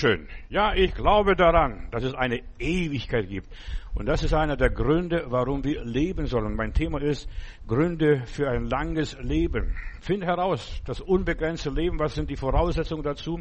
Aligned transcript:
Schön. 0.00 0.28
Ja, 0.48 0.74
ich 0.74 0.94
glaube 0.94 1.34
daran, 1.34 1.88
dass 1.90 2.04
es 2.04 2.14
eine 2.14 2.40
Ewigkeit 2.60 3.28
gibt. 3.28 3.48
Und 3.96 4.06
das 4.06 4.22
ist 4.22 4.32
einer 4.32 4.56
der 4.56 4.70
Gründe, 4.70 5.24
warum 5.26 5.64
wir 5.64 5.84
leben 5.84 6.26
sollen. 6.26 6.54
Mein 6.54 6.72
Thema 6.72 7.02
ist 7.02 7.28
Gründe 7.66 8.22
für 8.26 8.48
ein 8.48 8.66
langes 8.66 9.18
Leben. 9.20 9.74
Find 10.00 10.22
heraus, 10.22 10.80
das 10.84 11.00
unbegrenzte 11.00 11.70
Leben, 11.70 11.98
was 11.98 12.14
sind 12.14 12.30
die 12.30 12.36
Voraussetzungen 12.36 13.02
dazu? 13.02 13.40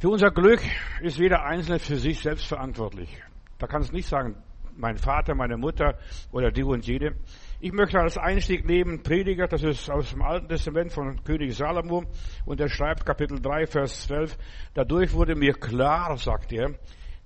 Für 0.00 0.08
unser 0.08 0.32
Glück 0.32 0.58
ist 1.02 1.18
jeder 1.20 1.44
Einzelne 1.44 1.78
für 1.78 1.98
sich 1.98 2.18
selbst 2.18 2.46
verantwortlich. 2.46 3.22
Da 3.58 3.68
kann 3.68 3.82
es 3.82 3.92
nicht 3.92 4.08
sagen, 4.08 4.42
mein 4.76 4.98
Vater, 4.98 5.36
meine 5.36 5.56
Mutter 5.56 5.96
oder 6.32 6.50
die 6.50 6.64
und 6.64 6.84
jede. 6.84 7.14
Ich 7.62 7.72
möchte 7.72 8.00
als 8.00 8.16
Einstieg 8.16 8.64
nehmen 8.64 9.02
Prediger, 9.02 9.46
das 9.46 9.62
ist 9.62 9.90
aus 9.90 10.12
dem 10.12 10.22
Alten 10.22 10.48
Testament 10.48 10.94
von 10.94 11.22
König 11.24 11.54
Salomo 11.54 12.04
und 12.46 12.58
er 12.58 12.70
schreibt 12.70 13.04
Kapitel 13.04 13.38
3, 13.38 13.66
Vers 13.66 14.06
12, 14.06 14.38
dadurch 14.72 15.12
wurde 15.12 15.34
mir 15.34 15.52
klar, 15.52 16.16
sagt 16.16 16.54
er, 16.54 16.70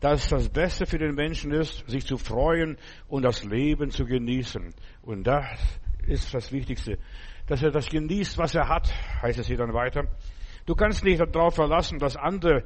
dass 0.00 0.28
das 0.28 0.48
Beste 0.48 0.86
für 0.86 0.98
den 0.98 1.14
Menschen 1.14 1.52
ist, 1.52 1.89
sich 1.89 2.04
zu 2.04 2.16
freuen 2.16 2.78
und 3.06 3.22
das 3.22 3.44
Leben 3.44 3.92
zu 3.92 4.06
genießen. 4.06 4.75
Und 5.02 5.25
das 5.25 5.56
ist 6.08 6.34
das 6.34 6.50
Wichtigste, 6.50 6.98
dass 7.46 7.62
er 7.62 7.70
das 7.70 7.89
genießt, 7.89 8.36
was 8.36 8.56
er 8.56 8.68
hat, 8.68 8.92
heißt 9.22 9.39
es 9.39 9.46
hier 9.46 9.58
dann 9.58 9.72
weiter. 9.72 10.03
Du 10.66 10.75
kannst 10.75 11.04
nicht 11.04 11.20
darauf 11.20 11.54
verlassen, 11.54 12.00
dass 12.00 12.16
andere 12.16 12.64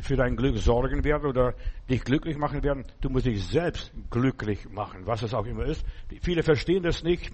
für 0.00 0.16
dein 0.16 0.36
Glück 0.36 0.56
sorgen 0.58 1.04
werden 1.04 1.26
oder 1.26 1.54
dich 1.88 2.02
glücklich 2.04 2.36
machen 2.36 2.62
werden. 2.62 2.84
Du 3.00 3.10
musst 3.10 3.26
dich 3.26 3.44
selbst 3.44 3.92
glücklich 4.10 4.68
machen, 4.70 5.06
was 5.06 5.22
es 5.22 5.34
auch 5.34 5.46
immer 5.46 5.64
ist. 5.64 5.84
Viele 6.22 6.42
verstehen 6.42 6.82
das 6.82 7.02
nicht. 7.02 7.30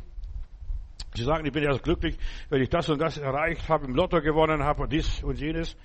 Sie 1.14 1.24
sagen, 1.24 1.46
ich 1.46 1.52
bin 1.52 1.62
erst 1.62 1.82
glücklich, 1.82 2.18
wenn 2.50 2.62
ich 2.62 2.68
das 2.68 2.88
und 2.88 3.00
das 3.00 3.18
erreicht 3.18 3.68
habe, 3.68 3.86
im 3.86 3.94
Lotto 3.94 4.20
gewonnen 4.20 4.62
habe 4.62 4.82
und 4.82 4.92
dies 4.92 5.22
und 5.22 5.40
jenes. 5.40 5.76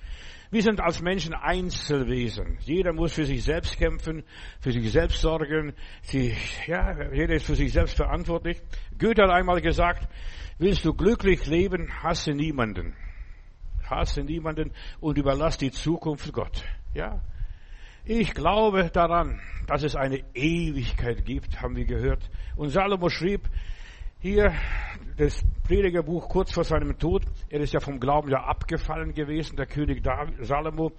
Wir 0.50 0.62
sind 0.62 0.80
als 0.80 1.00
Menschen 1.00 1.34
Einzelwesen. 1.34 2.58
Jeder 2.60 2.92
muss 2.92 3.14
für 3.14 3.24
sich 3.24 3.42
selbst 3.42 3.76
kämpfen, 3.78 4.22
für 4.60 4.70
sich 4.70 4.92
selbst 4.92 5.20
sorgen. 5.20 5.72
Sie, 6.02 6.34
ja, 6.66 7.10
jeder 7.12 7.34
ist 7.34 7.46
für 7.46 7.56
sich 7.56 7.72
selbst 7.72 7.96
verantwortlich. 7.96 8.60
Goethe 8.98 9.22
hat 9.22 9.30
einmal 9.30 9.60
gesagt, 9.60 10.06
willst 10.58 10.84
du 10.84 10.94
glücklich 10.94 11.46
leben, 11.46 11.90
hasse 12.02 12.32
niemanden 12.32 12.94
hasse 13.90 14.22
niemanden 14.22 14.72
und 15.00 15.18
überlass 15.18 15.58
die 15.58 15.70
Zukunft 15.70 16.32
Gott. 16.32 16.64
Ja. 16.94 17.20
Ich 18.04 18.34
glaube 18.34 18.90
daran, 18.92 19.40
dass 19.66 19.82
es 19.82 19.96
eine 19.96 20.22
Ewigkeit 20.34 21.24
gibt, 21.24 21.62
haben 21.62 21.76
wir 21.76 21.86
gehört. 21.86 22.30
Und 22.54 22.68
Salomo 22.68 23.08
schrieb 23.08 23.48
hier 24.24 24.52
das 25.16 25.42
Predigerbuch 25.66 26.28
kurz 26.28 26.52
vor 26.52 26.64
seinem 26.64 26.98
Tod. 26.98 27.24
Er 27.50 27.60
ist 27.60 27.72
ja 27.72 27.80
vom 27.80 28.00
Glauben 28.00 28.30
ja 28.30 28.44
abgefallen 28.44 29.12
gewesen, 29.12 29.56
der 29.56 29.66
König 29.66 30.02
Salomo. 30.40 30.92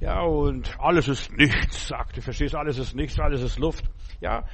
Ja, 0.00 0.22
und 0.22 0.78
alles 0.78 1.08
ist 1.08 1.32
nichts, 1.32 1.88
sagte, 1.88 2.22
verstehst, 2.22 2.54
alles 2.54 2.78
ist 2.78 2.94
nichts, 2.94 3.18
alles 3.20 3.42
ist 3.42 3.58
Luft. 3.58 3.84
Ja. 4.20 4.44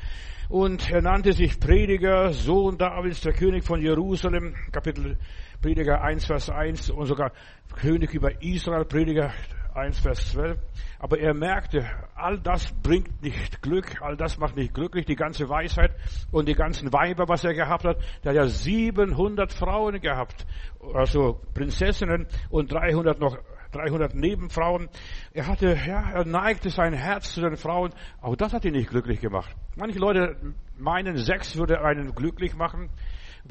Und 0.49 0.91
er 0.91 1.03
nannte 1.03 1.33
sich 1.33 1.59
Prediger, 1.59 2.33
Sohn 2.33 2.79
Davids, 2.79 3.21
der 3.21 3.33
König 3.33 3.65
von 3.65 3.81
Jerusalem, 3.81 4.55
Kapitel 4.71 5.19
Prediger 5.61 6.03
1, 6.03 6.27
Vers 6.27 6.51
1 6.51 6.91
und 6.91 7.07
sogar 7.07 7.33
König 7.75 8.15
über 8.15 8.43
Israel, 8.43 8.85
Prediger 8.85 9.33
1, 9.75 10.01
Vers 10.01 10.31
12. 10.33 10.59
Aber 10.99 11.19
er 11.19 11.35
merkte, 11.35 11.85
all 12.15 12.39
das 12.39 12.73
bringt 12.83 13.23
nicht 13.23 13.61
Glück, 13.63 14.01
all 14.01 14.17
das 14.17 14.39
macht 14.39 14.57
nicht 14.57 14.73
glücklich, 14.75 15.05
die 15.05 15.17
ganze 15.17 15.49
Weisheit 15.49 15.95
und 16.31 16.49
die 16.49 16.55
ganzen 16.55 16.93
Weiber, 16.93 17.29
was 17.29 17.45
er 17.45 17.55
gehabt 17.55 17.85
hat. 17.85 17.99
Der 18.25 18.31
hat 18.31 18.37
ja 18.37 18.47
700 18.47 19.53
Frauen 19.53 20.01
gehabt, 20.01 20.47
also 20.95 21.41
Prinzessinnen 21.55 22.27
und 22.49 22.73
300 22.73 23.21
noch 23.21 23.37
300 23.77 24.15
Nebenfrauen. 24.15 24.89
Er 25.33 25.47
hatte, 25.47 25.77
ja, 25.87 26.11
er 26.11 26.25
neigte 26.25 26.71
sein 26.71 26.93
Herz 26.93 27.35
zu 27.35 27.41
den 27.41 27.57
Frauen. 27.57 27.93
Auch 28.21 28.37
das 28.37 28.53
hat 28.53 28.65
ihn 28.65 28.73
nicht 28.73 28.91
glücklich 28.91 29.21
gemacht. 29.21 29.55
Manche 29.77 29.99
Leute 29.99 30.37
meinen, 30.77 31.17
Sex 31.17 31.57
würde 31.57 31.81
einen 31.83 32.15
glücklich 32.15 32.57
machen 32.57 32.91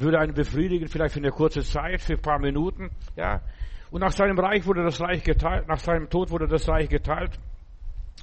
würde 0.00 0.18
einen 0.18 0.34
befriedigen, 0.34 0.88
vielleicht 0.88 1.14
für 1.14 1.20
eine 1.20 1.30
kurze 1.30 1.62
Zeit, 1.62 2.00
für 2.00 2.14
ein 2.14 2.22
paar 2.22 2.38
Minuten, 2.38 2.90
ja. 3.16 3.40
Und 3.90 4.00
nach 4.00 4.12
seinem 4.12 4.38
Reich 4.38 4.66
wurde 4.66 4.82
das 4.82 5.00
Reich 5.00 5.22
geteilt, 5.22 5.68
nach 5.68 5.78
seinem 5.78 6.10
Tod 6.10 6.30
wurde 6.30 6.48
das 6.48 6.68
Reich 6.68 6.88
geteilt. 6.88 7.38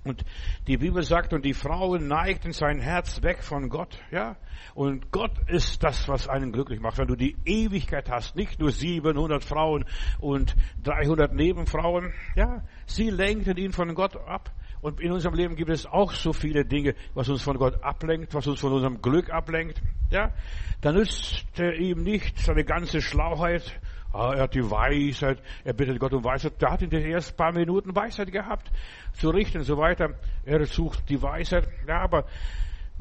Und 0.04 0.26
die 0.68 0.78
Bibel 0.78 1.02
sagt, 1.04 1.34
und 1.34 1.46
die 1.46 1.54
Frauen 1.54 2.08
neigten 2.08 2.52
sein 2.52 2.80
Herz 2.80 3.22
weg 3.24 3.42
von 3.42 3.70
Gott, 3.70 3.98
ja. 4.12 4.36
Und 4.76 5.12
Gott 5.12 5.32
ist 5.48 5.84
das, 5.84 6.08
was 6.10 6.28
einen 6.28 6.52
glücklich 6.52 6.80
macht. 6.82 6.98
Wenn 6.98 7.08
du 7.08 7.16
die 7.16 7.38
Ewigkeit 7.46 8.10
hast, 8.10 8.36
nicht 8.36 8.60
nur 8.60 8.72
700 8.72 9.44
Frauen 9.44 9.86
und 10.20 10.56
300 10.84 11.34
Nebenfrauen, 11.34 12.14
ja. 12.36 12.64
Sie 12.86 13.10
lenkten 13.10 13.58
ihn 13.58 13.72
von 13.72 13.96
Gott 13.96 14.18
ab. 14.18 14.52
Und 14.82 15.00
in 15.00 15.14
unserem 15.14 15.36
Leben 15.36 15.56
gibt 15.56 15.70
es 15.70 15.86
auch 15.86 16.12
so 16.12 16.34
viele 16.34 16.66
Dinge, 16.66 16.94
was 17.14 17.30
uns 17.30 17.42
von 17.42 17.58
Gott 17.58 17.82
ablenkt, 17.82 18.34
was 18.34 18.46
uns 18.48 18.60
von 18.60 18.74
unserem 18.74 19.02
Glück 19.02 19.30
ablenkt. 19.30 19.82
Ja, 20.10 20.34
da 20.82 20.92
nützt 20.92 21.46
ihm 21.58 22.04
nicht 22.04 22.38
seine 22.38 22.66
ganze 22.66 23.02
Schlauheit. 23.02 23.80
Ah, 24.14 24.34
er 24.36 24.44
hat 24.44 24.54
die 24.54 24.70
Weisheit, 24.70 25.42
er 25.64 25.74
bittet 25.74 26.00
Gott 26.00 26.14
um 26.14 26.24
Weisheit. 26.24 26.62
Der 26.62 26.72
hat 26.72 26.84
in 26.84 26.92
den 26.92 27.04
ersten 27.04 27.36
paar 27.36 27.52
Minuten 27.52 27.96
Weisheit 27.96 28.32
gehabt, 28.32 28.72
zu 29.14 29.32
richten 29.32 29.58
und 29.58 29.64
so 29.64 29.78
weiter. 29.78 30.12
Er 30.46 30.64
sucht 30.66 31.10
die 31.10 31.20
Weisheit. 31.20 31.68
Ja, 31.88 32.02
aber 32.02 32.26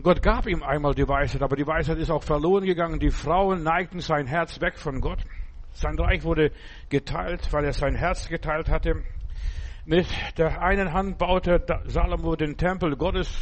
Gott 0.03 0.23
gab 0.23 0.47
ihm 0.47 0.63
einmal 0.63 0.95
die 0.95 1.07
Weisheit, 1.07 1.43
aber 1.43 1.55
die 1.55 1.67
Weisheit 1.67 1.99
ist 1.99 2.11
auch 2.11 2.23
verloren 2.23 2.65
gegangen. 2.65 2.99
Die 2.99 3.11
Frauen 3.11 3.63
neigten 3.63 4.01
sein 4.01 4.27
Herz 4.27 4.59
weg 4.63 4.79
von 4.79 5.03
Gott. 5.03 5.19
Sein 5.75 5.99
Reich 5.99 6.25
wurde 6.25 6.51
geteilt, 6.89 7.53
weil 7.53 7.65
er 7.67 7.75
sein 7.75 7.95
Herz 7.95 8.29
geteilt 8.29 8.71
hatte. 8.71 9.03
Mit 9.85 10.07
der 10.39 10.63
einen 10.63 10.95
Hand 10.95 11.19
baute 11.19 11.63
Salomo 11.85 12.37
den 12.37 12.57
Tempel 12.57 12.97
Gottes 12.97 13.37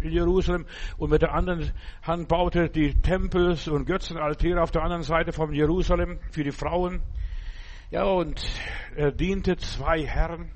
in 0.00 0.12
Jerusalem 0.12 0.66
und 0.98 1.10
mit 1.10 1.22
der 1.22 1.34
anderen 1.34 1.72
Hand 2.02 2.28
baute 2.28 2.68
die 2.68 2.94
Tempels 2.94 3.68
und 3.68 3.86
Götzenaltäre 3.86 4.62
auf 4.62 4.70
der 4.70 4.82
anderen 4.82 5.02
Seite 5.02 5.32
von 5.32 5.52
Jerusalem 5.52 6.18
für 6.30 6.44
die 6.44 6.52
Frauen. 6.52 7.02
Ja, 7.90 8.04
und 8.04 8.42
er 8.96 9.12
diente 9.12 9.56
zwei 9.56 10.04
Herren. 10.04 10.50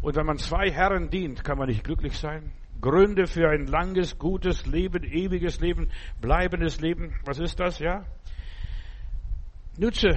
Und 0.00 0.16
wenn 0.16 0.26
man 0.26 0.38
zwei 0.38 0.70
Herren 0.70 1.10
dient, 1.10 1.44
kann 1.44 1.58
man 1.58 1.68
nicht 1.68 1.84
glücklich 1.84 2.16
sein. 2.18 2.52
Gründe 2.80 3.26
für 3.26 3.48
ein 3.48 3.66
langes, 3.66 4.18
gutes 4.18 4.66
Leben, 4.66 5.02
ewiges 5.02 5.60
Leben, 5.60 5.90
bleibendes 6.20 6.80
Leben. 6.80 7.14
Was 7.24 7.40
ist 7.40 7.58
das? 7.58 7.80
Ja? 7.80 8.04
Nütze 9.76 10.16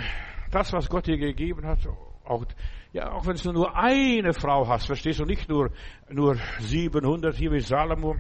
das, 0.52 0.72
was 0.74 0.90
Gott 0.90 1.08
dir 1.08 1.18
gegeben 1.18 1.66
hat, 1.66 1.80
auch 2.26 2.46
ja, 2.94 3.14
auch 3.14 3.26
wenn 3.26 3.38
du 3.38 3.54
nur 3.54 3.76
eine 3.76 4.34
Frau 4.34 4.68
hast, 4.68 4.86
verstehst 4.86 5.20
du, 5.20 5.26
nicht 5.26 5.48
nur, 5.48 5.72
nur 6.10 6.36
700 6.60 7.36
hier 7.36 7.52
wie 7.52 7.62
Salomo, 7.62 8.18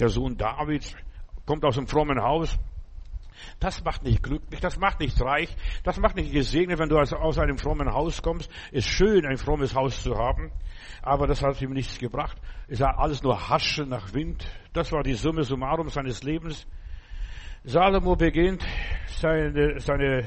der 0.00 0.08
Sohn 0.08 0.36
Davids, 0.36 0.94
kommt 1.46 1.64
aus 1.64 1.78
einem 1.78 1.86
frommen 1.86 2.22
Haus. 2.22 2.58
Das 3.60 3.84
macht 3.84 4.04
nicht 4.04 4.22
glücklich, 4.22 4.60
das 4.60 4.78
macht 4.78 5.00
nicht 5.00 5.20
reich, 5.20 5.54
das 5.82 5.98
macht 5.98 6.16
nicht 6.16 6.32
gesegnet, 6.32 6.78
wenn 6.78 6.88
du 6.88 6.98
aus 6.98 7.38
einem 7.38 7.58
frommen 7.58 7.92
Haus 7.92 8.22
kommst. 8.22 8.50
Ist 8.70 8.88
schön, 8.88 9.26
ein 9.26 9.36
frommes 9.36 9.74
Haus 9.74 10.02
zu 10.02 10.16
haben, 10.16 10.52
aber 11.02 11.26
das 11.26 11.42
hat 11.42 11.60
ihm 11.60 11.72
nichts 11.72 11.98
gebracht. 11.98 12.40
Es 12.68 12.80
war 12.80 12.98
alles 12.98 13.22
nur 13.22 13.48
Hasche 13.48 13.84
nach 13.86 14.14
Wind. 14.14 14.46
Das 14.72 14.92
war 14.92 15.02
die 15.02 15.14
Summe 15.14 15.44
summarum 15.44 15.88
seines 15.88 16.22
Lebens. 16.22 16.66
Salomo 17.64 18.14
beginnt 18.14 18.64
seine, 19.06 19.80
seine 19.80 20.24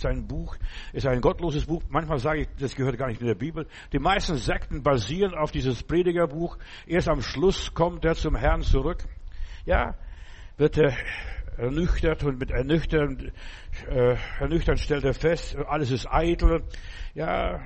sein 0.00 0.26
Buch 0.26 0.56
ist 0.92 1.06
ein 1.06 1.20
gottloses 1.20 1.66
Buch. 1.66 1.82
Manchmal 1.88 2.18
sage 2.18 2.42
ich, 2.42 2.48
das 2.58 2.74
gehört 2.74 2.98
gar 2.98 3.08
nicht 3.08 3.20
in 3.20 3.26
der 3.26 3.34
Bibel. 3.34 3.66
Die 3.92 3.98
meisten 3.98 4.36
Sekten 4.36 4.82
basieren 4.82 5.34
auf 5.34 5.50
dieses 5.50 5.82
Predigerbuch. 5.82 6.58
Erst 6.86 7.08
am 7.08 7.22
Schluss 7.22 7.74
kommt 7.74 8.04
er 8.04 8.14
zum 8.14 8.36
Herrn 8.36 8.62
zurück. 8.62 9.04
Ja, 9.64 9.94
wird 10.56 10.78
er 10.78 10.96
ernüchtert 11.56 12.24
und 12.24 12.38
mit 12.38 12.50
ernüchtern, 12.50 13.32
äh, 13.88 14.16
ernüchtern 14.40 14.76
stellt 14.76 15.04
er 15.04 15.14
fest, 15.14 15.56
alles 15.68 15.90
ist 15.90 16.06
eitel. 16.10 16.64
Ja, 17.14 17.60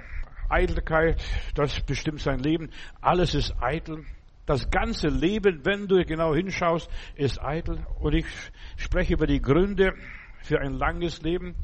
Eitelkeit, 0.48 1.22
das 1.54 1.80
bestimmt 1.80 2.20
sein 2.20 2.38
Leben. 2.38 2.70
Alles 3.00 3.34
ist 3.34 3.54
eitel. 3.60 4.04
Das 4.46 4.70
ganze 4.70 5.08
Leben, 5.08 5.64
wenn 5.64 5.88
du 5.88 6.02
genau 6.04 6.34
hinschaust, 6.34 6.90
ist 7.16 7.42
eitel. 7.42 7.86
Und 7.98 8.14
ich 8.14 8.24
spreche 8.76 9.14
über 9.14 9.26
die 9.26 9.42
Gründe 9.42 9.92
für 10.42 10.58
ein 10.60 10.72
langes 10.72 11.20
Leben. 11.20 11.54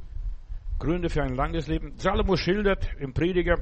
Gründe 0.78 1.08
für 1.08 1.22
ein 1.22 1.34
langes 1.34 1.68
Leben. 1.68 1.94
Salomo 1.96 2.36
schildert 2.36 2.88
im 2.98 3.12
Prediger, 3.12 3.56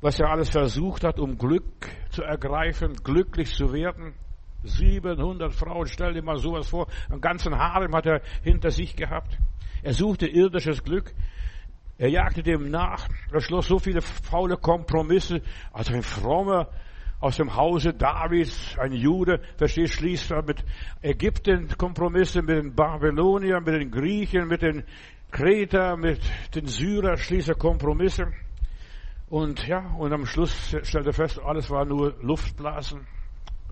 was 0.00 0.20
er 0.20 0.30
alles 0.30 0.50
versucht 0.50 1.04
hat, 1.04 1.18
um 1.18 1.36
Glück 1.38 1.88
zu 2.10 2.22
ergreifen, 2.22 2.94
glücklich 3.02 3.50
zu 3.50 3.72
werden. 3.72 4.14
700 4.62 5.52
Frauen, 5.54 5.86
stell 5.86 6.12
dir 6.12 6.22
mal 6.22 6.36
sowas 6.36 6.68
vor, 6.68 6.86
einen 7.08 7.20
ganzen 7.20 7.56
Harem 7.56 7.94
hat 7.94 8.06
er 8.06 8.20
hinter 8.42 8.70
sich 8.70 8.94
gehabt. 8.94 9.38
Er 9.82 9.94
suchte 9.94 10.26
irdisches 10.26 10.84
Glück. 10.84 11.14
Er 11.96 12.08
jagte 12.08 12.42
dem 12.42 12.70
nach. 12.70 13.08
Er 13.32 13.40
schloss 13.40 13.66
so 13.66 13.78
viele 13.78 14.02
faule 14.02 14.56
Kompromisse. 14.56 15.42
Also 15.72 15.94
ein 15.94 16.02
frommer 16.02 16.68
aus 17.20 17.36
dem 17.36 17.54
Hause 17.54 17.92
Davids, 17.92 18.78
ein 18.78 18.92
Jude, 18.92 19.40
verstehst, 19.58 19.94
schließt 19.94 20.30
er 20.30 20.42
mit 20.42 20.64
Ägypten 21.02 21.68
Kompromisse, 21.76 22.40
mit 22.40 22.56
den 22.56 22.74
Babyloniern, 22.74 23.62
mit 23.62 23.74
den 23.74 23.90
Griechen, 23.90 24.48
mit 24.48 24.62
den 24.62 24.84
Kreter 25.30 25.96
mit 25.96 26.20
den 26.54 26.66
Syrer 26.66 27.16
schließt 27.16 27.58
Kompromisse. 27.58 28.32
Und 29.28 29.66
ja, 29.66 29.94
und 29.96 30.12
am 30.12 30.26
Schluss 30.26 30.74
stellt 30.82 31.06
er 31.06 31.12
fest, 31.12 31.40
alles 31.40 31.70
war 31.70 31.84
nur 31.84 32.16
Luftblasen. 32.20 33.06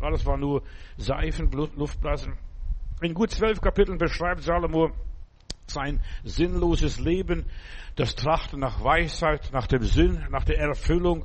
Alles 0.00 0.24
war 0.24 0.36
nur 0.36 0.62
Seifen, 0.96 1.50
Luftblasen. 1.50 2.34
In 3.00 3.14
gut 3.14 3.30
zwölf 3.30 3.60
Kapiteln 3.60 3.98
beschreibt 3.98 4.42
Salomo 4.42 4.92
sein 5.66 6.00
sinnloses 6.24 6.98
Leben, 6.98 7.44
das 7.96 8.14
Trachten 8.14 8.60
nach 8.60 8.82
Weisheit, 8.82 9.50
nach 9.52 9.66
dem 9.66 9.82
Sinn, 9.82 10.24
nach 10.30 10.44
der 10.44 10.58
Erfüllung, 10.58 11.24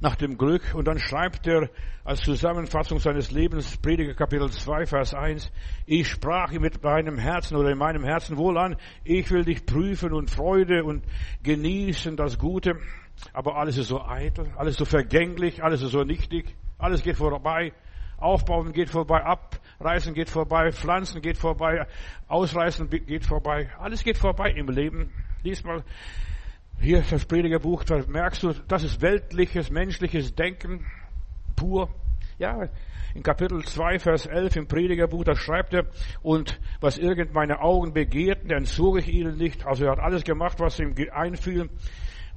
nach 0.00 0.16
dem 0.16 0.38
Glück. 0.38 0.74
Und 0.74 0.86
dann 0.86 0.98
schreibt 0.98 1.46
er 1.46 1.70
als 2.04 2.20
Zusammenfassung 2.20 2.98
seines 2.98 3.30
Lebens, 3.30 3.76
Prediger 3.76 4.14
Kapitel 4.14 4.50
2, 4.50 4.86
Vers 4.86 5.14
1, 5.14 5.50
ich 5.86 6.08
sprach 6.08 6.52
mit 6.52 6.82
meinem 6.82 7.18
Herzen 7.18 7.56
oder 7.56 7.70
in 7.70 7.78
meinem 7.78 8.04
Herzen 8.04 8.36
wohl 8.36 8.58
an, 8.58 8.76
ich 9.04 9.30
will 9.30 9.44
dich 9.44 9.66
prüfen 9.66 10.12
und 10.12 10.30
Freude 10.30 10.84
und 10.84 11.04
genießen 11.42 12.16
das 12.16 12.38
Gute. 12.38 12.76
Aber 13.32 13.56
alles 13.56 13.76
ist 13.76 13.88
so 13.88 14.00
eitel, 14.00 14.50
alles 14.56 14.76
so 14.76 14.84
vergänglich, 14.84 15.62
alles 15.62 15.82
ist 15.82 15.90
so 15.90 16.04
nichtig, 16.04 16.54
alles 16.78 17.02
geht 17.02 17.16
vorbei. 17.16 17.72
Aufbauen 18.16 18.72
geht 18.72 18.90
vorbei, 18.90 19.22
abreißen 19.24 20.12
geht 20.12 20.28
vorbei, 20.28 20.72
pflanzen 20.72 21.22
geht 21.22 21.38
vorbei, 21.38 21.86
ausreißen 22.26 22.90
geht 22.90 23.24
vorbei. 23.24 23.70
Alles 23.78 24.02
geht 24.02 24.18
vorbei 24.18 24.50
im 24.50 24.68
Leben. 24.68 25.12
Diesmal 25.44 25.84
hier 26.80 27.02
das 27.08 27.24
Predigerbuch, 27.24 27.84
da 27.84 28.02
merkst 28.06 28.42
du, 28.42 28.52
das 28.68 28.84
ist 28.84 29.00
weltliches, 29.00 29.70
menschliches 29.70 30.34
Denken 30.34 30.86
pur. 31.56 31.88
Ja, 32.38 32.68
in 33.14 33.22
Kapitel 33.22 33.64
2, 33.64 33.98
Vers 33.98 34.26
11 34.26 34.56
im 34.56 34.68
Predigerbuch, 34.68 35.24
da 35.24 35.34
schreibt 35.34 35.74
er, 35.74 35.86
und 36.22 36.60
was 36.80 36.98
irgend 36.98 37.32
meine 37.32 37.60
Augen 37.60 37.92
begehrten, 37.92 38.50
entzog 38.50 38.98
ich 38.98 39.08
ihnen 39.08 39.36
nicht. 39.36 39.66
Also 39.66 39.86
er 39.86 39.92
hat 39.92 39.98
alles 39.98 40.22
gemacht, 40.22 40.60
was 40.60 40.78
ihm 40.78 40.94
einfiel 41.12 41.68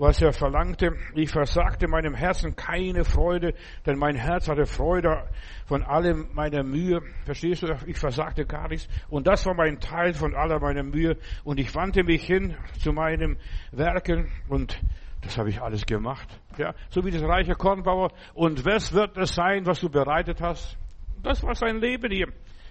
was 0.01 0.19
er 0.19 0.33
verlangte. 0.33 0.98
Ich 1.13 1.30
versagte 1.30 1.88
meinem 1.88 2.15
Herzen 2.15 2.56
keine 2.56 3.06
Freude, 3.06 3.53
denn 3.86 4.00
mein 4.00 4.15
Herz 4.15 4.50
hatte 4.50 4.65
Freude 4.65 5.30
von 5.68 5.83
allem 5.83 6.27
meiner 6.33 6.63
Mühe. 6.63 7.01
Verstehst 7.24 7.62
du? 7.62 7.68
Ich 7.86 8.00
versagte 8.00 8.45
gar 8.45 8.68
nichts. 8.68 8.89
Und 9.09 9.27
das 9.27 9.45
war 9.45 9.53
mein 9.53 9.80
Teil 9.80 10.15
von 10.15 10.33
aller 10.36 10.59
meiner 10.59 10.81
Mühe. 10.81 11.18
Und 11.44 11.59
ich 11.59 11.75
wandte 11.75 12.03
mich 12.03 12.24
hin 12.24 12.57
zu 12.80 12.92
meinem 12.92 13.38
Werken 13.71 14.31
und 14.50 14.81
das 15.21 15.38
habe 15.38 15.50
ich 15.50 15.62
alles 15.62 15.86
gemacht. 15.86 16.27
Ja, 16.57 16.74
so 16.89 17.06
wie 17.06 17.12
das 17.12 17.21
reiche 17.21 17.54
Kornbauer. 17.54 18.12
Und 18.33 18.65
was 18.65 18.94
wird 18.94 19.15
es 19.19 19.36
sein, 19.36 19.68
was 19.68 19.81
du 19.81 19.89
bereitet 19.89 20.42
hast? 20.42 20.80
Das 21.21 21.44
war 21.44 21.54
sein 21.54 21.77
Leben 21.77 22.12
hier. 22.12 22.27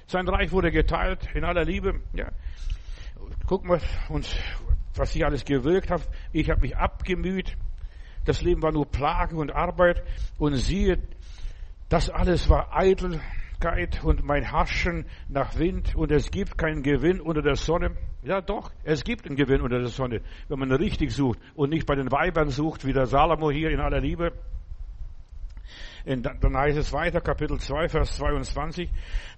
Sein 0.09 0.27
Reich 0.27 0.51
wurde 0.51 0.73
geteilt 0.73 1.29
in 1.33 1.45
aller 1.45 1.65
Liebe. 1.65 2.01
Ja. 2.13 2.27
Guck 3.47 3.65
mal, 3.65 3.81
und 4.09 4.27
was 4.95 5.15
ich 5.15 5.25
alles 5.25 5.45
gewirkt 5.45 5.91
habe. 5.91 6.03
Ich 6.33 6.51
habe 6.51 6.61
mich 6.61 6.77
abgemüht. 6.77 7.57
Das 8.25 8.43
Leben 8.43 8.63
war 8.63 8.73
nur 8.73 8.87
Plage 8.87 9.37
und 9.37 9.51
Arbeit. 9.51 10.03
Und 10.39 10.55
siehe, 10.55 10.99
das 11.89 12.11
alles 12.11 12.49
war 12.49 12.77
Eitelkeit 12.77 14.03
und 14.05 14.25
mein 14.25 14.53
Haschen 14.53 15.07
nach 15.29 15.59
Wind. 15.59 15.95
Und 15.95 16.13
es 16.13 16.31
gibt 16.31 16.59
keinen 16.59 16.83
Gewinn 16.83 17.21
unter 17.21 17.43
der 17.43 17.57
Sonne. 17.57 17.97
Ja 18.23 18.43
doch, 18.43 18.71
es 18.85 19.03
gibt 19.03 19.27
einen 19.27 19.37
Gewinn 19.37 19.63
unter 19.63 19.79
der 19.79 19.89
Sonne, 19.89 20.21
wenn 20.49 20.59
man 20.59 20.71
richtig 20.73 21.11
sucht 21.13 21.39
und 21.55 21.71
nicht 21.71 21.87
bei 21.87 21.95
den 21.95 22.13
Weibern 22.13 22.51
sucht, 22.51 22.85
wie 22.85 22.93
der 22.93 23.07
Salomo 23.07 23.51
hier 23.51 23.71
in 23.71 23.81
aller 23.81 24.01
Liebe. 24.01 24.33
Und 26.05 26.27
dann 26.41 26.57
heißt 26.57 26.79
es 26.79 26.93
weiter, 26.93 27.21
Kapitel 27.21 27.59
2, 27.59 27.89
Vers 27.89 28.17
22, 28.17 28.91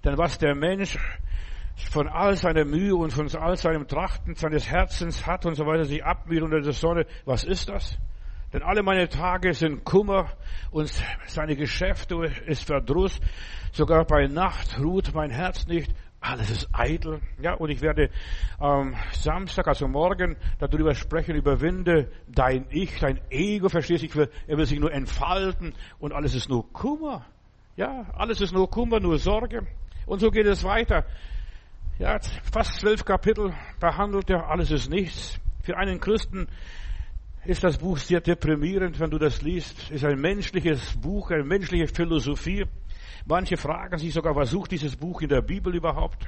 denn 0.03 0.17
was 0.17 0.37
der 0.37 0.55
Mensch 0.55 0.97
von 1.75 2.07
all 2.07 2.35
seiner 2.35 2.65
Mühe 2.65 2.95
und 2.95 3.11
von 3.11 3.27
all 3.35 3.57
seinem 3.57 3.87
Trachten 3.87 4.35
seines 4.35 4.69
Herzens 4.69 5.25
hat 5.25 5.45
und 5.45 5.55
so 5.55 5.65
weiter 5.65 5.85
sich 5.85 6.03
abmüht 6.03 6.41
unter 6.41 6.61
der 6.61 6.73
Sonne. 6.73 7.05
Was 7.25 7.43
ist 7.43 7.69
das? 7.69 7.97
Denn 8.53 8.61
alle 8.61 8.83
meine 8.83 9.09
Tage 9.09 9.53
sind 9.53 9.83
Kummer 9.83 10.29
und 10.69 10.91
seine 11.25 11.55
Geschäfte 11.55 12.15
ist 12.45 12.65
Verdruss. 12.65 13.19
Sogar 13.71 14.05
bei 14.05 14.27
Nacht 14.27 14.79
ruht 14.79 15.13
mein 15.15 15.31
Herz 15.31 15.65
nicht. 15.65 15.91
Alles 16.21 16.51
ist 16.51 16.69
eitel. 16.71 17.19
Ja, 17.41 17.55
und 17.55 17.69
ich 17.69 17.81
werde 17.81 18.09
am 18.59 18.95
Samstag, 19.11 19.67
also 19.67 19.87
morgen, 19.87 20.37
darüber 20.59 20.93
sprechen, 20.93 21.35
überwinde 21.35 22.11
dein 22.27 22.65
Ich, 22.69 22.99
dein 22.99 23.19
Ego, 23.29 23.67
verstehst 23.67 24.03
du? 24.15 24.29
Er 24.47 24.57
will 24.57 24.65
sich 24.65 24.79
nur 24.79 24.93
entfalten 24.93 25.73
und 25.99 26.13
alles 26.13 26.35
ist 26.35 26.47
nur 26.47 26.71
Kummer. 26.71 27.25
Ja, 27.75 28.05
alles 28.13 28.39
ist 28.39 28.53
nur 28.53 28.69
Kummer, 28.69 28.99
nur 28.99 29.17
Sorge. 29.17 29.67
Und 30.05 30.19
so 30.19 30.29
geht 30.29 30.45
es 30.45 30.63
weiter. 30.63 31.05
Ja, 31.99 32.19
fast 32.51 32.79
zwölf 32.79 33.05
Kapitel 33.05 33.53
behandelt 33.79 34.29
er, 34.29 34.49
alles 34.49 34.71
ist 34.71 34.89
nichts. 34.89 35.39
Für 35.61 35.77
einen 35.77 35.99
Christen 35.99 36.47
ist 37.45 37.63
das 37.63 37.77
Buch 37.77 37.97
sehr 37.97 38.19
deprimierend, 38.19 38.99
wenn 38.99 39.11
du 39.11 39.19
das 39.19 39.43
liest. 39.43 39.77
Es 39.83 39.97
ist 39.97 40.05
ein 40.05 40.19
menschliches 40.19 40.97
Buch, 40.97 41.29
eine 41.29 41.43
menschliche 41.43 41.87
Philosophie. 41.87 42.65
Manche 43.25 43.57
fragen 43.57 43.99
sich 43.99 44.11
sogar, 44.11 44.35
was 44.35 44.49
sucht 44.49 44.71
dieses 44.71 44.95
Buch 44.95 45.21
in 45.21 45.29
der 45.29 45.41
Bibel 45.41 45.75
überhaupt? 45.75 46.25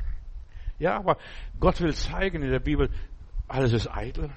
Ja, 0.78 0.98
aber 0.98 1.18
Gott 1.60 1.82
will 1.82 1.94
zeigen 1.96 2.44
in 2.44 2.52
der 2.52 2.60
Bibel, 2.60 2.90
alles 3.48 3.74
ist 3.74 3.88
eitel. 3.88 4.30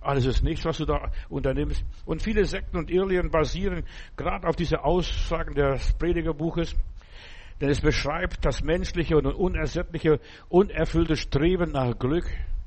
Alles 0.00 0.24
ist 0.24 0.42
nichts, 0.42 0.64
was 0.64 0.78
du 0.78 0.86
da 0.86 1.10
unternimmst. 1.28 1.84
Und 2.06 2.22
viele 2.22 2.46
Sekten 2.46 2.78
und 2.78 2.90
Irrlehren 2.90 3.30
basieren 3.30 3.84
gerade 4.16 4.48
auf 4.48 4.56
diese 4.56 4.82
Aussagen 4.82 5.54
des 5.54 5.92
Predigerbuches. 5.92 6.74
Denn 7.60 7.68
es 7.68 7.80
beschreibt 7.80 8.44
das 8.44 8.62
menschliche 8.62 9.16
und 9.16 9.26
unersättliche, 9.26 10.18
unerfüllte 10.48 11.16
Streben 11.16 11.72
nach 11.72 11.98
Glück. 11.98 12.24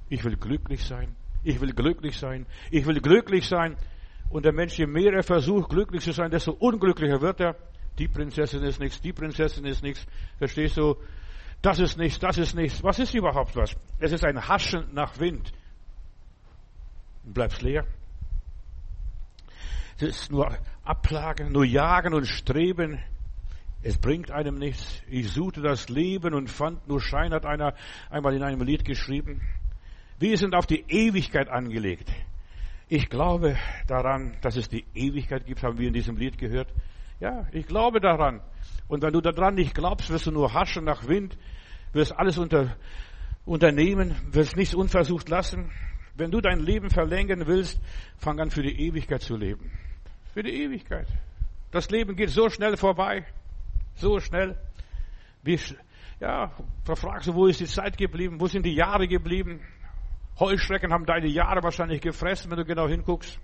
Ich 0.09 0.23
will 0.23 0.35
glücklich 0.35 0.83
sein. 0.83 1.15
Ich 1.43 1.59
will 1.59 1.73
glücklich 1.73 2.17
sein. 2.17 2.45
Ich 2.69 2.85
will 2.85 3.01
glücklich 3.01 3.47
sein. 3.47 3.75
Und 4.29 4.45
der 4.45 4.53
Mensch, 4.53 4.77
je 4.77 4.85
mehr 4.85 5.13
er 5.13 5.23
versucht, 5.23 5.69
glücklich 5.69 6.03
zu 6.03 6.11
sein, 6.11 6.31
desto 6.31 6.51
unglücklicher 6.51 7.21
wird 7.21 7.39
er. 7.39 7.55
Die 7.97 8.07
Prinzessin 8.07 8.63
ist 8.63 8.79
nichts, 8.79 9.01
die 9.01 9.13
Prinzessin 9.13 9.65
ist 9.65 9.83
nichts. 9.83 10.05
Verstehst 10.37 10.77
du? 10.77 10.95
Das 11.61 11.79
ist 11.79 11.97
nichts, 11.97 12.19
das 12.19 12.37
ist 12.37 12.55
nichts. 12.55 12.83
Was 12.83 12.99
ist 12.99 13.13
überhaupt 13.13 13.55
was? 13.55 13.75
Es 13.99 14.11
ist 14.11 14.25
ein 14.25 14.47
Haschen 14.47 14.93
nach 14.93 15.19
Wind. 15.19 15.51
Du 17.23 17.33
bleibst 17.33 17.61
leer. 17.61 17.85
Es 19.95 20.03
ist 20.03 20.31
nur 20.31 20.57
Ablagen, 20.83 21.51
nur 21.51 21.63
Jagen 21.63 22.13
und 22.13 22.25
Streben 22.25 22.99
es 23.83 23.97
bringt 23.97 24.31
einem 24.31 24.55
nichts. 24.55 25.03
Ich 25.09 25.29
suchte 25.31 25.61
das 25.61 25.89
Leben 25.89 26.33
und 26.33 26.49
fand 26.49 26.87
nur 26.87 27.01
Schein, 27.01 27.33
hat 27.33 27.45
einer 27.45 27.75
einmal 28.09 28.33
in 28.33 28.41
einem 28.41 28.61
Lied 28.61 28.85
geschrieben. 28.85 29.41
Wir 30.19 30.37
sind 30.37 30.55
auf 30.55 30.65
die 30.65 30.85
Ewigkeit 30.87 31.49
angelegt. 31.49 32.09
Ich 32.87 33.09
glaube 33.09 33.57
daran, 33.87 34.37
dass 34.41 34.55
es 34.55 34.69
die 34.69 34.85
Ewigkeit 34.95 35.45
gibt, 35.45 35.63
haben 35.63 35.77
wir 35.77 35.87
in 35.87 35.93
diesem 35.93 36.15
Lied 36.15 36.37
gehört. 36.37 36.69
Ja, 37.19 37.45
ich 37.51 37.67
glaube 37.67 37.99
daran. 37.99 38.41
Und 38.87 39.01
wenn 39.01 39.11
du 39.11 39.19
daran 39.19 39.55
nicht 39.55 39.75
glaubst, 39.75 40.09
wirst 40.09 40.27
du 40.27 40.31
nur 40.31 40.53
haschen 40.53 40.85
nach 40.85 41.07
Wind, 41.07 41.37
wirst 41.91 42.13
alles 42.13 42.37
unter, 42.37 42.77
unternehmen, 43.45 44.15
wirst 44.31 44.55
nichts 44.55 44.75
unversucht 44.75 45.27
lassen. 45.27 45.71
Wenn 46.15 46.31
du 46.31 46.39
dein 46.39 46.59
Leben 46.59 46.89
verlängern 46.89 47.47
willst, 47.47 47.81
fang 48.17 48.39
an 48.39 48.49
für 48.49 48.61
die 48.61 48.79
Ewigkeit 48.87 49.21
zu 49.21 49.35
leben. 49.35 49.71
Für 50.33 50.43
die 50.43 50.63
Ewigkeit. 50.63 51.07
Das 51.71 51.89
Leben 51.89 52.15
geht 52.15 52.29
so 52.29 52.49
schnell 52.49 52.77
vorbei. 52.77 53.25
So 53.95 54.19
schnell. 54.19 54.57
Wie, 55.43 55.59
ja, 56.19 56.51
da 56.85 56.95
fragst 56.95 57.27
du, 57.27 57.35
wo 57.35 57.47
ist 57.47 57.59
die 57.59 57.65
Zeit 57.65 57.97
geblieben? 57.97 58.39
Wo 58.39 58.47
sind 58.47 58.65
die 58.65 58.75
Jahre 58.75 59.07
geblieben? 59.07 59.61
Heuschrecken 60.39 60.91
haben 60.91 61.05
deine 61.05 61.27
Jahre 61.27 61.61
wahrscheinlich 61.63 62.01
gefressen, 62.01 62.49
wenn 62.49 62.57
du 62.57 62.65
genau 62.65 62.87
hinguckst. 62.87 63.39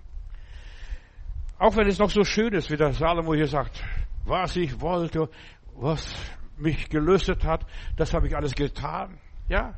Auch 1.58 1.76
wenn 1.76 1.86
es 1.86 1.98
noch 1.98 2.10
so 2.10 2.24
schön 2.24 2.54
ist, 2.54 2.70
wie 2.70 2.76
der 2.76 2.92
Salomo 2.92 3.34
hier 3.34 3.46
sagt, 3.46 3.84
was 4.24 4.56
ich 4.56 4.80
wollte, 4.80 5.28
was 5.74 6.14
mich 6.56 6.88
gelüstet 6.88 7.44
hat, 7.44 7.66
das 7.96 8.14
habe 8.14 8.28
ich 8.28 8.36
alles 8.36 8.54
getan. 8.54 9.18
Ja. 9.48 9.74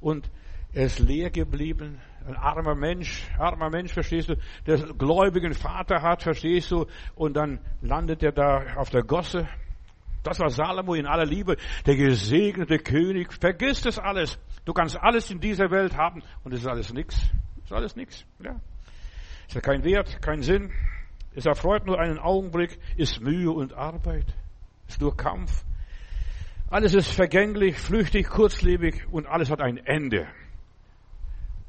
Und 0.00 0.30
er 0.72 0.84
ist 0.86 0.98
leer 0.98 1.30
geblieben. 1.30 2.00
Ein 2.26 2.36
armer 2.36 2.74
Mensch, 2.74 3.26
armer 3.38 3.70
Mensch, 3.70 3.92
verstehst 3.92 4.28
du, 4.28 4.36
der 4.66 4.78
gläubigen 4.78 5.54
Vater 5.54 6.02
hat, 6.02 6.22
verstehst 6.22 6.70
du, 6.70 6.86
und 7.14 7.34
dann 7.34 7.58
landet 7.80 8.22
er 8.22 8.32
da 8.32 8.76
auf 8.76 8.90
der 8.90 9.02
Gosse. 9.02 9.48
Das 10.22 10.38
war 10.38 10.50
Salomo 10.50 10.94
in 10.94 11.06
aller 11.06 11.26
Liebe, 11.26 11.56
der 11.84 11.96
gesegnete 11.96 12.78
König. 12.78 13.32
Vergiss 13.32 13.82
das 13.82 13.98
alles. 13.98 14.38
Du 14.64 14.72
kannst 14.72 14.96
alles 14.96 15.30
in 15.30 15.40
dieser 15.40 15.70
Welt 15.70 15.96
haben 15.96 16.22
und 16.44 16.52
es 16.52 16.60
ist 16.60 16.68
alles 16.68 16.92
nichts. 16.92 17.28
Ist 17.64 17.72
alles 17.72 17.96
nichts. 17.96 18.24
Ja. 18.38 18.60
Es 19.48 19.56
hat 19.56 19.64
keinen 19.64 19.84
Wert, 19.84 20.22
keinen 20.22 20.42
Sinn. 20.42 20.70
Es 21.34 21.46
erfreut 21.46 21.86
nur 21.86 21.98
einen 21.98 22.18
Augenblick, 22.18 22.78
ist 22.96 23.20
Mühe 23.20 23.50
und 23.50 23.72
Arbeit. 23.72 24.26
Ist 24.86 25.00
nur 25.00 25.16
Kampf. 25.16 25.64
Alles 26.70 26.94
ist 26.94 27.10
vergänglich, 27.10 27.78
flüchtig, 27.78 28.28
kurzlebig 28.28 29.06
und 29.10 29.26
alles 29.26 29.50
hat 29.50 29.60
ein 29.60 29.78
Ende. 29.78 30.28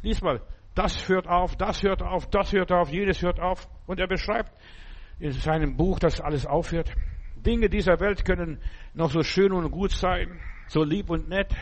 Lies 0.04 0.22
mal, 0.22 0.42
das 0.76 1.08
hört 1.08 1.28
auf, 1.28 1.56
das 1.56 1.82
hört 1.82 2.04
auf, 2.04 2.30
das 2.30 2.52
hört 2.52 2.72
auf, 2.72 2.90
jedes 2.90 3.22
hört 3.22 3.40
auf. 3.40 3.68
Und 3.88 4.00
er 4.00 4.08
beschreibt 4.08 4.52
in 5.20 5.32
seinem 5.32 5.78
Buch, 5.78 5.98
dass 6.00 6.20
alles 6.20 6.46
aufhört. 6.46 6.94
Dinge 7.38 7.70
dieser 7.70 8.00
Welt 8.00 8.26
können 8.26 8.60
noch 8.94 9.12
so 9.12 9.24
schön 9.24 9.54
und 9.54 9.72
gut 9.72 9.92
sein, 9.92 10.40
so 10.68 10.84
lieb 10.84 11.10
und 11.10 11.30
nett, 11.30 11.54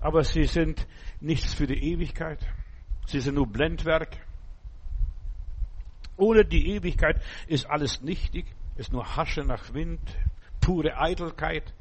aber 0.00 0.24
sie 0.24 0.44
sind 0.44 0.86
nichts 1.20 1.54
für 1.54 1.66
die 1.66 1.92
Ewigkeit. 1.92 2.38
Sie 3.06 3.20
sind 3.20 3.34
nur 3.34 3.46
Blendwerk. 3.46 4.16
Ohne 6.16 6.44
die 6.44 6.70
Ewigkeit 6.70 7.20
ist 7.46 7.68
alles 7.68 8.00
nichtig, 8.00 8.46
ist 8.76 8.92
nur 8.92 9.16
Hasche 9.16 9.42
nach 9.42 9.74
Wind, 9.74 10.00
pure 10.60 10.98
Eitelkeit. 10.98 11.74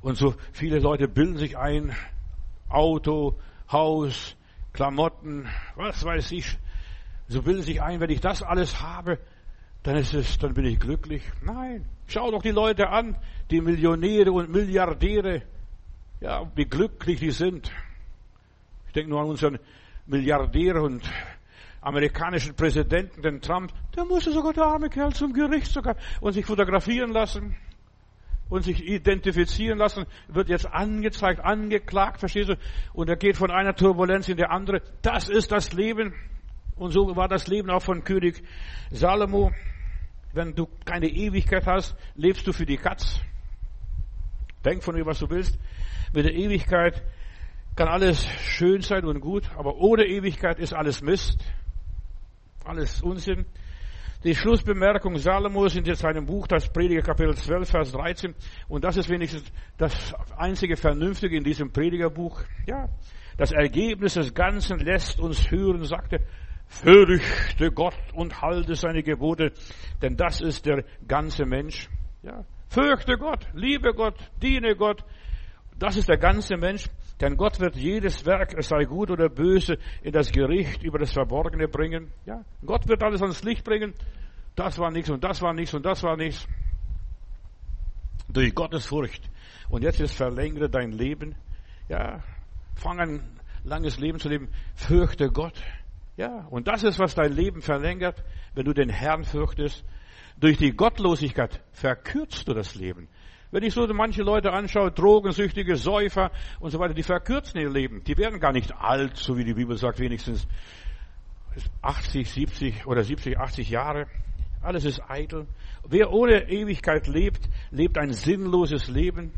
Und 0.00 0.16
so 0.16 0.34
viele 0.52 0.78
Leute 0.78 1.08
bilden 1.08 1.36
sich 1.36 1.56
ein, 1.56 1.96
Auto, 2.68 3.38
Haus, 3.70 4.36
Klamotten, 4.78 5.48
was 5.74 6.04
weiß 6.04 6.30
ich. 6.30 6.56
So 7.26 7.42
bilden 7.42 7.62
sich 7.62 7.82
ein, 7.82 7.98
wenn 7.98 8.10
ich 8.10 8.20
das 8.20 8.44
alles 8.44 8.80
habe, 8.80 9.18
dann 9.82 9.96
ist 9.96 10.14
es, 10.14 10.38
dann 10.38 10.54
bin 10.54 10.66
ich 10.66 10.78
glücklich. 10.78 11.24
Nein. 11.42 11.84
Schau 12.06 12.30
doch 12.30 12.42
die 12.42 12.52
Leute 12.52 12.88
an, 12.88 13.16
die 13.50 13.60
Millionäre 13.60 14.30
und 14.30 14.50
Milliardäre. 14.50 15.42
Ja, 16.20 16.48
wie 16.54 16.64
glücklich 16.64 17.18
die 17.18 17.32
sind. 17.32 17.72
Ich 18.86 18.92
denke 18.92 19.10
nur 19.10 19.20
an 19.20 19.30
unseren 19.30 19.58
Milliardär 20.06 20.80
und 20.80 21.02
amerikanischen 21.80 22.54
Präsidenten, 22.54 23.20
den 23.20 23.40
Trump. 23.40 23.72
Der 23.96 24.04
musste 24.04 24.30
sogar 24.30 24.52
der 24.52 24.62
arme 24.62 24.90
Kerl 24.90 25.12
zum 25.12 25.32
Gericht 25.32 25.72
sogar 25.72 25.96
und 26.20 26.34
sich 26.34 26.46
fotografieren 26.46 27.10
lassen 27.10 27.56
und 28.48 28.62
sich 28.62 28.86
identifizieren 28.86 29.78
lassen, 29.78 30.06
wird 30.28 30.48
jetzt 30.48 30.66
angezeigt, 30.66 31.40
angeklagt, 31.40 32.20
verstehst 32.20 32.50
du? 32.50 32.56
Und 32.92 33.08
er 33.08 33.16
geht 33.16 33.36
von 33.36 33.50
einer 33.50 33.74
Turbulenz 33.74 34.28
in 34.28 34.36
die 34.36 34.44
andere. 34.44 34.82
Das 35.02 35.28
ist 35.28 35.52
das 35.52 35.72
Leben. 35.72 36.14
Und 36.76 36.92
so 36.92 37.14
war 37.16 37.28
das 37.28 37.46
Leben 37.48 37.70
auch 37.70 37.82
von 37.82 38.04
König 38.04 38.42
Salomo. 38.90 39.52
Wenn 40.32 40.54
du 40.54 40.68
keine 40.84 41.08
Ewigkeit 41.08 41.66
hast, 41.66 41.96
lebst 42.14 42.46
du 42.46 42.52
für 42.52 42.66
die 42.66 42.76
Katz. 42.76 43.20
Denk 44.64 44.82
von 44.82 44.94
mir, 44.94 45.06
was 45.06 45.18
du 45.18 45.28
willst. 45.30 45.58
Mit 46.12 46.24
der 46.24 46.34
Ewigkeit 46.34 47.02
kann 47.76 47.88
alles 47.88 48.26
schön 48.26 48.82
sein 48.82 49.04
und 49.04 49.20
gut, 49.20 49.48
aber 49.56 49.76
ohne 49.76 50.04
Ewigkeit 50.04 50.58
ist 50.58 50.74
alles 50.74 51.02
Mist. 51.02 51.38
Alles 52.64 53.02
Unsinn. 53.02 53.46
Die 54.24 54.34
Schlussbemerkung 54.34 55.16
Salomos 55.16 55.76
in 55.76 55.84
seinem 55.94 56.26
Buch, 56.26 56.48
das 56.48 56.68
Prediger 56.72 57.02
Kapitel 57.02 57.36
12, 57.36 57.70
Vers 57.70 57.92
13. 57.92 58.34
Und 58.66 58.82
das 58.82 58.96
ist 58.96 59.08
wenigstens 59.08 59.44
das 59.76 60.12
einzige 60.36 60.76
Vernünftige 60.76 61.36
in 61.36 61.44
diesem 61.44 61.70
Predigerbuch. 61.70 62.42
Ja. 62.66 62.88
Das 63.36 63.52
Ergebnis 63.52 64.14
des 64.14 64.34
Ganzen 64.34 64.80
lässt 64.80 65.20
uns 65.20 65.48
hören, 65.52 65.84
sagte, 65.84 66.18
fürchte 66.66 67.70
Gott 67.70 67.94
und 68.12 68.42
halte 68.42 68.74
seine 68.74 69.04
Gebote, 69.04 69.52
denn 70.02 70.16
das 70.16 70.40
ist 70.40 70.66
der 70.66 70.82
ganze 71.06 71.44
Mensch. 71.44 71.88
Ja. 72.24 72.44
Fürchte 72.68 73.18
Gott, 73.18 73.46
liebe 73.54 73.94
Gott, 73.94 74.16
diene 74.42 74.74
Gott. 74.74 75.04
Das 75.78 75.96
ist 75.96 76.08
der 76.08 76.18
ganze 76.18 76.56
Mensch. 76.56 76.86
Denn 77.20 77.36
Gott 77.36 77.58
wird 77.58 77.74
jedes 77.74 78.24
Werk, 78.26 78.54
es 78.56 78.68
sei 78.68 78.84
gut 78.84 79.10
oder 79.10 79.28
böse, 79.28 79.78
in 80.02 80.12
das 80.12 80.30
Gericht 80.30 80.82
über 80.82 80.98
das 80.98 81.12
Verborgene 81.12 81.66
bringen. 81.66 82.12
Ja, 82.26 82.44
Gott 82.64 82.86
wird 82.88 83.02
alles 83.02 83.22
ans 83.22 83.42
Licht 83.42 83.64
bringen. 83.64 83.92
Das 84.54 84.78
war 84.78 84.90
nichts 84.90 85.10
und 85.10 85.24
das 85.24 85.42
war 85.42 85.52
nichts 85.52 85.74
und 85.74 85.84
das 85.84 86.02
war 86.02 86.16
nichts. 86.16 86.46
Durch 88.28 88.54
Gottes 88.54 88.86
Furcht. 88.86 89.28
Und 89.68 89.82
jetzt 89.82 90.00
ist 90.00 90.14
verlängere 90.14 90.68
dein 90.68 90.92
Leben. 90.92 91.34
Ja, 91.88 92.22
fang 92.76 93.00
ein 93.00 93.20
langes 93.64 93.98
Leben 93.98 94.18
zu 94.20 94.28
leben. 94.28 94.48
Fürchte 94.74 95.30
Gott. 95.30 95.60
Ja, 96.16 96.46
und 96.50 96.68
das 96.68 96.82
ist, 96.82 96.98
was 96.98 97.14
dein 97.14 97.32
Leben 97.32 97.62
verlängert, 97.62 98.22
wenn 98.54 98.64
du 98.64 98.72
den 98.72 98.90
Herrn 98.90 99.24
fürchtest. 99.24 99.84
Durch 100.36 100.56
die 100.56 100.72
Gottlosigkeit 100.72 101.62
verkürzt 101.72 102.46
du 102.48 102.54
das 102.54 102.74
Leben. 102.74 103.08
Wenn 103.50 103.62
ich 103.62 103.72
so 103.72 103.86
manche 103.94 104.22
Leute 104.22 104.52
anschaue, 104.52 104.90
Drogensüchtige, 104.90 105.76
Säufer 105.76 106.30
und 106.60 106.70
so 106.70 106.78
weiter, 106.78 106.92
die 106.92 107.02
verkürzen 107.02 107.60
ihr 107.60 107.70
Leben. 107.70 108.04
Die 108.04 108.16
werden 108.18 108.40
gar 108.40 108.52
nicht 108.52 108.74
alt, 108.74 109.16
so 109.16 109.38
wie 109.38 109.44
die 109.44 109.54
Bibel 109.54 109.76
sagt, 109.76 110.00
wenigstens 110.00 110.46
80, 111.80 112.30
70 112.30 112.86
oder 112.86 113.02
70, 113.02 113.38
80 113.38 113.70
Jahre. 113.70 114.06
Alles 114.60 114.84
ist 114.84 115.00
eitel. 115.08 115.46
Wer 115.88 116.12
ohne 116.12 116.50
Ewigkeit 116.50 117.06
lebt, 117.06 117.48
lebt 117.70 117.96
ein 117.96 118.12
sinnloses 118.12 118.88
Leben. 118.88 119.32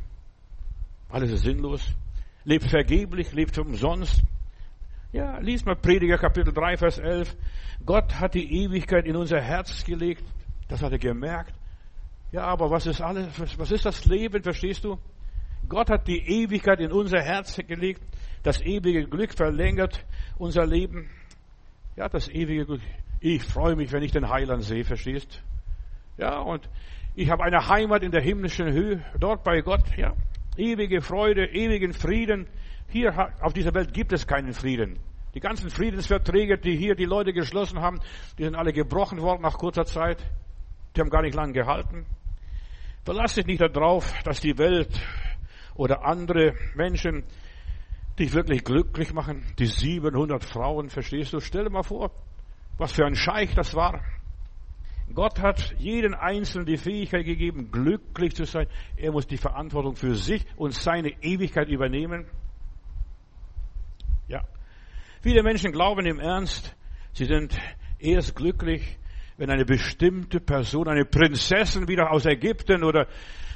Alles 1.08 1.30
ist 1.30 1.42
sinnlos. 1.42 1.94
Lebt 2.44 2.64
vergeblich, 2.64 3.32
lebt 3.32 3.58
umsonst. 3.58 4.22
Ja, 5.12 5.38
lies 5.38 5.64
mal 5.64 5.76
Prediger 5.76 6.18
Kapitel 6.18 6.52
3, 6.52 6.76
Vers 6.76 6.98
11. 6.98 7.36
Gott 7.84 8.18
hat 8.18 8.34
die 8.34 8.62
Ewigkeit 8.62 9.06
in 9.06 9.16
unser 9.16 9.40
Herz 9.40 9.84
gelegt. 9.84 10.24
Das 10.68 10.82
hat 10.82 10.92
er 10.92 10.98
gemerkt. 10.98 11.59
Ja, 12.32 12.44
aber 12.44 12.70
was 12.70 12.86
ist 12.86 13.00
alles, 13.00 13.58
was 13.58 13.70
ist 13.72 13.84
das 13.84 14.04
Leben, 14.04 14.42
verstehst 14.42 14.84
du? 14.84 14.98
Gott 15.68 15.90
hat 15.90 16.06
die 16.06 16.18
Ewigkeit 16.18 16.80
in 16.80 16.92
unser 16.92 17.20
Herz 17.20 17.56
gelegt, 17.56 18.02
das 18.42 18.60
ewige 18.60 19.06
Glück 19.06 19.34
verlängert 19.34 20.04
unser 20.38 20.66
Leben. 20.66 21.10
Ja, 21.96 22.08
das 22.08 22.28
ewige 22.28 22.66
Glück. 22.66 22.80
Ich 23.20 23.44
freue 23.44 23.76
mich, 23.76 23.92
wenn 23.92 24.02
ich 24.02 24.12
den 24.12 24.28
Heiland 24.28 24.62
sehe, 24.62 24.84
verstehst? 24.84 25.42
Ja, 26.18 26.38
und 26.40 26.68
ich 27.14 27.30
habe 27.30 27.42
eine 27.44 27.68
Heimat 27.68 28.02
in 28.02 28.12
der 28.12 28.22
himmlischen 28.22 28.72
Höhe, 28.72 29.04
dort 29.18 29.42
bei 29.44 29.60
Gott, 29.60 29.84
ja. 29.96 30.14
Ewige 30.56 31.00
Freude, 31.00 31.46
ewigen 31.46 31.92
Frieden. 31.92 32.46
Hier 32.88 33.32
auf 33.40 33.52
dieser 33.52 33.74
Welt 33.74 33.92
gibt 33.92 34.12
es 34.12 34.26
keinen 34.26 34.52
Frieden. 34.52 34.98
Die 35.34 35.40
ganzen 35.40 35.70
Friedensverträge, 35.70 36.58
die 36.58 36.76
hier 36.76 36.94
die 36.94 37.04
Leute 37.04 37.32
geschlossen 37.32 37.80
haben, 37.80 38.00
die 38.38 38.44
sind 38.44 38.56
alle 38.56 38.72
gebrochen 38.72 39.20
worden 39.20 39.42
nach 39.42 39.58
kurzer 39.58 39.84
Zeit. 39.84 40.18
Die 40.94 41.00
haben 41.00 41.10
gar 41.10 41.22
nicht 41.22 41.34
lange 41.34 41.52
gehalten. 41.52 42.06
Verlass 43.04 43.34
dich 43.34 43.46
nicht 43.46 43.60
darauf, 43.60 44.12
dass 44.24 44.40
die 44.40 44.58
Welt 44.58 44.90
oder 45.74 46.04
andere 46.04 46.54
Menschen 46.74 47.24
dich 48.18 48.34
wirklich 48.34 48.62
glücklich 48.64 49.14
machen. 49.14 49.42
Die 49.58 49.66
700 49.66 50.44
Frauen, 50.44 50.90
verstehst 50.90 51.32
du? 51.32 51.40
Stell 51.40 51.64
dir 51.64 51.70
mal 51.70 51.82
vor, 51.82 52.10
was 52.76 52.92
für 52.92 53.06
ein 53.06 53.14
Scheich 53.14 53.54
das 53.54 53.74
war. 53.74 54.02
Gott 55.14 55.40
hat 55.40 55.74
jeden 55.78 56.14
Einzelnen 56.14 56.66
die 56.66 56.76
Fähigkeit 56.76 57.24
gegeben, 57.24 57.72
glücklich 57.72 58.36
zu 58.36 58.44
sein. 58.44 58.68
Er 58.96 59.10
muss 59.10 59.26
die 59.26 59.38
Verantwortung 59.38 59.96
für 59.96 60.14
sich 60.14 60.46
und 60.56 60.72
seine 60.72 61.10
Ewigkeit 61.22 61.68
übernehmen. 61.68 62.26
Ja. 64.28 64.44
Viele 65.20 65.42
Menschen 65.42 65.72
glauben 65.72 66.06
im 66.06 66.20
Ernst, 66.20 66.76
sie 67.12 67.24
sind 67.24 67.58
erst 67.98 68.36
glücklich, 68.36 68.98
wenn 69.40 69.48
eine 69.48 69.64
bestimmte 69.64 70.38
Person, 70.38 70.86
eine 70.86 71.06
Prinzessin 71.06 71.88
wieder 71.88 72.10
aus 72.12 72.26
Ägypten 72.26 72.84
oder 72.84 73.06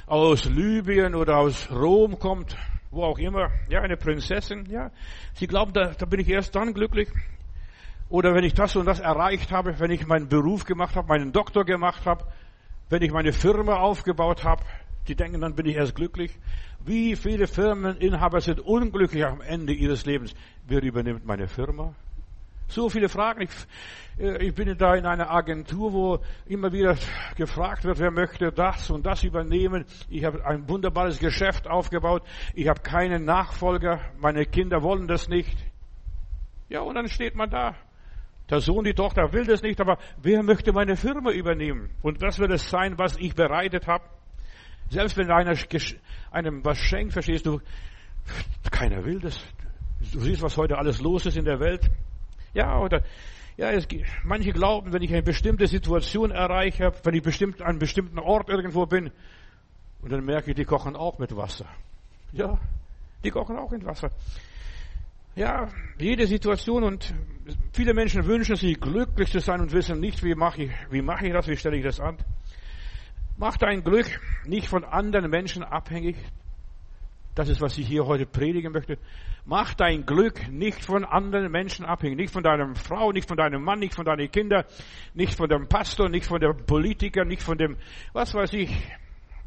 aus 0.07 0.45
Libyen 0.45 1.13
oder 1.13 1.37
aus 1.37 1.69
Rom 1.69 2.17
kommt, 2.17 2.57
wo 2.89 3.03
auch 3.03 3.19
immer, 3.19 3.51
ja, 3.69 3.81
eine 3.81 3.95
Prinzessin, 3.95 4.65
ja, 4.65 4.89
sie 5.33 5.45
glauben, 5.45 5.73
da, 5.73 5.91
da 5.91 6.07
bin 6.07 6.21
ich 6.21 6.29
erst 6.29 6.55
dann 6.55 6.73
glücklich. 6.73 7.07
Oder 8.09 8.33
wenn 8.33 8.43
ich 8.43 8.55
das 8.55 8.75
und 8.75 8.87
das 8.87 8.99
erreicht 8.99 9.51
habe, 9.51 9.79
wenn 9.79 9.91
ich 9.91 10.07
meinen 10.07 10.27
Beruf 10.27 10.65
gemacht 10.65 10.95
habe, 10.95 11.07
meinen 11.07 11.31
Doktor 11.31 11.65
gemacht 11.65 12.03
habe, 12.07 12.25
wenn 12.89 13.03
ich 13.03 13.11
meine 13.11 13.31
Firma 13.31 13.75
aufgebaut 13.75 14.43
habe, 14.43 14.63
die 15.07 15.15
denken, 15.15 15.41
dann 15.41 15.53
bin 15.53 15.67
ich 15.67 15.75
erst 15.75 15.93
glücklich. 15.93 16.35
Wie 16.83 17.15
viele 17.15 17.45
Firmeninhaber 17.45 18.41
sind 18.41 18.59
unglücklich 18.59 19.23
am 19.23 19.39
Ende 19.39 19.73
ihres 19.73 20.07
Lebens? 20.07 20.33
Wer 20.65 20.81
übernimmt 20.81 21.27
meine 21.27 21.47
Firma? 21.47 21.93
So 22.67 22.89
viele 22.89 23.09
Fragen. 23.09 23.41
Ich, 23.41 23.49
äh, 24.17 24.45
ich 24.45 24.53
bin 24.55 24.75
da 24.77 24.95
in 24.95 25.05
einer 25.05 25.31
Agentur, 25.31 25.93
wo 25.93 26.19
immer 26.45 26.71
wieder 26.71 26.97
gefragt 27.35 27.83
wird, 27.83 27.99
wer 27.99 28.11
möchte 28.11 28.51
das 28.51 28.89
und 28.89 29.05
das 29.05 29.23
übernehmen. 29.23 29.85
Ich 30.09 30.23
habe 30.23 30.45
ein 30.45 30.67
wunderbares 30.67 31.19
Geschäft 31.19 31.67
aufgebaut. 31.67 32.23
Ich 32.53 32.67
habe 32.67 32.81
keinen 32.81 33.25
Nachfolger. 33.25 34.01
Meine 34.17 34.45
Kinder 34.45 34.81
wollen 34.81 35.07
das 35.07 35.27
nicht. 35.27 35.57
Ja, 36.69 36.81
und 36.81 36.95
dann 36.95 37.07
steht 37.07 37.35
man 37.35 37.49
da. 37.49 37.75
Der 38.49 38.61
Sohn, 38.61 38.83
die 38.83 38.93
Tochter 38.93 39.33
will 39.33 39.45
das 39.45 39.63
nicht, 39.63 39.81
aber 39.81 39.97
wer 40.21 40.43
möchte 40.43 40.71
meine 40.71 40.95
Firma 40.95 41.31
übernehmen? 41.31 41.89
Und 42.03 42.21
was 42.21 42.37
wird 42.37 42.51
es 42.51 42.69
sein, 42.69 42.97
was 42.97 43.17
ich 43.17 43.33
bereitet 43.33 43.87
habe? 43.87 44.03
Selbst 44.89 45.17
wenn 45.17 45.31
einer 45.31 45.55
einem 46.31 46.63
was 46.63 46.77
schenkt, 46.77 47.13
verstehst 47.13 47.47
du, 47.47 47.59
keiner 48.71 49.03
will 49.03 49.19
das. 49.19 49.39
Du 50.13 50.19
siehst, 50.19 50.43
was 50.43 50.57
heute 50.57 50.77
alles 50.77 51.01
los 51.01 51.25
ist 51.25 51.37
in 51.37 51.45
der 51.45 51.59
Welt. 51.59 51.89
Ja, 52.55 52.79
oder 52.79 53.03
ja, 53.57 53.69
es, 53.71 53.87
manche 54.23 54.51
glauben, 54.51 54.93
wenn 54.93 55.01
ich 55.01 55.11
eine 55.11 55.21
bestimmte 55.21 55.67
Situation 55.67 56.31
erreiche, 56.31 56.91
wenn 57.03 57.13
ich 57.13 57.21
bestimmt 57.21 57.61
an 57.61 57.67
einem 57.67 57.79
bestimmten 57.79 58.17
Ort 58.17 58.49
irgendwo 58.49 58.85
bin, 58.85 59.11
und 60.01 60.11
dann 60.11 60.23
merke 60.23 60.51
ich, 60.51 60.55
die 60.55 60.65
kochen 60.65 60.95
auch 60.95 61.19
mit 61.19 61.35
Wasser. 61.35 61.65
Ja, 62.31 62.59
die 63.23 63.31
kochen 63.31 63.57
auch 63.57 63.71
mit 63.71 63.85
Wasser. 63.85 64.09
Ja, 65.35 65.67
jede 65.99 66.27
Situation 66.27 66.83
und 66.83 67.13
viele 67.73 67.93
Menschen 67.93 68.25
wünschen 68.25 68.55
sich 68.55 68.79
glücklich 68.79 69.31
zu 69.31 69.39
sein 69.39 69.59
und 69.59 69.73
wissen 69.73 69.99
nicht, 69.99 70.23
wie 70.23 70.35
mache 70.35 70.63
ich, 70.63 70.71
wie 70.91 71.01
mache 71.01 71.27
ich 71.27 71.33
das, 71.33 71.47
wie 71.47 71.57
stelle 71.57 71.75
ich 71.75 71.83
das 71.83 71.99
an. 71.99 72.17
Mach 73.37 73.57
dein 73.57 73.83
Glück 73.83 74.05
nicht 74.45 74.67
von 74.67 74.85
anderen 74.85 75.29
Menschen 75.29 75.63
abhängig. 75.63 76.15
Das 77.35 77.49
ist, 77.49 77.61
was 77.61 77.77
ich 77.77 77.87
hier 77.87 78.05
heute 78.05 78.25
predigen 78.25 78.71
möchte. 78.71 78.97
Mach 79.43 79.73
dein 79.73 80.05
Glück 80.05 80.47
nicht 80.49 80.83
von 80.83 81.03
anderen 81.03 81.51
Menschen 81.51 81.85
abhängig. 81.85 82.17
Nicht 82.17 82.33
von 82.33 82.43
deiner 82.43 82.73
Frau, 82.75 83.11
nicht 83.11 83.27
von 83.27 83.37
deinem 83.37 83.61
Mann, 83.61 83.79
nicht 83.79 83.93
von 83.93 84.05
deinen 84.05 84.31
Kindern, 84.31 84.63
nicht 85.13 85.35
von 85.35 85.49
dem 85.49 85.67
Pastor, 85.67 86.09
nicht 86.09 86.25
von 86.25 86.39
dem 86.39 86.65
Politiker, 86.65 87.25
nicht 87.25 87.43
von 87.43 87.57
dem, 87.57 87.77
was 88.13 88.33
weiß 88.33 88.53
ich, 88.53 88.71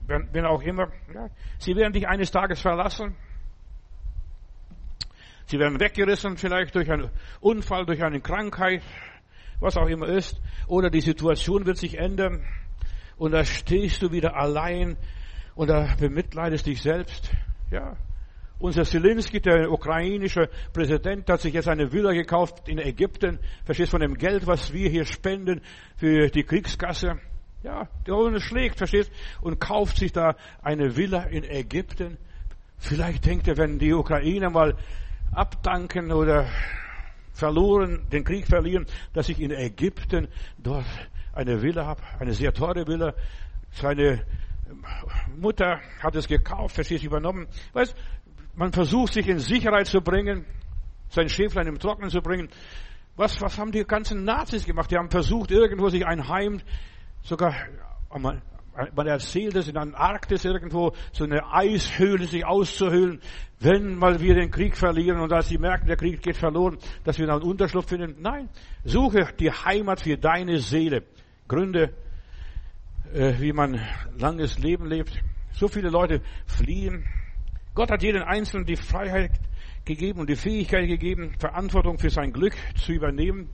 wenn 0.07 0.45
auch 0.45 0.63
immer. 0.63 0.93
Ja. 1.15 1.29
Sie 1.59 1.75
werden 1.75 1.95
dich 1.95 2.07
eines 2.07 2.31
Tages 2.31 2.61
verlassen. 2.61 3.17
Sie 5.47 5.59
werden 5.59 5.81
weggerissen, 5.81 6.37
vielleicht 6.37 6.75
durch 6.75 6.91
einen 6.91 7.11
Unfall, 7.41 7.87
durch 7.87 8.05
eine 8.05 8.21
Krankheit. 8.21 8.83
was 9.61 9.77
auch 9.77 9.89
immer 9.89 10.07
ist, 10.09 10.41
oder 10.67 10.91
die 10.91 11.01
Situation 11.01 11.67
wird 11.67 11.79
sich 11.79 11.99
ändern 11.99 12.45
und 13.17 13.33
da 13.33 13.45
stehst 13.45 14.03
du 14.03 14.13
wieder 14.13 14.37
allein 14.37 14.97
und 15.55 15.69
da 15.69 15.95
bemitleidest 15.99 16.67
dich 16.67 16.81
selbst. 16.81 17.33
Ja. 17.71 17.97
Unser 18.61 18.85
Zelensky, 18.85 19.41
der 19.41 19.71
ukrainische 19.71 20.49
Präsident, 20.73 21.31
hat 21.31 21.41
sich 21.41 21.55
jetzt 21.55 21.69
eine 21.69 21.93
Villa 21.93 22.13
gekauft 22.13 22.69
in 22.69 22.79
Ägypten. 22.79 23.39
Verstehst 23.65 23.93
von 23.93 24.01
dem 24.01 24.15
Geld, 24.15 24.47
was 24.47 24.73
wir 24.73 24.89
hier 24.91 25.05
spenden 25.05 25.61
für 25.97 26.29
die 26.29 26.43
Kriegskasse. 26.43 27.21
Ja, 27.63 27.89
der 28.07 28.15
Hunde 28.15 28.41
schlägt, 28.41 28.79
verstehst? 28.79 29.13
Und 29.41 29.61
kauft 29.61 29.99
sich 29.99 30.13
da 30.13 30.35
eine 30.63 30.97
Villa 30.97 31.23
in 31.25 31.45
Ägypten. 31.45 32.19
Vielleicht 32.79 33.27
denkt 33.27 33.47
er, 33.47 33.57
wenn 33.57 33.79
die 33.79 33.93
Ukrainer 33.93 34.51
mal 34.51 34.77
abdanken 35.33 36.13
oder 36.13 36.49
verloren, 37.33 38.07
den 38.11 38.25
Krieg 38.25 38.47
verlieren, 38.47 38.87
dass 39.13 39.29
ich 39.29 39.41
in 39.41 39.53
Ägypten 39.53 40.29
dort 40.59 40.87
eine 41.33 41.63
Villa 41.63 41.87
habe, 41.87 42.03
eine 42.19 42.33
sehr 42.33 42.53
teure 42.53 42.87
Villa. 42.87 43.15
Seine 43.71 44.25
Mutter 45.37 45.81
hat 46.01 46.17
es 46.17 46.27
gekauft, 46.27 46.75
verstehst 46.75 47.05
übernommen. 47.05 47.47
Weißt, 47.73 47.95
man 48.55 48.73
versucht 48.73 49.15
sich 49.15 49.29
in 49.29 49.39
Sicherheit 49.39 49.87
zu 49.87 50.01
bringen, 50.01 50.45
sein 51.11 51.29
Schäflein 51.29 51.67
im 51.67 51.79
Trocknen 51.79 52.11
zu 52.11 52.21
bringen. 52.21 52.49
Was, 53.17 53.41
was 53.41 53.59
haben 53.59 53.73
die 53.73 53.85
ganzen 53.85 54.25
Nazis 54.25 54.65
gemacht? 54.65 54.91
Die 54.91 54.97
haben 54.97 55.11
versucht, 55.11 55.51
irgendwo 55.51 55.89
sich 55.89 56.07
ein 56.07 56.29
Heim, 56.29 56.61
sogar 57.23 57.55
man 58.17 58.43
erzählt 59.07 59.57
es 59.57 59.67
in 59.69 59.75
der 59.75 59.99
Arktis 59.99 60.45
irgendwo, 60.45 60.93
so 61.13 61.25
eine 61.25 61.53
Eishöhle 61.53 62.27
sich 62.27 62.47
auszuhöhlen, 62.47 63.21
wenn 63.59 63.97
mal 63.97 64.21
wir 64.21 64.35
den 64.35 64.51
Krieg 64.51 64.77
verlieren 64.77 65.21
und 65.21 65.33
als 65.33 65.49
sie 65.49 65.59
merken, 65.59 65.87
der 65.89 65.97
Krieg 65.97 66.23
geht 66.23 66.37
verloren, 66.37 66.79
dass 67.05 67.19
wir 67.19 67.27
dann 67.27 67.41
einen 67.41 67.51
Unterschlupf 67.51 67.89
finden. 67.89 68.23
Nein, 68.23 68.49
suche 68.85 69.29
die 69.39 69.51
Heimat 69.51 70.01
für 70.01 70.17
deine 70.17 70.59
Seele. 70.59 71.03
Gründe, 71.49 71.93
wie 73.13 73.53
man 73.53 73.81
langes 74.19 74.59
Leben 74.59 74.87
lebt. 74.87 75.21
So 75.53 75.69
viele 75.69 75.91
Leute 75.91 76.21
fliehen. 76.47 77.05
Gott 77.75 77.91
hat 77.91 78.03
jedem 78.03 78.23
Einzelnen 78.23 78.67
die 78.67 78.77
Freiheit 78.77 79.33
gegeben 79.85 80.21
und 80.21 80.29
die 80.29 80.37
Fähigkeit 80.37 80.87
gegeben, 80.87 81.35
Verantwortung 81.39 81.99
für 81.99 82.11
sein 82.11 82.33
Glück 82.33 82.55
zu 82.77 82.93
übernehmen. 82.93 83.51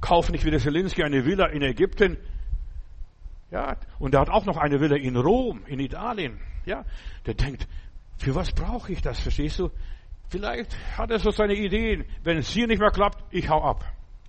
Kauf 0.00 0.30
nicht 0.30 0.44
wie 0.44 0.50
der 0.50 0.60
Zelensky 0.60 1.02
eine 1.02 1.24
Villa 1.24 1.46
in 1.46 1.62
Ägypten, 1.62 2.18
ja, 3.52 3.76
und 3.98 4.14
er 4.14 4.22
hat 4.22 4.30
auch 4.30 4.46
noch 4.46 4.56
eine 4.56 4.80
Villa 4.80 4.96
in 4.96 5.14
Rom, 5.14 5.60
in 5.66 5.78
Italien. 5.78 6.40
Ja, 6.64 6.84
der 7.26 7.34
denkt, 7.34 7.68
für 8.16 8.34
was 8.34 8.50
brauche 8.50 8.92
ich 8.92 9.02
das, 9.02 9.20
verstehst 9.20 9.58
du? 9.58 9.70
Vielleicht 10.30 10.74
hat 10.96 11.10
er 11.10 11.18
so 11.18 11.30
seine 11.30 11.54
Ideen. 11.54 12.06
Wenn 12.24 12.38
es 12.38 12.48
hier 12.48 12.66
nicht 12.66 12.80
mehr 12.80 12.90
klappt, 12.90 13.22
ich 13.30 13.50
hau 13.50 13.62
ab. 13.62 13.84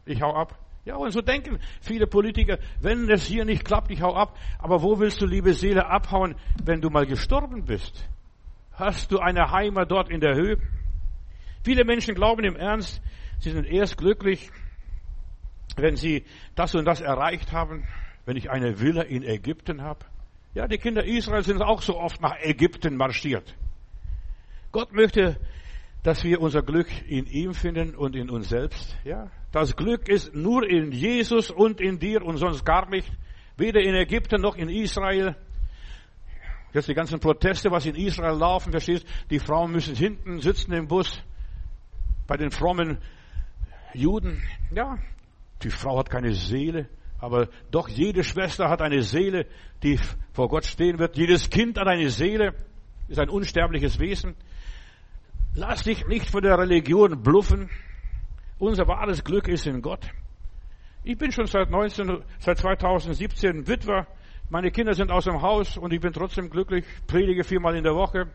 Ich 0.06 0.22
hau 0.22 0.36
ab. 0.36 0.60
Ja, 0.86 0.98
und 0.98 1.12
so 1.12 1.22
denken 1.22 1.60
viele 1.82 2.08
Politiker, 2.08 2.58
wenn 2.82 3.10
es 3.10 3.26
hier 3.26 3.46
nicht 3.46 3.64
klappt, 3.64 3.90
ich 3.92 4.02
hau 4.02 4.16
ab. 4.16 4.38
Aber 4.60 4.82
wo 4.82 5.00
willst 5.00 5.22
du, 5.22 5.26
liebe 5.26 5.54
Seele, 5.54 5.86
abhauen, 5.86 6.36
wenn 6.64 6.82
du 6.82 6.90
mal 6.90 7.06
gestorben 7.06 7.66
bist? 7.66 8.10
Hast 8.74 9.12
du 9.12 9.20
eine 9.20 9.52
Heimat 9.52 9.90
dort 9.90 10.10
in 10.10 10.20
der 10.20 10.36
Höhe? 10.36 10.58
Viele 11.64 11.86
Menschen 11.86 12.16
glauben 12.16 12.44
im 12.44 12.58
Ernst, 12.58 13.02
sie 13.40 13.52
sind 13.52 13.66
erst 13.66 13.98
glücklich, 13.98 14.52
wenn 15.78 15.96
sie 15.96 16.26
das 16.56 16.76
und 16.76 16.86
das 16.86 17.00
erreicht 17.00 17.54
haben, 17.54 17.88
wenn 18.26 18.36
ich 18.36 18.50
eine 18.50 18.82
Villa 18.82 19.04
in 19.04 19.24
Ägypten 19.24 19.82
habe? 19.82 20.06
Ja, 20.54 20.68
die 20.68 20.78
Kinder 20.78 21.06
Israel 21.06 21.44
sind 21.44 21.62
auch 21.62 21.82
so 21.82 21.98
oft 21.98 22.22
nach 22.22 22.36
Ägypten 22.42 22.98
marschiert. 22.98 23.56
Gott 24.72 24.92
möchte, 24.92 25.40
dass 26.04 26.24
wir 26.24 26.42
unser 26.42 26.62
Glück 26.62 26.88
in 27.08 27.26
ihm 27.26 27.54
finden 27.54 27.96
und 27.96 28.16
in 28.16 28.30
uns 28.30 28.50
selbst. 28.50 28.96
Ja, 29.06 29.32
das 29.52 29.76
Glück 29.76 30.10
ist 30.10 30.36
nur 30.36 30.68
in 30.70 30.92
Jesus 30.92 31.50
und 31.50 31.80
in 31.80 31.98
dir 31.98 32.24
und 32.24 32.38
sonst 32.38 32.66
gar 32.66 32.90
nicht. 32.90 33.10
Weder 33.56 33.82
in 33.82 33.96
Ägypten 33.96 34.42
noch 34.42 34.56
in 34.56 34.68
Israel. 34.68 35.36
Jetzt 36.74 36.88
die 36.88 36.96
ganzen 36.96 37.20
Proteste, 37.20 37.70
was 37.72 37.86
in 37.86 37.96
Israel 37.96 38.36
laufen, 38.36 38.72
verstehst? 38.72 39.06
Die 39.30 39.40
Frauen 39.40 39.72
müssen 39.72 39.96
hinten 39.96 40.42
sitzen 40.42 40.74
im 40.74 40.88
Bus. 40.88 41.22
Bei 42.28 42.36
den 42.36 42.52
frommen 42.52 42.98
Juden. 43.94 44.42
Ja, 44.74 44.98
die 45.62 45.70
Frau 45.70 46.00
hat 46.00 46.10
keine 46.10 46.34
Seele. 46.34 46.90
Aber 47.20 47.48
doch 47.72 47.88
jede 47.88 48.24
Schwester 48.24 48.70
hat 48.70 48.82
eine 48.82 49.04
Seele, 49.04 49.46
die 49.84 49.98
vor 50.34 50.50
Gott 50.50 50.66
stehen 50.66 51.00
wird. 51.00 51.16
Jedes 51.16 51.50
Kind 51.50 51.78
hat 51.78 51.88
eine 51.88 52.10
Seele, 52.10 52.56
ist 53.08 53.20
ein 53.20 53.30
unsterbliches 53.30 54.00
Wesen. 54.00 54.36
Lass 55.56 55.84
dich 55.84 56.08
nicht 56.08 56.32
von 56.32 56.42
der 56.42 56.58
Religion 56.58 57.22
bluffen. 57.22 57.70
Unser 58.58 58.88
wahres 58.88 59.24
Glück 59.24 59.48
ist 59.48 59.68
in 59.68 59.84
Gott. 59.84 60.10
Ich 61.04 61.16
bin 61.16 61.32
schon 61.32 61.46
seit 61.46 61.70
19, 61.70 62.24
seit 62.40 62.58
2017 62.58 63.68
Witwer. 63.68 64.08
Meine 64.50 64.72
Kinder 64.72 64.96
sind 64.96 65.12
aus 65.12 65.26
dem 65.26 65.44
Haus 65.44 65.78
und 65.78 65.94
ich 65.94 66.00
bin 66.00 66.12
trotzdem 66.12 66.50
glücklich. 66.50 66.86
Predige 67.06 67.44
viermal 67.44 67.76
in 67.76 67.84
der 67.84 67.94
Woche. 67.94 68.32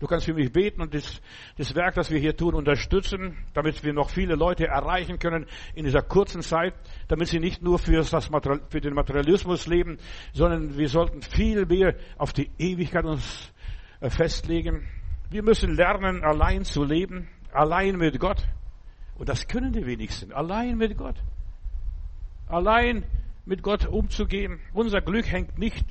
Du 0.00 0.08
kannst 0.08 0.26
für 0.26 0.34
mich 0.34 0.50
beten 0.50 0.82
und 0.82 0.92
das, 0.92 1.22
das 1.56 1.72
Werk, 1.76 1.94
das 1.94 2.10
wir 2.10 2.18
hier 2.18 2.36
tun, 2.36 2.54
unterstützen, 2.54 3.38
damit 3.54 3.84
wir 3.84 3.92
noch 3.92 4.10
viele 4.10 4.34
Leute 4.34 4.66
erreichen 4.66 5.20
können 5.20 5.46
in 5.76 5.84
dieser 5.84 6.02
kurzen 6.02 6.42
Zeit, 6.42 6.74
damit 7.06 7.28
sie 7.28 7.38
nicht 7.38 7.62
nur 7.62 7.78
für, 7.78 8.02
das 8.02 8.28
Material, 8.28 8.60
für 8.70 8.80
den 8.80 8.92
Materialismus 8.92 9.68
leben, 9.68 9.98
sondern 10.32 10.76
wir 10.76 10.88
sollten 10.88 11.22
viel 11.22 11.64
mehr 11.64 11.94
auf 12.18 12.32
die 12.32 12.50
Ewigkeit 12.58 13.04
uns 13.04 13.52
äh, 14.00 14.10
festlegen. 14.10 14.88
Wir 15.30 15.42
müssen 15.42 15.74
lernen, 15.74 16.22
allein 16.22 16.64
zu 16.64 16.84
leben, 16.84 17.28
allein 17.52 17.96
mit 17.96 18.18
Gott. 18.20 18.44
Und 19.16 19.28
das 19.28 19.48
können 19.48 19.72
die 19.72 19.86
wenigsten, 19.86 20.32
allein 20.32 20.76
mit 20.76 20.96
Gott. 20.96 21.16
Allein 22.48 23.04
mit 23.44 23.62
Gott 23.62 23.86
umzugehen. 23.86 24.60
Unser 24.72 25.00
Glück 25.00 25.30
hängt 25.30 25.58
nicht 25.58 25.84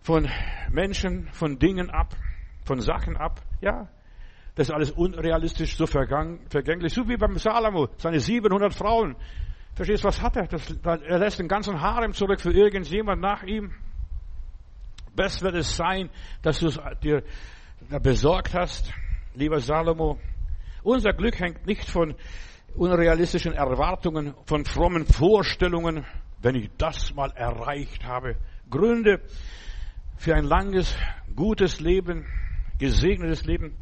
von 0.00 0.28
Menschen, 0.70 1.28
von 1.32 1.58
Dingen 1.58 1.90
ab 1.90 2.16
von 2.70 2.80
Sachen 2.80 3.16
ab. 3.16 3.40
Ja, 3.60 3.88
das 4.54 4.68
ist 4.68 4.74
alles 4.74 4.92
unrealistisch, 4.92 5.76
so 5.76 5.86
vergänglich. 5.86 6.92
So 6.92 7.08
wie 7.08 7.16
beim 7.16 7.36
Salomo, 7.36 7.88
seine 7.96 8.20
700 8.20 8.72
Frauen. 8.72 9.16
Verstehst 9.74 10.04
du, 10.04 10.08
was 10.08 10.22
hat 10.22 10.36
er? 10.36 10.46
Das, 10.46 10.70
er 10.84 11.18
lässt 11.18 11.40
den 11.40 11.48
ganzen 11.48 11.80
Harem 11.80 12.12
zurück 12.12 12.40
für 12.40 12.52
irgendjemand 12.52 13.20
nach 13.20 13.42
ihm. 13.42 13.72
Best 15.16 15.42
wird 15.42 15.56
es 15.56 15.76
sein, 15.76 16.10
dass 16.42 16.60
du 16.60 16.68
dir 17.02 17.24
besorgt 17.98 18.54
hast, 18.54 18.92
lieber 19.34 19.60
Salomo. 19.60 20.18
Unser 20.82 21.12
Glück 21.12 21.40
hängt 21.40 21.66
nicht 21.66 21.84
von 21.88 22.14
unrealistischen 22.76 23.52
Erwartungen, 23.52 24.34
von 24.46 24.64
frommen 24.64 25.06
Vorstellungen, 25.06 26.04
wenn 26.40 26.54
ich 26.54 26.70
das 26.78 27.12
mal 27.14 27.32
erreicht 27.34 28.04
habe. 28.04 28.36
Gründe 28.70 29.20
für 30.16 30.34
ein 30.34 30.44
langes, 30.44 30.96
gutes 31.34 31.80
Leben 31.80 32.26
gesegnetes 32.78 33.44
Leben. 33.44 33.76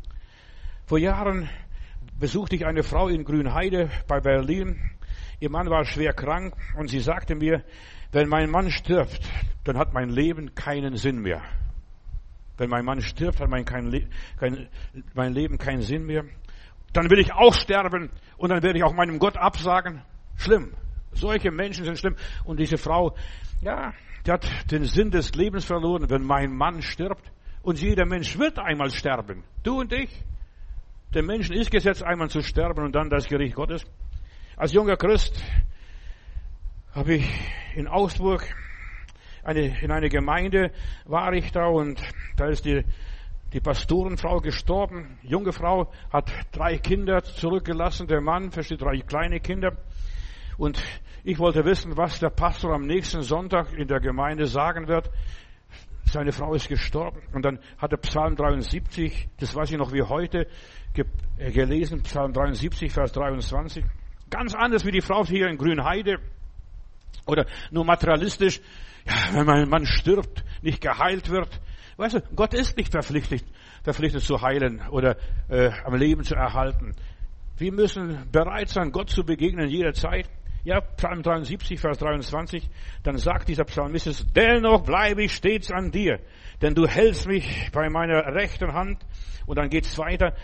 Vor 0.87 0.99
Jahren 0.99 1.49
besuchte 2.18 2.57
ich 2.57 2.66
eine 2.66 2.83
Frau 2.83 3.09
in 3.09 3.25
Grünheide 3.25 3.90
bei 4.09 4.21
Berlin. 4.21 4.90
Ihr 5.38 5.51
Mann 5.51 5.71
war 5.71 5.85
schwer 5.85 6.12
krank 6.12 6.55
und 6.77 6.88
sie 6.88 7.01
sagte 7.01 7.37
mir, 7.37 7.62
wenn 8.11 8.29
mein 8.29 8.51
Mann 8.51 8.71
stirbt, 8.71 9.21
dann 9.64 9.79
hat 9.79 9.92
mein 9.92 10.09
Leben 10.09 10.55
keinen 10.55 10.97
Sinn 10.97 11.21
mehr. 11.21 11.42
Wenn 12.59 12.68
mein 12.68 12.85
Mann 12.85 13.01
stirbt, 13.01 13.40
hat 13.40 13.49
mein, 13.49 13.64
kein 13.64 13.87
Le 13.87 14.07
kein, 14.37 14.68
mein 15.14 15.33
Leben 15.33 15.59
keinen 15.59 15.83
Sinn 15.83 16.05
mehr. 16.05 16.25
Dann 16.92 17.09
will 17.09 17.21
ich 17.21 17.33
auch 17.33 17.55
sterben 17.55 18.11
und 18.37 18.51
dann 18.51 18.62
werde 18.62 18.79
ich 18.79 18.85
auch 18.85 18.92
meinem 18.92 19.18
Gott 19.18 19.37
absagen. 19.37 20.03
Schlimm. 20.37 20.75
Solche 21.12 21.51
Menschen 21.51 21.85
sind 21.85 21.99
schlimm. 21.99 22.16
Und 22.44 22.59
diese 22.61 22.77
Frau, 22.77 23.14
ja, 23.62 23.92
die 24.27 24.33
hat 24.33 24.71
den 24.71 24.85
Sinn 24.85 25.11
des 25.11 25.35
Lebens 25.35 25.64
verloren, 25.64 26.11
wenn 26.11 26.23
mein 26.23 26.55
Mann 26.55 26.83
stirbt. 26.83 27.31
Und 27.62 27.81
jeder 27.81 28.07
Mensch 28.07 28.38
wird 28.38 28.59
einmal 28.59 28.90
sterben. 28.90 29.44
Du 29.62 29.81
und 29.81 29.92
ich. 29.92 30.11
Der 31.14 31.23
Menschen 31.23 31.55
ist 31.55 31.71
gesetzt, 31.71 32.03
einmal 32.03 32.29
zu 32.29 32.42
sterben 32.42 32.85
und 32.85 32.94
dann 32.94 33.09
das 33.09 33.27
Gericht 33.27 33.55
Gottes. 33.55 33.87
Als 34.57 34.73
junger 34.73 34.97
Christ 34.97 35.42
habe 36.92 37.14
ich 37.14 37.31
in 37.75 37.87
Augsburg 37.87 38.44
eine, 39.49 39.81
in 39.81 39.91
einer 39.91 40.11
Gemeinde 40.11 40.71
war 41.07 41.33
ich 41.33 41.51
da 41.53 41.67
und 41.67 42.01
da 42.37 42.49
ist 42.49 42.67
die, 42.67 42.85
die 43.55 43.61
Pastorenfrau 43.61 44.41
gestorben. 44.41 45.19
Junge 45.23 45.53
Frau 45.53 45.91
hat 46.13 46.31
drei 46.53 46.77
Kinder 46.77 47.23
zurückgelassen. 47.23 48.07
Der 48.07 48.21
Mann 48.21 48.51
versteht 48.51 48.83
drei 48.83 48.99
kleine 48.99 49.41
Kinder. 49.41 49.79
Und 50.59 50.79
ich 51.25 51.39
wollte 51.39 51.65
wissen, 51.65 51.97
was 51.97 52.21
der 52.21 52.29
Pastor 52.29 52.75
am 52.75 52.87
nächsten 52.87 53.23
Sonntag 53.23 53.73
in 53.73 53.89
der 53.89 54.01
Gemeinde 54.01 54.47
sagen 54.47 54.87
wird. 54.87 55.11
Seine 56.05 56.33
Frau 56.33 56.53
ist 56.53 56.69
gestorben. 56.69 57.23
Und 57.33 57.45
dann 57.45 57.59
hat 57.79 57.93
er 57.93 57.99
Psalm 57.99 58.37
73, 58.37 59.29
das 59.41 59.55
weiß 59.55 59.71
ich 59.71 59.79
noch 59.79 59.93
wie 59.93 60.03
heute, 60.03 60.47
äh, 61.39 61.51
gelesen, 61.53 62.03
Psalm 62.03 62.35
73, 62.35 62.93
Vers 62.93 63.13
23. 63.13 63.85
Ganz 64.29 64.55
anders 64.55 64.85
wie 64.85 64.91
die 64.91 65.01
Frau 65.01 65.25
hier 65.25 65.49
in 65.49 65.57
Grünheide. 65.57 66.19
Oder 67.27 67.47
nur 67.71 67.85
materialistisch, 67.85 68.61
wenn 69.33 69.47
mein 69.47 69.68
Mann 69.68 69.87
stirbt, 69.87 70.44
nicht 70.62 70.81
geheilt 70.81 71.31
wird. 71.31 71.61
Weißt 71.97 72.14
du, 72.14 72.21
Gott 72.35 72.55
ist 72.55 72.77
nicht 72.77 72.92
verpflichtet, 72.92 73.44
verpflichtet 73.83 74.23
zu 74.23 74.40
heilen 74.40 74.83
oder 74.90 75.16
äh, 75.49 75.71
am 75.85 75.94
Leben 75.94 76.23
zu 76.23 76.35
erhalten. 76.35 76.94
Wir 77.57 77.73
müssen 77.73 78.31
bereit 78.31 78.68
sein, 78.68 78.92
Gott 78.92 79.11
zu 79.11 79.25
begegnen 79.25 79.68
jederzeit. 79.68 80.29
Ja, 80.64 80.81
Psalm 80.81 81.23
73, 81.23 81.81
Vers 81.81 81.99
23, 81.99 82.68
dann 83.03 83.16
sagt 83.16 83.49
dieser 83.49 83.64
Psalmist, 83.64 84.27
dennoch 84.37 84.83
bleibe 84.83 85.25
ich 85.25 85.35
stets 85.35 85.71
an 85.71 85.90
dir, 85.90 86.21
denn 86.61 86.75
du 86.75 86.87
hältst 86.87 87.27
mich 87.27 87.71
bei 87.73 87.88
meiner 87.88 88.35
rechten 88.35 88.73
Hand. 88.73 89.05
Und 89.47 89.57
dann 89.57 89.71
geht's 89.71 89.97
weiter. 89.97 90.35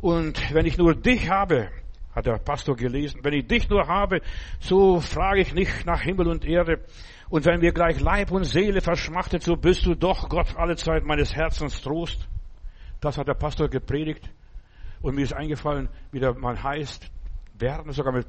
Und 0.00 0.54
wenn 0.54 0.64
ich 0.64 0.78
nur 0.78 0.94
dich 0.94 1.28
habe, 1.28 1.68
hat 2.14 2.26
der 2.26 2.38
Pastor 2.38 2.76
gelesen, 2.76 3.20
wenn 3.22 3.34
ich 3.34 3.46
dich 3.46 3.68
nur 3.68 3.86
habe, 3.86 4.20
so 4.58 5.00
frage 5.00 5.42
ich 5.42 5.52
nicht 5.52 5.84
nach 5.84 6.00
Himmel 6.00 6.28
und 6.28 6.44
Erde. 6.44 6.80
Und 7.34 7.46
wenn 7.46 7.58
mir 7.58 7.72
gleich 7.72 7.98
Leib 7.98 8.30
und 8.30 8.44
Seele 8.44 8.80
verschmachtet, 8.80 9.42
so 9.42 9.56
bist 9.56 9.84
du 9.86 9.96
doch 9.96 10.28
Gott 10.28 10.54
alle 10.56 10.76
Zeit 10.76 11.04
meines 11.04 11.34
Herzens 11.34 11.82
Trost. 11.82 12.28
Das 13.00 13.18
hat 13.18 13.26
der 13.26 13.34
Pastor 13.34 13.68
gepredigt. 13.68 14.30
Und 15.02 15.16
mir 15.16 15.22
ist 15.22 15.32
eingefallen, 15.32 15.88
wie 16.12 16.20
der 16.20 16.32
Mann 16.34 16.62
heißt. 16.62 17.10
Werner, 17.58 17.92
sogar 17.92 18.12
mit 18.12 18.28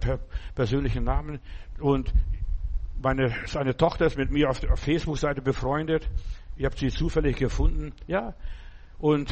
persönlichen 0.55 1.03
Namen. 1.03 1.39
Und 1.79 2.11
meine, 2.99 3.31
seine 3.45 3.77
Tochter 3.77 4.07
ist 4.07 4.17
mit 4.17 4.31
mir 4.31 4.49
auf 4.49 4.59
der 4.59 4.75
Facebook-Seite 4.75 5.43
befreundet. 5.43 6.09
Ich 6.55 6.65
habe 6.65 6.75
sie 6.75 6.87
zufällig 6.87 7.37
gefunden. 7.37 7.93
Ja. 8.07 8.33
Und 8.97 9.31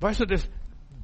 weißt 0.00 0.22
du, 0.22 0.26
das, 0.26 0.50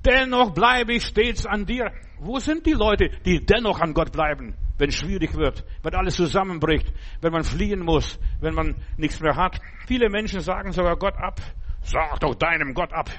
dennoch 0.04 0.52
bleibe 0.52 0.94
ich 0.94 1.04
stets 1.04 1.46
an 1.46 1.64
dir. 1.64 1.92
Wo 2.18 2.40
sind 2.40 2.66
die 2.66 2.72
Leute, 2.72 3.08
die 3.24 3.46
dennoch 3.46 3.78
an 3.78 3.94
Gott 3.94 4.10
bleiben, 4.10 4.56
wenn 4.80 4.88
es 4.88 4.96
schwierig 4.96 5.34
wird, 5.34 5.64
wenn 5.82 5.94
alles 5.94 6.16
zusammenbricht, 6.16 6.92
wenn 7.20 7.32
man 7.32 7.44
fliehen 7.44 7.80
muss, 7.80 8.18
wenn 8.40 8.54
man 8.54 8.76
nichts 8.96 9.20
mehr 9.20 9.36
hat? 9.36 9.60
Viele 9.86 10.08
Menschen 10.08 10.40
sagen 10.40 10.72
sogar 10.72 10.96
Gott 10.96 11.16
ab. 11.18 11.40
Sag 11.82 12.20
doch 12.20 12.34
deinem 12.34 12.74
Gott 12.74 12.92
ab. 12.92 13.10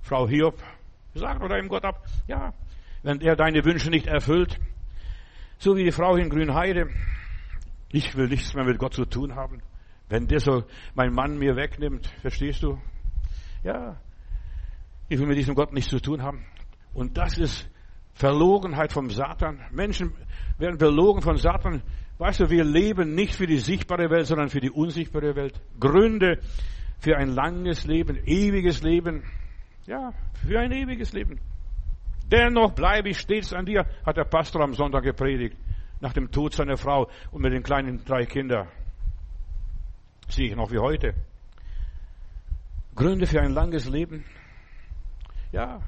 Frau 0.00 0.26
Hiob, 0.26 0.62
sag 1.14 1.40
doch 1.40 1.48
deinem 1.48 1.68
Gott 1.68 1.84
ab. 1.84 2.04
Ja, 2.26 2.54
wenn 3.02 3.20
er 3.20 3.36
deine 3.36 3.64
Wünsche 3.64 3.90
nicht 3.90 4.06
erfüllt. 4.06 4.58
So 5.58 5.76
wie 5.76 5.84
die 5.84 5.92
Frau 5.92 6.16
in 6.16 6.30
Grünheide. 6.30 6.88
Ich 7.90 8.16
will 8.16 8.28
nichts 8.28 8.54
mehr 8.54 8.64
mit 8.64 8.78
Gott 8.78 8.94
zu 8.94 9.04
tun 9.04 9.34
haben. 9.34 9.62
Wenn 10.08 10.26
der 10.26 10.40
so 10.40 10.64
mein 10.94 11.12
Mann 11.12 11.38
mir 11.38 11.54
wegnimmt, 11.54 12.06
verstehst 12.22 12.62
du? 12.62 12.78
Ja, 13.62 14.00
ich 15.08 15.18
will 15.18 15.26
mit 15.26 15.38
diesem 15.38 15.54
Gott 15.54 15.72
nichts 15.72 15.90
zu 15.90 16.00
tun 16.00 16.22
haben. 16.22 16.44
Und 16.92 17.16
das 17.18 17.38
ist 17.38 17.68
Verlogenheit 18.14 18.92
vom 18.92 19.10
Satan. 19.10 19.60
Menschen 19.72 20.12
werden 20.58 20.78
belogen 20.78 21.20
von 21.20 21.36
Satan. 21.36 21.82
Weißt 22.18 22.40
du, 22.40 22.50
wir 22.50 22.64
leben 22.64 23.14
nicht 23.14 23.34
für 23.34 23.46
die 23.46 23.58
sichtbare 23.58 24.08
Welt, 24.08 24.26
sondern 24.26 24.48
für 24.48 24.60
die 24.60 24.70
unsichtbare 24.70 25.34
Welt. 25.34 25.60
Gründe 25.80 26.38
für 26.98 27.16
ein 27.16 27.28
langes 27.28 27.84
Leben, 27.86 28.16
ewiges 28.24 28.82
Leben. 28.82 29.24
Ja, 29.86 30.12
für 30.46 30.60
ein 30.60 30.72
ewiges 30.72 31.12
Leben. 31.12 31.40
Dennoch 32.30 32.72
bleibe 32.72 33.10
ich 33.10 33.18
stets 33.18 33.52
an 33.52 33.66
dir, 33.66 33.84
hat 34.06 34.16
der 34.16 34.24
Pastor 34.24 34.62
am 34.62 34.72
Sonntag 34.72 35.02
gepredigt, 35.02 35.56
nach 36.00 36.12
dem 36.12 36.30
Tod 36.30 36.54
seiner 36.54 36.76
Frau 36.76 37.10
und 37.32 37.42
mit 37.42 37.52
den 37.52 37.62
kleinen 37.62 38.02
drei 38.04 38.24
Kindern. 38.24 38.68
Sehe 40.28 40.48
ich 40.48 40.56
noch 40.56 40.70
wie 40.70 40.78
heute. 40.78 41.14
Gründe 42.94 43.26
für 43.26 43.40
ein 43.40 43.52
langes 43.52 43.88
Leben. 43.88 44.24
Ja, 45.52 45.80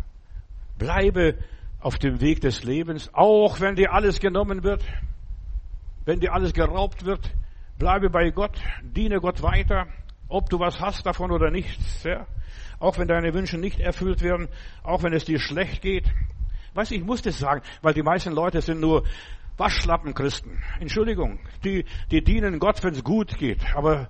bleibe 0.76 1.38
auf 1.86 1.98
dem 1.98 2.20
Weg 2.20 2.40
des 2.40 2.64
Lebens, 2.64 3.14
auch 3.14 3.60
wenn 3.60 3.76
dir 3.76 3.92
alles 3.92 4.18
genommen 4.18 4.64
wird, 4.64 4.84
wenn 6.04 6.18
dir 6.18 6.32
alles 6.32 6.52
geraubt 6.52 7.04
wird, 7.04 7.30
bleibe 7.78 8.10
bei 8.10 8.30
Gott, 8.30 8.58
diene 8.82 9.20
Gott 9.20 9.40
weiter, 9.40 9.86
ob 10.26 10.50
du 10.50 10.58
was 10.58 10.80
hast 10.80 11.06
davon 11.06 11.30
oder 11.30 11.52
nichts, 11.52 12.02
ja. 12.02 12.26
Auch 12.80 12.98
wenn 12.98 13.06
deine 13.06 13.32
Wünsche 13.34 13.56
nicht 13.56 13.78
erfüllt 13.78 14.20
werden, 14.22 14.48
auch 14.82 15.04
wenn 15.04 15.12
es 15.12 15.26
dir 15.26 15.38
schlecht 15.38 15.80
geht. 15.80 16.06
Weißt 16.74 16.90
ich 16.90 17.04
muss 17.04 17.22
das 17.22 17.38
sagen, 17.38 17.62
weil 17.82 17.94
die 17.94 18.02
meisten 18.02 18.32
Leute 18.32 18.60
sind 18.62 18.80
nur 18.80 19.04
Waschlappen-Christen. 19.56 20.60
Entschuldigung, 20.80 21.38
die, 21.62 21.84
die 22.10 22.24
dienen 22.24 22.58
Gott, 22.58 22.82
wenn 22.82 22.94
es 22.94 23.04
gut 23.04 23.38
geht. 23.38 23.64
Aber 23.76 24.08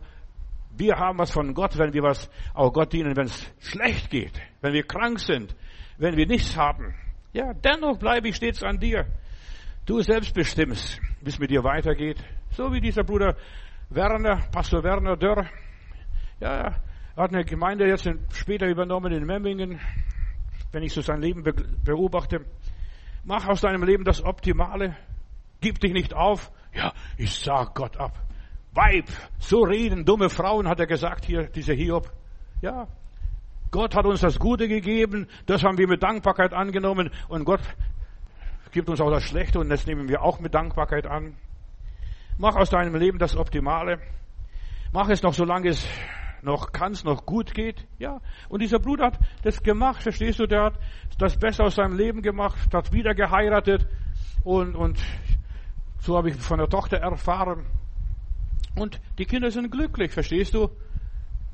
wir 0.78 0.96
haben 0.96 1.18
was 1.18 1.30
von 1.30 1.52
Gott, 1.52 1.76
wenn 1.76 1.92
wir 1.92 2.02
was 2.02 2.30
auch 2.54 2.72
Gott 2.72 2.94
dienen, 2.94 3.16
wenn 3.16 3.26
es 3.26 3.52
schlecht 3.60 4.08
geht, 4.08 4.40
wenn 4.62 4.72
wir 4.72 4.84
krank 4.84 5.20
sind, 5.20 5.54
wenn 5.98 6.16
wir 6.16 6.26
nichts 6.26 6.56
haben. 6.56 6.94
Ja, 7.36 7.52
dennoch 7.52 7.98
bleibe 7.98 8.28
ich 8.28 8.36
stets 8.36 8.62
an 8.62 8.78
dir. 8.78 9.04
Du 9.84 10.00
selbst 10.00 10.32
bestimmst, 10.32 10.98
wie 11.20 11.28
es 11.28 11.38
mit 11.38 11.50
dir 11.50 11.62
weitergeht. 11.62 12.16
So 12.52 12.72
wie 12.72 12.80
dieser 12.80 13.04
Bruder 13.04 13.36
Werner, 13.90 14.40
Pastor 14.50 14.82
Werner 14.82 15.18
Dörr. 15.18 15.44
Ja, 16.40 16.48
er 16.48 16.82
hat 17.14 17.34
eine 17.34 17.44
Gemeinde 17.44 17.86
jetzt 17.86 18.08
später 18.32 18.66
übernommen 18.66 19.12
in 19.12 19.26
Memmingen. 19.26 19.78
Wenn 20.72 20.82
ich 20.82 20.94
so 20.94 21.02
sein 21.02 21.20
Leben 21.20 21.44
beobachte, 21.84 22.46
mach 23.22 23.46
aus 23.46 23.60
deinem 23.60 23.82
Leben 23.82 24.04
das 24.04 24.24
Optimale. 24.24 24.96
Gib 25.60 25.78
dich 25.80 25.92
nicht 25.92 26.14
auf. 26.14 26.50
Ja, 26.72 26.94
ich 27.18 27.34
sag 27.34 27.74
Gott 27.74 27.98
ab. 27.98 28.18
Weib, 28.72 29.08
so 29.40 29.60
reden 29.60 30.06
dumme 30.06 30.30
Frauen, 30.30 30.66
hat 30.66 30.80
er 30.80 30.86
gesagt 30.86 31.26
hier, 31.26 31.48
dieser 31.48 31.74
Hiob. 31.74 32.10
Ja, 32.62 32.88
Gott 33.76 33.94
hat 33.94 34.06
uns 34.06 34.22
das 34.22 34.38
Gute 34.38 34.68
gegeben, 34.68 35.28
das 35.44 35.62
haben 35.62 35.76
wir 35.76 35.86
mit 35.86 36.02
Dankbarkeit 36.02 36.54
angenommen 36.54 37.10
und 37.28 37.44
Gott 37.44 37.60
gibt 38.72 38.88
uns 38.88 39.02
auch 39.02 39.10
das 39.10 39.22
Schlechte 39.22 39.58
und 39.58 39.68
das 39.68 39.86
nehmen 39.86 40.08
wir 40.08 40.22
auch 40.22 40.40
mit 40.40 40.54
Dankbarkeit 40.54 41.06
an. 41.06 41.34
Mach 42.38 42.56
aus 42.56 42.70
deinem 42.70 42.94
Leben 42.94 43.18
das 43.18 43.36
Optimale. 43.36 43.98
Mach 44.94 45.10
es 45.10 45.22
noch, 45.22 45.34
solange 45.34 45.68
es 45.68 45.86
noch 46.40 46.72
kann, 46.72 46.92
es 46.92 47.04
noch 47.04 47.26
gut 47.26 47.52
geht. 47.52 47.86
Ja. 47.98 48.22
Und 48.48 48.62
dieser 48.62 48.78
Bruder 48.78 49.08
hat 49.08 49.18
das 49.42 49.62
gemacht, 49.62 50.02
verstehst 50.02 50.38
du? 50.38 50.46
Der 50.46 50.64
hat 50.64 50.78
das 51.18 51.38
Beste 51.38 51.62
aus 51.62 51.74
seinem 51.74 51.98
Leben 51.98 52.22
gemacht, 52.22 52.72
hat 52.72 52.94
wieder 52.94 53.14
geheiratet 53.14 53.86
und, 54.42 54.74
und 54.74 54.98
so 55.98 56.16
habe 56.16 56.30
ich 56.30 56.36
von 56.36 56.56
der 56.56 56.70
Tochter 56.70 56.96
erfahren. 56.96 57.66
Und 58.74 59.02
die 59.18 59.26
Kinder 59.26 59.50
sind 59.50 59.70
glücklich, 59.70 60.12
verstehst 60.12 60.54
du? 60.54 60.70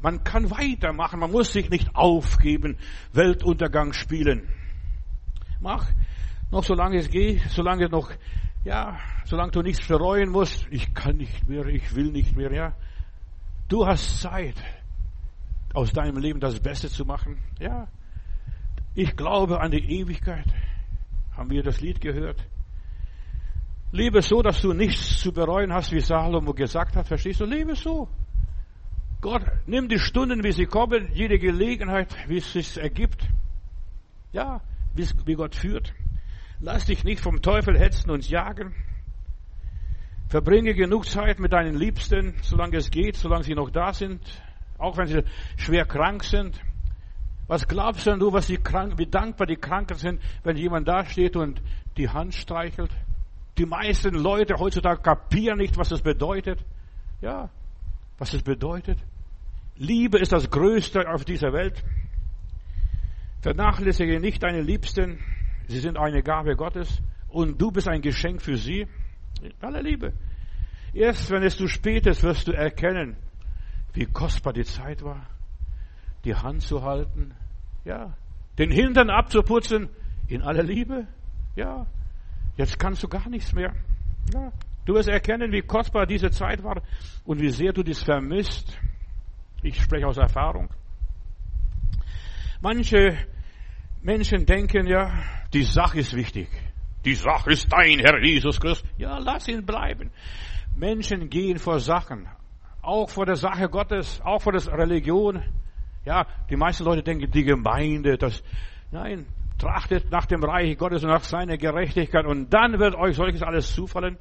Man 0.02 0.24
kann 0.24 0.50
weitermachen, 0.50 1.20
man 1.20 1.30
muss 1.30 1.52
sich 1.52 1.70
nicht 1.70 1.94
aufgeben, 1.94 2.76
Weltuntergang 3.12 3.92
spielen. 3.92 4.48
Mach 5.60 5.86
noch 6.52 6.64
solange 6.64 6.98
es 6.98 7.08
geht, 7.08 7.40
solange 7.48 7.88
noch, 7.88 8.10
ja, 8.64 8.98
solange 9.24 9.52
du 9.52 9.62
nichts 9.62 9.86
bereuen 9.88 10.28
musst. 10.28 10.66
Ich 10.70 10.92
kann 10.94 11.16
nicht 11.16 11.48
mehr, 11.48 11.66
ich 11.66 11.94
will 11.96 12.12
nicht 12.12 12.36
mehr, 12.36 12.52
ja. 12.52 12.74
Du 13.68 13.86
hast 13.86 14.20
Zeit, 14.20 14.56
aus 15.72 15.92
deinem 15.92 16.18
Leben 16.18 16.40
das 16.40 16.60
Beste 16.60 16.88
zu 16.88 17.04
machen, 17.04 17.38
ja. 17.58 17.88
Ich 18.94 19.16
glaube 19.16 19.60
an 19.60 19.70
die 19.70 20.00
Ewigkeit. 20.00 20.44
Haben 21.34 21.48
wir 21.50 21.62
das 21.62 21.80
Lied 21.80 22.02
gehört? 22.02 22.46
Lebe 23.90 24.20
so, 24.20 24.42
dass 24.42 24.60
du 24.60 24.74
nichts 24.74 25.20
zu 25.20 25.32
bereuen 25.32 25.72
hast, 25.72 25.92
wie 25.92 26.00
Salomo 26.00 26.52
gesagt 26.52 26.96
hat. 26.96 27.08
Verstehst 27.08 27.40
du? 27.40 27.46
Lebe 27.46 27.74
so. 27.74 28.08
Gott, 29.22 29.44
nimm 29.66 29.88
die 29.88 30.00
Stunden, 30.00 30.42
wie 30.42 30.50
sie 30.50 30.66
kommen, 30.66 31.08
jede 31.14 31.38
Gelegenheit, 31.38 32.14
wie 32.26 32.38
es 32.38 32.52
sich 32.52 32.76
ergibt. 32.76 33.24
Ja, 34.32 34.60
wie 34.94 35.34
Gott 35.34 35.54
führt. 35.54 35.94
Lass 36.58 36.86
dich 36.86 37.04
nicht 37.04 37.20
vom 37.20 37.40
Teufel 37.40 37.78
hetzen 37.78 38.10
und 38.10 38.28
jagen. 38.28 38.74
Verbringe 40.28 40.74
genug 40.74 41.06
Zeit 41.06 41.38
mit 41.38 41.52
deinen 41.52 41.76
Liebsten, 41.76 42.34
solange 42.42 42.78
es 42.78 42.90
geht, 42.90 43.16
solange 43.16 43.44
sie 43.44 43.54
noch 43.54 43.70
da 43.70 43.92
sind, 43.92 44.20
auch 44.76 44.96
wenn 44.96 45.06
sie 45.06 45.22
schwer 45.56 45.84
krank 45.84 46.24
sind. 46.24 46.60
Was 47.46 47.68
glaubst 47.68 48.06
denn 48.06 48.18
du, 48.18 48.32
was 48.32 48.48
die 48.48 48.56
krank, 48.56 48.98
wie 48.98 49.06
dankbar 49.06 49.46
die 49.46 49.56
Kranken 49.56 49.98
sind, 49.98 50.20
wenn 50.42 50.56
jemand 50.56 50.88
da 50.88 51.04
steht 51.04 51.36
und 51.36 51.62
die 51.96 52.08
Hand 52.08 52.34
streichelt? 52.34 52.90
Die 53.56 53.66
meisten 53.66 54.14
Leute 54.14 54.54
heutzutage 54.58 55.00
kapieren 55.00 55.58
nicht, 55.58 55.76
was 55.76 55.90
das 55.90 56.02
bedeutet. 56.02 56.64
Ja, 57.20 57.50
was 58.18 58.32
das 58.32 58.42
bedeutet. 58.42 58.98
Liebe 59.76 60.18
ist 60.18 60.32
das 60.32 60.50
Größte 60.50 61.08
auf 61.08 61.24
dieser 61.24 61.52
Welt. 61.52 61.82
Vernachlässige 63.40 64.20
nicht 64.20 64.42
deine 64.42 64.60
Liebsten. 64.60 65.18
Sie 65.66 65.80
sind 65.80 65.98
eine 65.98 66.22
Gabe 66.22 66.56
Gottes 66.56 67.02
und 67.28 67.60
du 67.60 67.70
bist 67.70 67.88
ein 67.88 68.02
Geschenk 68.02 68.42
für 68.42 68.56
sie. 68.56 68.86
In 69.42 69.52
aller 69.60 69.82
Liebe. 69.82 70.12
Erst 70.92 71.30
wenn 71.30 71.42
es 71.42 71.56
zu 71.56 71.66
spät 71.68 72.06
ist, 72.06 72.22
wirst 72.22 72.46
du 72.48 72.52
erkennen, 72.52 73.16
wie 73.94 74.06
kostbar 74.06 74.52
die 74.52 74.64
Zeit 74.64 75.02
war, 75.02 75.26
die 76.24 76.34
Hand 76.34 76.62
zu 76.62 76.82
halten, 76.82 77.34
ja, 77.84 78.14
den 78.58 78.70
Hintern 78.70 79.10
abzuputzen, 79.10 79.88
in 80.28 80.42
aller 80.42 80.62
Liebe, 80.62 81.06
ja. 81.56 81.86
Jetzt 82.56 82.78
kannst 82.78 83.02
du 83.02 83.08
gar 83.08 83.28
nichts 83.30 83.54
mehr, 83.54 83.74
ja. 84.32 84.52
Du 84.84 84.94
wirst 84.94 85.08
erkennen, 85.08 85.52
wie 85.52 85.62
kostbar 85.62 86.06
diese 86.06 86.30
Zeit 86.30 86.62
war 86.62 86.82
und 87.24 87.40
wie 87.40 87.50
sehr 87.50 87.72
du 87.72 87.82
dies 87.82 88.02
vermisst. 88.02 88.78
Ich 89.62 89.80
spreche 89.80 90.06
aus 90.06 90.16
Erfahrung. 90.16 90.68
Manche 92.60 93.16
Menschen 94.02 94.44
denken 94.44 94.86
ja, 94.86 95.12
die 95.52 95.62
Sache 95.62 96.00
ist 96.00 96.14
wichtig. 96.14 96.48
Die 97.04 97.14
Sache 97.14 97.50
ist 97.52 97.72
dein 97.72 98.00
Herr 98.00 98.22
Jesus 98.22 98.60
Christus. 98.60 98.88
Ja, 98.96 99.18
lass 99.18 99.48
ihn 99.48 99.64
bleiben. 99.64 100.10
Menschen 100.76 101.28
gehen 101.28 101.58
vor 101.58 101.78
Sachen. 101.78 102.28
Auch 102.80 103.08
vor 103.08 103.26
der 103.26 103.36
Sache 103.36 103.68
Gottes, 103.68 104.20
auch 104.24 104.42
vor 104.42 104.52
der 104.52 104.66
Religion. 104.78 105.42
Ja, 106.04 106.26
die 106.50 106.56
meisten 106.56 106.84
Leute 106.84 107.02
denken, 107.02 107.30
die 107.30 107.44
Gemeinde, 107.44 108.18
das, 108.18 108.42
nein, 108.90 109.26
trachtet 109.58 110.10
nach 110.10 110.26
dem 110.26 110.42
Reich 110.42 110.76
Gottes 110.76 111.04
und 111.04 111.10
nach 111.10 111.22
seiner 111.22 111.56
Gerechtigkeit 111.56 112.26
und 112.26 112.52
dann 112.52 112.80
wird 112.80 112.96
euch 112.96 113.14
solches 113.14 113.42
alles 113.42 113.72
zufallen. 113.72 114.18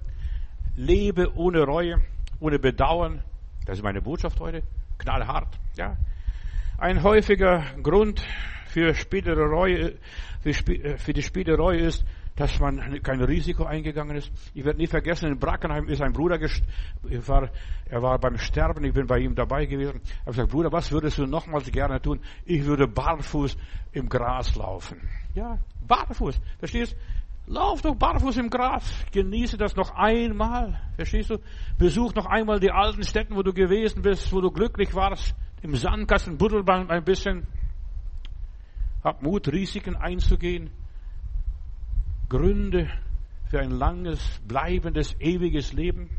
Lebe 0.76 1.36
ohne 1.36 1.64
Reue, 1.64 2.02
ohne 2.40 2.60
Bedauern. 2.60 3.24
Das 3.66 3.78
ist 3.78 3.84
meine 3.84 4.02
Botschaft 4.02 4.40
heute. 4.40 4.64
Knallhart, 5.02 5.58
ja. 5.76 5.98
Ein 6.78 7.02
häufiger 7.02 7.64
Grund 7.82 8.24
für 8.68 8.94
spätere 8.94 9.46
Reue, 9.46 9.98
für, 10.42 10.54
für 10.98 11.14
die 11.14 11.24
spätere 11.24 11.58
Reue 11.58 11.80
ist, 11.80 12.06
dass 12.36 12.60
man 12.60 13.02
kein 13.02 13.22
Risiko 13.22 13.66
eingegangen 13.66 14.16
ist. 14.16 14.32
Ich 14.54 14.64
werde 14.64 14.80
nie 14.80 14.88
vergessen, 14.88 15.32
in 15.32 15.40
Brackenheim 15.40 15.88
ist 15.90 16.02
ein 16.02 16.14
Bruder, 16.14 16.40
war, 16.40 17.50
er 17.86 18.02
war 18.02 18.20
beim 18.20 18.38
Sterben, 18.38 18.84
ich 18.86 18.94
bin 18.94 19.08
bei 19.08 19.20
ihm 19.20 19.36
dabei 19.36 19.66
gewesen. 19.66 20.02
Ich 20.04 20.20
habe 20.22 20.32
gesagt, 20.32 20.52
Bruder, 20.52 20.72
was 20.72 20.92
würdest 20.92 21.18
du 21.18 21.26
nochmals 21.26 21.72
gerne 21.72 22.00
tun? 22.00 22.20
Ich 22.46 22.64
würde 22.64 22.88
barfuß 22.88 23.58
im 23.94 24.08
Gras 24.08 24.56
laufen. 24.56 25.10
Ja, 25.34 25.58
barfuß. 25.88 26.40
Verstehst? 26.60 26.96
Lauf 27.52 27.82
doch 27.82 27.96
barfuß 27.96 28.38
im 28.38 28.50
Gras. 28.50 28.90
Genieße 29.12 29.58
das 29.58 29.76
noch 29.76 29.92
einmal. 29.94 30.80
Verstehst 30.96 31.32
du? 31.32 31.38
Besuch 31.78 32.16
noch 32.16 32.26
einmal 32.26 32.62
die 32.62 32.72
alten 32.72 33.04
Städten, 33.04 33.36
wo 33.36 33.44
du 33.44 33.52
gewesen 33.52 34.02
bist, 34.02 34.32
wo 34.32 34.40
du 34.40 34.52
glücklich 34.52 34.96
warst. 34.96 35.36
Im 35.62 35.76
Sandkasten 35.76 36.38
Buddelbahn 36.38 36.90
ein 36.90 37.04
bisschen. 37.04 37.46
Hab 39.04 39.22
Mut, 39.22 39.50
Risiken 39.50 39.98
einzugehen. 39.98 40.70
Gründe 42.30 42.90
für 43.50 43.60
ein 43.60 43.72
langes, 43.72 44.40
bleibendes, 44.48 45.20
ewiges 45.20 45.74
Leben. 45.74 46.10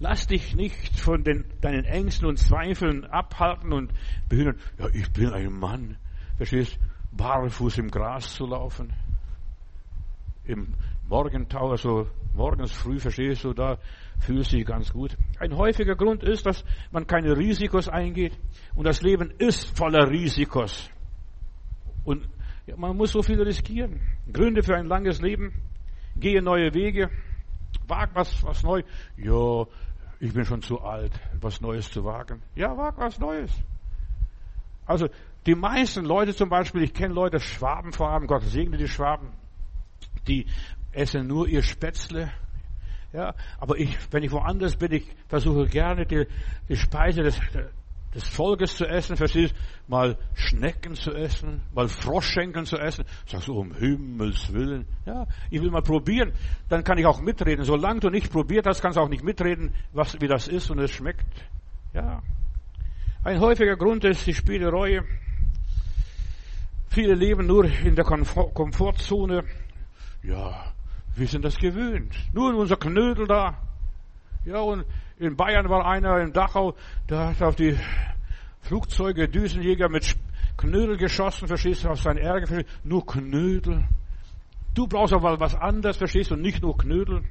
Lass 0.00 0.26
dich 0.26 0.56
nicht 0.56 0.98
von 0.98 1.22
den, 1.22 1.44
deinen 1.60 1.84
Ängsten 1.84 2.26
und 2.26 2.38
Zweifeln 2.38 3.04
abhalten 3.04 3.72
und 3.72 3.92
behindern. 4.28 4.58
Ja, 4.76 4.88
ich 4.92 5.12
bin 5.12 5.32
ein 5.32 5.52
Mann. 5.52 5.98
Verstehst? 6.36 6.80
Barfuß 7.12 7.78
im 7.78 7.92
Gras 7.92 8.34
zu 8.34 8.46
laufen. 8.46 8.92
Im 10.50 10.74
Morgentau, 11.08 11.70
also 11.70 12.08
morgens 12.34 12.72
früh, 12.72 12.98
verstehst 12.98 13.44
du, 13.44 13.52
da 13.52 13.78
fühlst 14.18 14.52
du 14.52 14.56
dich 14.56 14.66
ganz 14.66 14.92
gut. 14.92 15.16
Ein 15.38 15.56
häufiger 15.56 15.94
Grund 15.94 16.24
ist, 16.24 16.44
dass 16.44 16.64
man 16.90 17.06
keine 17.06 17.36
Risikos 17.36 17.88
eingeht. 17.88 18.36
Und 18.74 18.84
das 18.84 19.00
Leben 19.00 19.32
ist 19.38 19.76
voller 19.78 20.10
Risikos. 20.10 20.90
Und 22.04 22.28
man 22.76 22.96
muss 22.96 23.12
so 23.12 23.22
viel 23.22 23.40
riskieren. 23.40 24.00
Gründe 24.32 24.64
für 24.64 24.74
ein 24.74 24.86
langes 24.86 25.22
Leben. 25.22 25.52
Gehe 26.16 26.42
neue 26.42 26.74
Wege. 26.74 27.10
Wag 27.86 28.10
was, 28.14 28.42
was 28.42 28.64
neu. 28.64 28.82
Ja, 29.16 29.66
ich 30.18 30.32
bin 30.32 30.44
schon 30.44 30.62
zu 30.62 30.80
alt, 30.80 31.12
was 31.40 31.60
Neues 31.60 31.90
zu 31.90 32.04
wagen. 32.04 32.42
Ja, 32.56 32.76
wag 32.76 32.98
was 32.98 33.20
Neues. 33.20 33.52
Also, 34.84 35.08
die 35.46 35.54
meisten 35.54 36.04
Leute 36.04 36.34
zum 36.34 36.48
Beispiel, 36.48 36.82
ich 36.82 36.92
kenne 36.92 37.14
Leute, 37.14 37.38
Schwaben 37.38 37.92
vor 37.92 38.10
allem, 38.10 38.26
Gott 38.26 38.42
segne 38.42 38.76
die 38.76 38.88
Schwaben, 38.88 39.28
die 40.30 40.46
essen 40.92 41.26
nur 41.26 41.48
ihr 41.48 41.62
Spätzle. 41.62 42.32
Ja, 43.12 43.34
aber 43.58 43.76
ich, 43.76 43.96
wenn 44.12 44.22
ich 44.22 44.30
woanders 44.30 44.76
bin, 44.76 44.92
ich 44.92 45.06
versuche 45.28 45.66
gerne 45.66 46.06
die, 46.06 46.26
die 46.68 46.76
Speise 46.76 47.22
des, 47.22 47.40
des 48.14 48.28
Volkes 48.28 48.76
zu 48.76 48.86
essen, 48.86 49.16
verstehst 49.16 49.52
mal 49.88 50.16
Schnecken 50.34 50.94
zu 50.94 51.12
essen, 51.12 51.62
mal 51.74 51.88
Froschschenkeln 51.88 52.66
zu 52.66 52.78
essen. 52.78 53.04
Sagst 53.26 53.48
du, 53.48 53.54
um 53.54 53.74
Himmels 53.74 54.52
Willen. 54.52 54.86
Ja, 55.06 55.26
ich 55.50 55.60
will 55.60 55.72
mal 55.72 55.82
probieren, 55.82 56.32
dann 56.68 56.84
kann 56.84 56.98
ich 56.98 57.06
auch 57.06 57.20
mitreden. 57.20 57.64
Solange 57.64 57.98
du 57.98 58.10
nicht 58.10 58.30
probiert 58.30 58.66
hast, 58.66 58.80
kannst 58.80 58.96
du 58.96 59.00
auch 59.00 59.08
nicht 59.08 59.24
mitreden, 59.24 59.74
was, 59.92 60.20
wie 60.20 60.28
das 60.28 60.46
ist 60.46 60.70
und 60.70 60.78
es 60.78 60.92
schmeckt. 60.92 61.26
Ja. 61.92 62.22
Ein 63.24 63.40
häufiger 63.40 63.76
Grund 63.76 64.04
ist 64.04 64.24
die 64.24 64.34
Spielereue. 64.34 65.02
Viele 66.90 67.14
leben 67.14 67.46
nur 67.46 67.64
in 67.64 67.96
der 67.96 68.04
Komfortzone. 68.04 69.44
Ja, 70.22 70.72
wir 71.16 71.26
sind 71.26 71.44
das 71.44 71.56
gewöhnt. 71.56 72.14
Nur 72.32 72.50
in 72.50 72.56
unser 72.56 72.76
Knödel 72.76 73.26
da. 73.26 73.58
Ja, 74.44 74.60
und 74.60 74.84
in 75.18 75.36
Bayern 75.36 75.68
war 75.68 75.86
einer 75.86 76.20
in 76.20 76.32
Dachau, 76.32 76.74
der 77.08 77.28
hat 77.28 77.42
auf 77.42 77.56
die 77.56 77.78
Flugzeuge, 78.62 79.28
Düsenjäger 79.28 79.88
mit 79.88 80.16
Knödel 80.56 80.96
geschossen, 80.96 81.48
verstehst 81.48 81.84
du, 81.84 81.88
auf 81.88 82.00
sein 82.00 82.18
Ärger, 82.18 82.46
verstehst 82.46 82.70
du, 82.82 82.88
nur 82.88 83.06
Knödel. 83.06 83.84
Du 84.74 84.86
brauchst 84.86 85.12
aber 85.12 85.40
was 85.40 85.54
anderes, 85.54 85.96
verstehst 85.96 86.30
du, 86.30 86.36
nicht 86.36 86.62
nur 86.62 86.76
Knödel. 86.76 87.22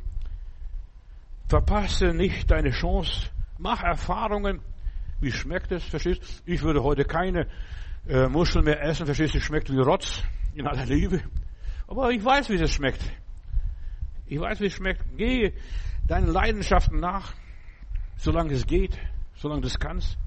Verpasse 1.48 2.14
nicht 2.14 2.50
deine 2.52 2.72
Chance. 2.72 3.30
Mach 3.58 3.82
Erfahrungen. 3.82 4.60
Wie 5.22 5.32
schmeckt 5.32 5.72
es, 5.72 5.84
verstehst 5.84 6.22
du? 6.22 6.52
Ich 6.52 6.62
würde 6.62 6.84
heute 6.84 7.06
keine 7.06 7.48
äh, 8.08 8.28
Muscheln 8.28 8.66
mehr 8.66 8.82
essen, 8.84 9.06
verstehst 9.06 9.36
du, 9.36 9.42
schmeckt 9.42 9.72
wie 9.72 9.80
Rotz, 9.80 10.24
in 10.54 10.68
aller 10.68 10.86
Liebe. 10.86 11.22
Aber 11.90 12.12
ich 12.12 12.24
weiß, 12.24 12.50
wie 12.50 12.56
es 12.56 12.72
schmeckt. 12.72 13.02
Ich 14.28 14.40
weiß, 14.40 14.62
wie 14.62 14.68
es 14.68 14.74
schmeckt. 14.74 15.04
Geh 15.18 15.54
deinen 16.08 16.28
Leidenschaften 16.28 17.00
nach 17.00 17.34
solange 18.20 18.54
es 18.54 18.68
geht, 18.68 18.98
solange 19.36 19.62
du 19.62 19.68
es 19.68 19.80
kannst, 19.80 20.18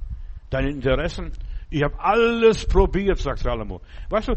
deine 0.50 0.70
Interessen. 0.70 1.32
Ich 1.70 1.82
habe 1.82 1.98
alles 2.00 2.66
probiert, 2.66 3.18
sagt 3.18 3.40
Salomo. 3.40 3.80
Weißt 4.08 4.28
du, 4.28 4.34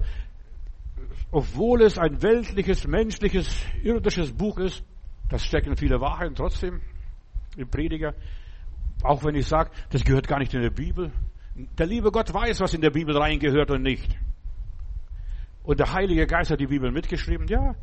obwohl 1.32 1.82
es 1.82 1.98
ein 1.98 2.22
weltliches, 2.22 2.86
menschliches, 2.86 3.66
irdisches 3.82 4.32
Buch 4.32 4.60
ist, 4.60 4.84
das 5.30 5.44
stecken 5.44 5.76
viele 5.76 6.00
Wahrheiten 6.00 6.36
trotzdem 6.36 6.82
im 7.58 7.70
Prediger. 7.70 8.14
Auch 9.04 9.24
wenn 9.24 9.36
ich 9.36 9.48
sage, 9.48 9.72
das 9.90 10.04
gehört 10.04 10.28
gar 10.28 10.40
nicht 10.40 10.54
in 10.54 10.62
der 10.62 10.70
Bibel. 10.70 11.12
Der 11.78 11.86
liebe 11.86 12.12
Gott 12.12 12.34
weiß, 12.34 12.60
was 12.60 12.74
in 12.74 12.82
der 12.82 12.92
Bibel 12.92 13.18
reingehört 13.18 13.72
und 13.72 13.82
nicht. 13.82 14.18
Und 15.66 15.80
der 15.80 15.92
Heilige 15.92 16.28
Geist 16.28 16.52
hat 16.52 16.60
die 16.60 16.68
Bibel 16.68 16.92
mitgeschrieben. 16.92 17.48
Ja, 17.48 17.76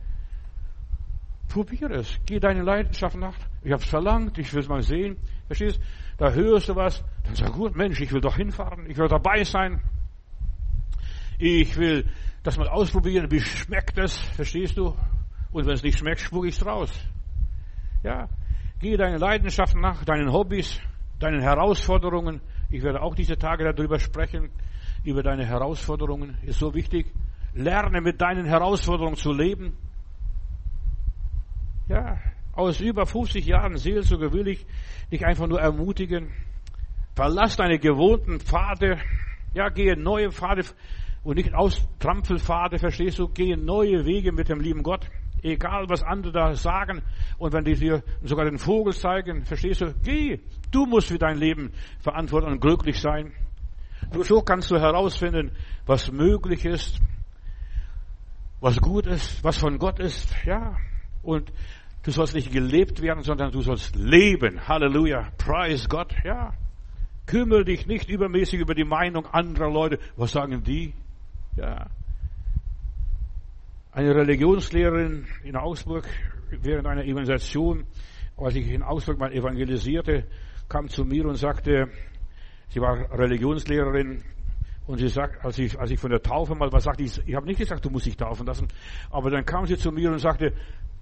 probiere 1.48 1.94
es. 1.94 2.18
Geh 2.26 2.38
deine 2.38 2.62
Leidenschaft 2.62 3.16
nach. 3.16 3.34
Ich 3.62 3.72
habe 3.72 3.82
es 3.82 3.88
verlangt, 3.88 4.38
ich 4.38 4.52
will 4.52 4.60
es 4.60 4.68
mal 4.68 4.82
sehen. 4.82 5.16
Verstehst? 5.46 5.80
Da 6.16 6.30
hörst 6.30 6.68
du 6.68 6.76
was, 6.76 7.04
dann 7.24 7.34
sag 7.34 7.52
gut, 7.52 7.74
Mensch, 7.74 8.00
ich 8.00 8.12
will 8.12 8.20
doch 8.20 8.36
hinfahren, 8.36 8.88
ich 8.88 8.96
will 8.96 9.08
dabei 9.08 9.44
sein. 9.44 9.82
Ich 11.38 11.76
will 11.76 12.08
das 12.42 12.56
mal 12.56 12.68
ausprobieren, 12.68 13.30
wie 13.30 13.40
schmeckt 13.40 13.98
das, 13.98 14.16
verstehst 14.16 14.76
du? 14.76 14.94
Und 15.50 15.66
wenn 15.66 15.74
es 15.74 15.82
nicht 15.82 15.98
schmeckt, 15.98 16.20
spuck 16.20 16.46
ich 16.46 16.56
es 16.56 16.64
raus. 16.64 16.92
Ja, 18.02 18.28
gehe 18.78 18.96
deinen 18.96 19.18
Leidenschaften 19.18 19.80
nach, 19.80 20.04
deinen 20.04 20.32
Hobbys, 20.32 20.80
deinen 21.18 21.40
Herausforderungen. 21.40 22.40
Ich 22.70 22.82
werde 22.82 23.02
auch 23.02 23.14
diese 23.14 23.36
Tage 23.36 23.70
darüber 23.72 23.98
sprechen, 23.98 24.50
über 25.04 25.22
deine 25.22 25.44
Herausforderungen. 25.44 26.36
Ist 26.42 26.58
so 26.58 26.74
wichtig. 26.74 27.12
Lerne 27.54 28.00
mit 28.00 28.20
deinen 28.20 28.46
Herausforderungen 28.46 29.16
zu 29.16 29.32
leben. 29.32 29.76
Ja, 31.88 32.18
aus 32.54 32.80
über 32.80 33.06
50 33.06 33.44
Jahren 33.46 33.76
Seelsorge 33.76 34.32
will 34.32 34.48
ich 34.48 34.66
dich 35.10 35.26
einfach 35.26 35.46
nur 35.46 35.60
ermutigen. 35.60 36.30
Verlass 37.14 37.56
deine 37.56 37.78
gewohnten 37.78 38.40
Pfade. 38.40 38.98
Ja, 39.54 39.68
gehe 39.68 39.96
neue 39.96 40.30
Pfade 40.30 40.64
und 41.24 41.36
nicht 41.36 41.54
aus 41.54 41.86
Trampelpfade, 41.98 42.78
verstehst 42.78 43.18
du? 43.18 43.28
Gehe 43.28 43.56
neue 43.56 44.04
Wege 44.06 44.32
mit 44.32 44.48
dem 44.48 44.60
lieben 44.60 44.82
Gott. 44.82 45.08
Egal, 45.42 45.86
was 45.88 46.02
andere 46.02 46.32
da 46.32 46.54
sagen. 46.54 47.02
Und 47.36 47.52
wenn 47.52 47.64
die 47.64 47.74
dir 47.74 48.02
sogar 48.22 48.44
den 48.44 48.58
Vogel 48.58 48.92
zeigen, 48.92 49.44
verstehst 49.44 49.80
du? 49.82 49.92
Geh. 50.02 50.40
Du 50.70 50.86
musst 50.86 51.08
für 51.08 51.18
dein 51.18 51.36
Leben 51.36 51.72
verantworten 52.00 52.48
und 52.48 52.60
glücklich 52.60 53.00
sein. 53.00 53.32
Nur 54.12 54.24
so 54.24 54.40
kannst 54.40 54.70
du 54.70 54.78
herausfinden, 54.78 55.52
was 55.86 56.10
möglich 56.10 56.64
ist, 56.64 57.00
was 58.62 58.80
gut 58.80 59.06
ist, 59.06 59.44
was 59.44 59.58
von 59.58 59.78
Gott 59.78 59.98
ist. 59.98 60.34
Ja. 60.46 60.78
Und 61.22 61.52
Du 62.04 62.10
sollst 62.10 62.34
nicht 62.34 62.52
gelebt 62.52 63.00
werden, 63.00 63.22
sondern 63.22 63.52
du 63.52 63.62
sollst 63.62 63.94
leben. 63.94 64.66
Halleluja. 64.66 65.30
Preis 65.38 65.88
Gott. 65.88 66.12
Ja. 66.24 66.52
Kümmere 67.26 67.64
dich 67.64 67.86
nicht 67.86 68.08
übermäßig 68.08 68.58
über 68.58 68.74
die 68.74 68.84
Meinung 68.84 69.26
anderer 69.26 69.70
Leute. 69.70 70.00
Was 70.16 70.32
sagen 70.32 70.64
die? 70.64 70.94
Ja. 71.56 71.86
Eine 73.92 74.14
Religionslehrerin 74.16 75.26
in 75.44 75.54
Augsburg 75.54 76.08
während 76.50 76.88
einer 76.88 77.04
Evangelisation, 77.04 77.86
als 78.36 78.56
ich 78.56 78.68
in 78.68 78.82
Augsburg 78.82 79.18
mal 79.18 79.32
evangelisierte, 79.32 80.24
kam 80.68 80.88
zu 80.88 81.04
mir 81.04 81.26
und 81.26 81.36
sagte, 81.36 81.88
sie 82.70 82.80
war 82.80 83.16
Religionslehrerin 83.16 84.24
und 84.86 84.98
sie 84.98 85.08
sagt, 85.08 85.44
als 85.44 85.58
ich, 85.58 85.78
als 85.78 85.90
ich 85.90 86.00
von 86.00 86.10
der 86.10 86.22
Taufe 86.22 86.54
mal 86.54 86.72
was 86.72 86.84
sagte, 86.84 87.04
ich, 87.04 87.20
ich 87.26 87.34
habe 87.34 87.46
nicht 87.46 87.58
gesagt, 87.58 87.84
du 87.84 87.90
musst 87.90 88.06
dich 88.06 88.16
taufen 88.16 88.46
lassen, 88.46 88.68
aber 89.10 89.30
dann 89.30 89.44
kam 89.44 89.66
sie 89.66 89.76
zu 89.76 89.92
mir 89.92 90.10
und 90.10 90.18
sagte, 90.18 90.52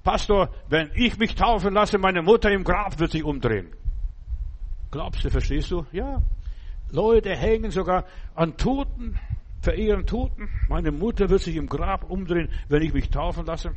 Pastor, 0.03 0.51
wenn 0.69 0.91
ich 0.95 1.19
mich 1.19 1.35
taufen 1.35 1.75
lasse, 1.75 1.99
meine 1.99 2.23
Mutter 2.23 2.51
im 2.51 2.65
Grab 2.65 2.99
wird 2.99 3.13
sich 3.13 3.25
umdrehen. 3.25 3.69
Glaubst 4.91 5.25
du, 5.25 5.31
verstehst 5.31 5.71
du? 5.71 5.87
Ja. 5.93 6.23
Leute 6.91 7.37
hängen 7.37 7.71
sogar 7.71 8.05
an 8.35 8.57
Toten, 8.57 9.19
verehren 9.61 10.07
Toten. 10.07 10.49
Meine 10.69 10.91
Mutter 10.91 11.29
wird 11.29 11.43
sich 11.43 11.57
im 11.57 11.69
Grab 11.69 12.11
umdrehen, 12.11 12.49
wenn 12.69 12.83
ich 12.83 12.93
mich 12.93 13.11
taufen 13.11 13.47
lasse. 13.47 13.73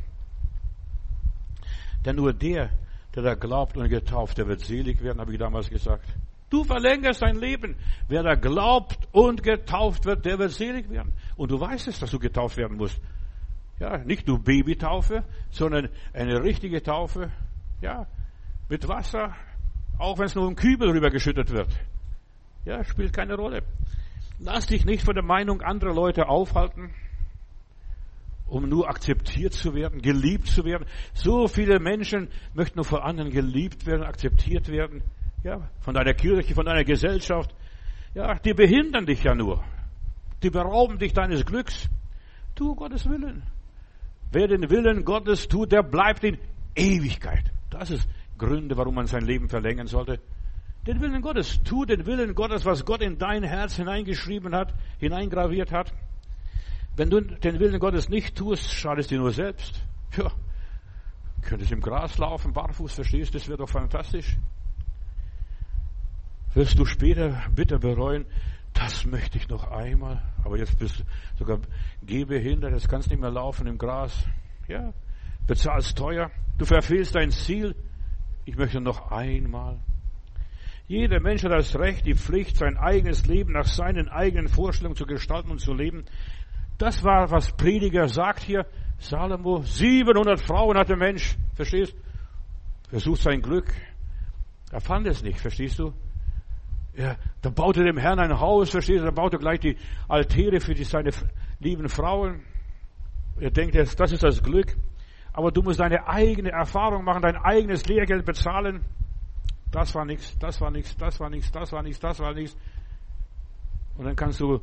Denn 2.04 2.16
nur 2.16 2.32
der, 2.32 2.70
der 3.14 3.22
da 3.22 3.34
glaubt 3.34 3.76
und 3.76 3.88
getauft, 3.88 4.38
der 4.38 4.48
wird 4.48 4.60
selig 4.60 5.02
werden, 5.02 5.20
habe 5.20 5.32
ich 5.32 5.38
damals 5.38 5.70
gesagt. 5.70 6.06
Du 6.50 6.64
verlängerst 6.64 7.22
dein 7.22 7.36
Leben. 7.36 7.76
Wer 8.08 8.22
da 8.22 8.34
glaubt 8.34 8.98
und 9.12 9.42
getauft 9.42 10.04
wird, 10.04 10.24
der 10.24 10.38
wird 10.38 10.52
selig 10.52 10.88
werden. 10.90 11.12
Und 11.36 11.50
du 11.50 11.58
weißt 11.58 11.88
es, 11.88 11.98
dass 12.00 12.10
du 12.10 12.18
getauft 12.18 12.56
werden 12.56 12.76
musst. 12.76 13.00
Ja, 13.80 13.98
nicht 13.98 14.28
nur 14.28 14.38
Babytaufe, 14.38 15.24
sondern 15.50 15.88
eine 16.12 16.42
richtige 16.42 16.82
Taufe. 16.82 17.32
Ja, 17.80 18.06
mit 18.68 18.86
Wasser, 18.88 19.34
auch 19.98 20.18
wenn 20.18 20.26
es 20.26 20.34
nur 20.34 20.48
im 20.48 20.56
Kübel 20.56 20.90
rübergeschüttet 20.90 21.50
wird. 21.50 21.68
Ja, 22.64 22.84
spielt 22.84 23.12
keine 23.12 23.34
Rolle. 23.34 23.62
Lass 24.38 24.66
dich 24.66 24.84
nicht 24.84 25.04
von 25.04 25.14
der 25.14 25.24
Meinung 25.24 25.60
anderer 25.60 25.94
Leute 25.94 26.28
aufhalten, 26.28 26.94
um 28.46 28.68
nur 28.68 28.88
akzeptiert 28.88 29.52
zu 29.52 29.74
werden, 29.74 30.00
geliebt 30.00 30.48
zu 30.48 30.64
werden. 30.64 30.86
So 31.12 31.48
viele 31.48 31.78
Menschen 31.78 32.28
möchten 32.54 32.76
nur 32.76 32.84
von 32.84 33.00
anderen 33.00 33.30
geliebt 33.30 33.86
werden, 33.86 34.02
akzeptiert 34.02 34.68
werden. 34.68 35.02
Ja, 35.44 35.60
von 35.80 35.94
deiner 35.94 36.14
Kirche, 36.14 36.54
von 36.54 36.64
deiner 36.64 36.84
Gesellschaft. 36.84 37.54
Ja, 38.14 38.34
die 38.36 38.54
behindern 38.54 39.04
dich 39.04 39.22
ja 39.22 39.34
nur. 39.34 39.62
Die 40.42 40.48
berauben 40.48 40.98
dich 40.98 41.12
deines 41.12 41.44
Glücks. 41.44 41.88
Tu 42.54 42.74
Gottes 42.74 43.06
Willen. 43.06 43.42
Wer 44.32 44.48
den 44.48 44.70
Willen 44.70 45.04
Gottes 45.04 45.46
tut, 45.46 45.70
der 45.70 45.82
bleibt 45.82 46.24
in 46.24 46.38
Ewigkeit. 46.74 47.52
Das 47.68 47.90
ist 47.90 48.08
Gründe, 48.38 48.76
warum 48.78 48.94
man 48.94 49.06
sein 49.06 49.24
Leben 49.24 49.50
verlängern 49.50 49.86
sollte. 49.86 50.18
Den 50.86 51.00
Willen 51.02 51.20
Gottes. 51.20 51.62
Tu 51.62 51.84
den 51.84 52.06
Willen 52.06 52.34
Gottes, 52.34 52.64
was 52.64 52.86
Gott 52.86 53.02
in 53.02 53.18
dein 53.18 53.42
Herz 53.42 53.76
hineingeschrieben 53.76 54.54
hat, 54.54 54.72
hineingraviert 54.98 55.72
hat. 55.72 55.92
Wenn 56.96 57.10
du 57.10 57.20
den 57.20 57.60
Willen 57.60 57.80
Gottes 57.80 58.08
nicht 58.08 58.34
tust, 58.34 58.72
schadest 58.72 59.10
dir 59.10 59.18
nur 59.18 59.32
selbst. 59.32 59.82
Ja, 60.16 60.30
könntest 61.42 61.72
im 61.72 61.80
Gras 61.80 62.16
laufen, 62.18 62.52
barfuß, 62.52 62.94
verstehst, 62.94 63.34
das 63.34 63.48
wäre 63.48 63.58
doch 63.58 63.68
fantastisch. 63.68 64.38
Wirst 66.54 66.78
du 66.78 66.84
später 66.84 67.42
bitter 67.54 67.78
bereuen, 67.78 68.26
das 68.74 69.04
möchte 69.06 69.38
ich 69.38 69.48
noch 69.48 69.70
einmal, 69.70 70.22
aber 70.44 70.58
jetzt 70.58 70.78
bist 70.78 71.00
du 71.00 71.04
sogar 71.38 71.58
gehbehindert, 72.02 72.72
jetzt 72.72 72.88
kannst 72.88 73.08
du 73.08 73.14
nicht 73.14 73.20
mehr 73.20 73.30
laufen 73.30 73.66
im 73.66 73.78
Gras. 73.78 74.24
Ja, 74.68 74.92
bezahlst 75.46 75.98
teuer, 75.98 76.30
du 76.58 76.64
verfehlst 76.64 77.14
dein 77.14 77.30
Ziel. 77.30 77.74
Ich 78.44 78.56
möchte 78.56 78.80
noch 78.80 79.10
einmal. 79.10 79.78
Jeder 80.86 81.18
Mensch 81.20 81.42
hat 81.42 81.52
das 81.52 81.74
Recht, 81.76 82.04
die 82.06 82.14
Pflicht, 82.14 82.56
sein 82.56 82.76
eigenes 82.76 83.26
Leben 83.26 83.52
nach 83.52 83.66
seinen 83.66 84.08
eigenen 84.08 84.48
Vorstellungen 84.48 84.96
zu 84.96 85.06
gestalten 85.06 85.50
und 85.50 85.60
zu 85.60 85.72
leben. 85.72 86.04
Das 86.78 87.02
war, 87.02 87.30
was 87.30 87.56
Prediger 87.56 88.08
sagt 88.08 88.40
hier. 88.40 88.66
Salomo, 88.98 89.62
700 89.62 90.40
Frauen 90.40 90.76
hat 90.76 90.88
der 90.88 90.96
Mensch, 90.96 91.36
verstehst? 91.54 91.96
Versucht 92.90 93.22
sein 93.22 93.40
Glück. 93.40 93.72
Er 94.70 94.80
fand 94.80 95.06
es 95.06 95.22
nicht, 95.22 95.40
verstehst 95.40 95.78
du? 95.78 95.94
Ja, 96.96 97.16
da 97.42 97.50
baute 97.50 97.82
dem 97.82 97.96
Herrn 97.96 98.20
ein 98.20 98.38
Haus, 98.38 98.70
verstehst 98.70 99.00
du? 99.00 99.04
Da 99.04 99.10
baute 99.10 99.38
gleich 99.38 99.58
die 99.60 99.76
Altäre 100.08 100.60
für 100.60 100.74
die, 100.74 100.84
seine 100.84 101.10
lieben 101.58 101.88
Frauen. 101.88 102.42
Er 103.40 103.50
denkt, 103.50 103.74
das 103.74 104.12
ist 104.12 104.22
das 104.22 104.42
Glück. 104.42 104.76
Aber 105.32 105.50
du 105.50 105.62
musst 105.62 105.80
deine 105.80 106.06
eigene 106.06 106.50
Erfahrung 106.50 107.04
machen, 107.04 107.22
dein 107.22 107.36
eigenes 107.36 107.86
Lehrgeld 107.86 108.24
bezahlen. 108.24 108.84
Das 109.72 109.92
war 109.96 110.04
nichts, 110.04 110.38
das 110.38 110.60
war 110.60 110.70
nichts, 110.70 110.96
das 110.96 111.18
war 111.18 111.28
nichts, 111.28 111.50
das 111.50 111.72
war 111.72 111.82
nichts, 111.82 111.98
das 111.98 112.20
war 112.20 112.32
nichts. 112.32 112.56
Und 113.96 114.04
dann 114.04 114.14
kannst 114.14 114.38
du 114.38 114.60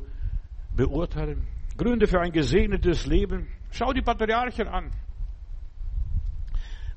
beurteilen. 0.74 1.46
Gründe 1.76 2.06
für 2.06 2.20
ein 2.20 2.32
gesegnetes 2.32 3.06
Leben. 3.06 3.48
Schau 3.70 3.92
die 3.92 4.00
Patriarchen 4.00 4.68
an. 4.68 4.90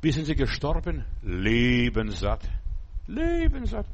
Wie 0.01 0.11
sind 0.11 0.25
sie 0.25 0.35
gestorben? 0.35 1.03
Lebensatt. 1.21 2.47
Lebensatt. 3.07 3.85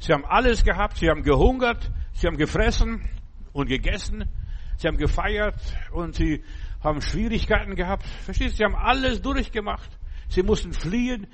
Sie 0.00 0.12
haben 0.12 0.24
alles 0.24 0.64
gehabt, 0.64 0.98
sie 0.98 1.08
haben 1.08 1.22
gehungert, 1.22 1.90
sie 2.12 2.26
haben 2.26 2.36
gefressen 2.36 3.08
und 3.52 3.68
gegessen, 3.68 4.28
sie 4.76 4.86
haben 4.86 4.96
gefeiert 4.96 5.60
und 5.92 6.14
sie 6.14 6.44
haben 6.80 7.02
Schwierigkeiten 7.02 7.74
gehabt. 7.74 8.04
Verstehst 8.04 8.54
du? 8.54 8.56
Sie 8.58 8.64
haben 8.64 8.76
alles 8.76 9.20
durchgemacht. 9.22 9.90
Sie 10.28 10.42
mussten 10.42 10.72
fliehen. 10.72 11.26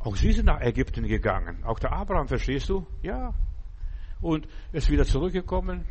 Auch 0.00 0.16
sie 0.16 0.32
sind 0.32 0.46
nach 0.46 0.60
Ägypten 0.60 1.06
gegangen. 1.06 1.62
Auch 1.64 1.78
der 1.78 1.92
Abraham, 1.92 2.26
verstehst 2.26 2.68
du? 2.68 2.86
Ja. 3.02 3.34
Und 4.20 4.48
ist 4.72 4.90
wieder 4.90 5.04
zurückgekommen. 5.04 5.86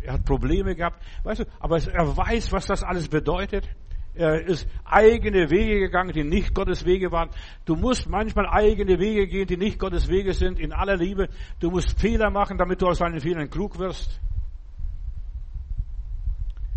Er 0.00 0.14
hat 0.14 0.24
Probleme 0.24 0.74
gehabt. 0.74 1.02
Weißt 1.22 1.40
du, 1.40 1.44
aber 1.60 1.78
er 1.82 2.16
weiß, 2.16 2.52
was 2.52 2.66
das 2.66 2.82
alles 2.82 3.08
bedeutet. 3.08 3.68
Er 4.16 4.46
ist 4.46 4.68
eigene 4.84 5.50
Wege 5.50 5.80
gegangen, 5.80 6.12
die 6.12 6.22
nicht 6.22 6.54
Gottes 6.54 6.84
Wege 6.84 7.10
waren. 7.10 7.30
Du 7.64 7.74
musst 7.74 8.08
manchmal 8.08 8.46
eigene 8.46 9.00
Wege 9.00 9.26
gehen, 9.26 9.46
die 9.46 9.56
nicht 9.56 9.78
Gottes 9.78 10.08
Wege 10.08 10.34
sind, 10.34 10.60
in 10.60 10.72
aller 10.72 10.96
Liebe. 10.96 11.28
Du 11.58 11.70
musst 11.70 11.98
Fehler 11.98 12.30
machen, 12.30 12.56
damit 12.56 12.80
du 12.80 12.86
aus 12.86 12.98
deinen 12.98 13.20
Fehlern 13.20 13.50
klug 13.50 13.78
wirst. 13.78 14.20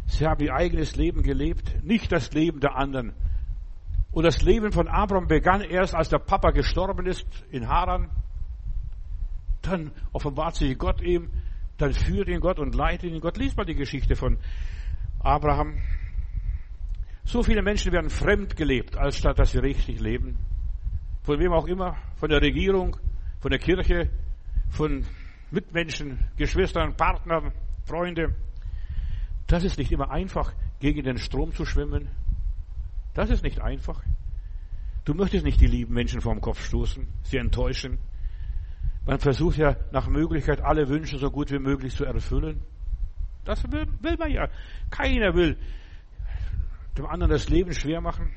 Sie 0.08 0.26
haben 0.26 0.44
ihr 0.44 0.54
eigenes 0.54 0.96
Leben 0.96 1.22
gelebt, 1.22 1.84
nicht 1.84 2.12
das 2.12 2.34
Leben 2.34 2.60
der 2.60 2.76
anderen. 2.76 3.14
Und 4.12 4.24
das 4.24 4.42
Leben 4.42 4.72
von 4.72 4.88
Abraham 4.88 5.28
begann 5.28 5.62
erst, 5.62 5.94
als 5.94 6.10
der 6.10 6.18
Papa 6.18 6.50
gestorben 6.52 7.06
ist 7.06 7.28
in 7.52 7.68
Haran. 7.68 8.10
Dann 9.62 9.92
offenbart 10.12 10.56
sich 10.56 10.76
Gott 10.78 11.02
ihm, 11.02 11.30
dann 11.78 11.94
führt 11.94 12.30
ihn 12.30 12.40
Gott 12.40 12.58
und 12.58 12.74
leitet 12.74 13.12
ihn 13.12 13.20
Gott. 13.20 13.38
Lies 13.38 13.56
mal 13.56 13.66
die 13.66 13.76
Geschichte 13.76 14.16
von 14.16 14.40
Abraham. 15.20 15.76
So 17.28 17.44
viele 17.44 17.62
Menschen 17.62 17.92
werden 17.92 18.10
fremd 18.10 18.56
gelebt, 18.56 18.96
als 18.96 19.18
statt 19.18 19.38
dass 19.38 19.52
sie 19.52 19.58
richtig 19.58 20.00
leben. 20.00 20.40
Von 21.24 21.40
wem 21.40 21.52
auch 21.52 21.68
immer, 21.68 21.98
von 22.16 22.30
der 22.30 22.42
Regierung, 22.42 22.96
von 23.42 23.52
der 23.52 23.60
Kirche, 23.60 24.10
von 24.70 25.04
Mitmenschen, 25.52 26.20
Geschwistern, 26.38 26.96
Partnern, 26.96 27.52
Freunde. 27.84 28.34
Das 29.46 29.66
ist 29.66 29.78
nicht 29.78 29.92
immer 29.92 30.10
einfach, 30.10 30.54
gegen 30.80 31.04
den 31.04 31.18
Strom 31.18 31.54
zu 31.54 31.66
schwimmen. 31.66 32.08
Das 33.14 33.30
ist 33.30 33.44
nicht 33.44 33.60
einfach. 33.60 34.02
Du 35.04 35.14
möchtest 35.14 35.44
nicht 35.44 35.60
die 35.60 35.68
lieben 35.68 35.94
Menschen 35.94 36.22
vom 36.22 36.40
Kopf 36.40 36.64
stoßen, 36.64 37.10
sie 37.24 37.38
enttäuschen. 37.38 37.98
Man 39.06 39.20
versucht 39.20 39.58
ja 39.58 39.76
nach 39.92 40.08
Möglichkeit 40.08 40.62
alle 40.62 40.88
Wünsche 40.88 41.18
so 41.18 41.30
gut 41.30 41.52
wie 41.52 41.60
möglich 41.60 41.94
zu 41.94 42.06
erfüllen. 42.06 42.62
Das 43.44 43.70
will, 43.70 43.86
will 44.00 44.16
man 44.18 44.32
ja. 44.32 44.48
Keiner 44.90 45.34
will 45.34 45.58
dem 46.98 47.06
anderen 47.06 47.32
das 47.32 47.50
Leben 47.50 47.74
schwer 47.74 48.02
machen. 48.02 48.34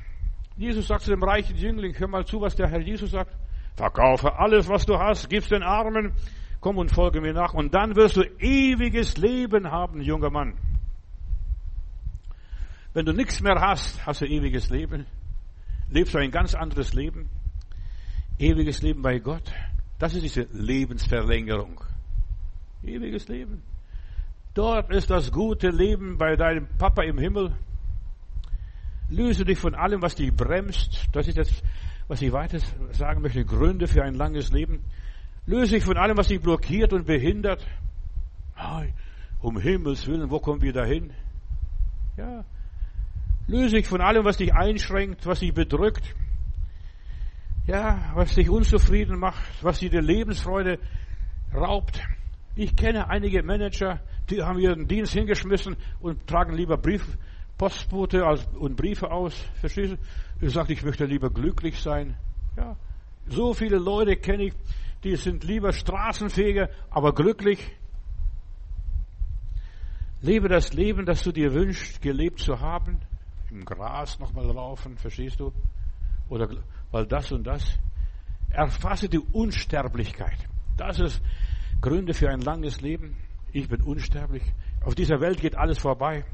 Jesus 0.57 0.87
sagt 0.87 1.03
zu 1.03 1.11
dem 1.11 1.23
reichen 1.23 1.55
Jüngling, 1.55 1.93
hör 1.97 2.07
mal 2.07 2.25
zu, 2.25 2.41
was 2.41 2.55
der 2.55 2.69
Herr 2.69 2.81
Jesus 2.81 3.11
sagt. 3.11 3.35
Verkaufe 3.75 4.37
alles, 4.37 4.67
was 4.67 4.85
du 4.85 4.97
hast, 4.97 5.29
gib's 5.29 5.49
den 5.49 5.63
Armen, 5.63 6.13
komm 6.59 6.77
und 6.77 6.91
folge 6.91 7.21
mir 7.21 7.33
nach 7.33 7.53
und 7.53 7.73
dann 7.73 7.95
wirst 7.95 8.17
du 8.17 8.23
ewiges 8.39 9.17
Leben 9.17 9.71
haben, 9.71 10.01
junger 10.01 10.29
Mann. 10.29 10.57
Wenn 12.93 13.05
du 13.05 13.13
nichts 13.13 13.41
mehr 13.41 13.55
hast, 13.55 14.05
hast 14.05 14.21
du 14.21 14.25
ewiges 14.25 14.69
Leben. 14.69 15.05
Lebst 15.89 16.13
du 16.13 16.19
ein 16.19 16.31
ganz 16.31 16.53
anderes 16.53 16.93
Leben. 16.93 17.29
Ewiges 18.37 18.81
Leben 18.81 19.01
bei 19.01 19.19
Gott. 19.19 19.51
Das 19.97 20.13
ist 20.13 20.23
diese 20.23 20.47
Lebensverlängerung. 20.51 21.81
Ewiges 22.83 23.27
Leben. 23.27 23.61
Dort 24.53 24.91
ist 24.91 25.09
das 25.09 25.31
gute 25.31 25.69
Leben 25.69 26.17
bei 26.17 26.35
deinem 26.35 26.67
Papa 26.77 27.03
im 27.03 27.17
Himmel. 27.17 27.53
Löse 29.11 29.45
dich 29.45 29.59
von 29.59 29.75
allem, 29.75 30.01
was 30.01 30.15
dich 30.15 30.33
bremst. 30.33 31.07
Das 31.11 31.27
ist 31.27 31.37
das, 31.37 31.61
was 32.07 32.21
ich 32.21 32.31
weiter 32.31 32.59
sagen 32.91 33.21
möchte. 33.21 33.45
Gründe 33.45 33.87
für 33.87 34.03
ein 34.03 34.15
langes 34.15 34.51
Leben. 34.51 34.83
Löse 35.45 35.75
dich 35.75 35.83
von 35.83 35.97
allem, 35.97 36.17
was 36.17 36.29
dich 36.29 36.41
blockiert 36.41 36.93
und 36.93 37.05
behindert. 37.05 37.63
Um 39.41 39.59
Himmels 39.59 40.07
Willen, 40.07 40.29
wo 40.31 40.39
kommen 40.39 40.61
wir 40.61 40.71
dahin? 40.71 41.11
Ja, 42.17 42.45
Löse 43.47 43.75
dich 43.75 43.87
von 43.87 43.99
allem, 43.99 44.23
was 44.23 44.37
dich 44.37 44.53
einschränkt, 44.53 45.25
was 45.25 45.39
dich 45.39 45.53
bedrückt. 45.53 46.15
Ja, 47.67 48.11
was 48.15 48.35
dich 48.35 48.49
unzufrieden 48.49 49.19
macht, 49.19 49.43
was 49.61 49.79
dir 49.79 49.89
die 49.89 49.97
Lebensfreude 49.97 50.79
raubt. 51.53 52.01
Ich 52.55 52.75
kenne 52.75 53.09
einige 53.09 53.43
Manager, 53.43 53.99
die 54.29 54.41
haben 54.41 54.57
ihren 54.57 54.87
Dienst 54.87 55.13
hingeschmissen 55.13 55.75
und 55.99 56.27
tragen 56.27 56.53
lieber 56.53 56.77
Brief, 56.77 57.17
Postbote 57.61 58.25
und 58.57 58.75
Briefe 58.75 59.11
aus. 59.11 59.35
Verstehst 59.59 59.93
du? 59.93 59.97
Du 60.39 60.49
sagst, 60.49 60.71
ich 60.71 60.81
möchte 60.81 61.05
lieber 61.05 61.29
glücklich 61.29 61.79
sein. 61.79 62.17
Ja. 62.57 62.75
So 63.27 63.53
viele 63.53 63.77
Leute 63.77 64.15
kenne 64.15 64.45
ich, 64.45 64.53
die 65.03 65.15
sind 65.15 65.43
lieber 65.43 65.71
Straßenfeger, 65.71 66.71
aber 66.89 67.13
glücklich. 67.13 67.59
Lebe 70.21 70.49
das 70.49 70.73
Leben, 70.73 71.05
das 71.05 71.21
du 71.21 71.31
dir 71.31 71.53
wünschst, 71.53 72.01
gelebt 72.01 72.39
zu 72.39 72.59
haben 72.59 72.99
im 73.51 73.63
Gras 73.63 74.17
nochmal 74.17 74.47
laufen, 74.47 74.97
verstehst 74.97 75.39
du? 75.39 75.53
Oder 76.29 76.49
weil 76.89 77.05
das 77.05 77.31
und 77.31 77.45
das. 77.45 77.77
Erfasse 78.49 79.07
die 79.07 79.19
Unsterblichkeit. 79.19 80.47
Das 80.77 80.99
ist 80.99 81.21
Gründe 81.79 82.15
für 82.15 82.31
ein 82.31 82.41
langes 82.41 82.81
Leben. 82.81 83.17
Ich 83.51 83.69
bin 83.69 83.83
unsterblich. 83.83 84.41
Auf 84.83 84.95
dieser 84.95 85.21
Welt 85.21 85.39
geht 85.39 85.55
alles 85.55 85.77
vorbei. 85.77 86.25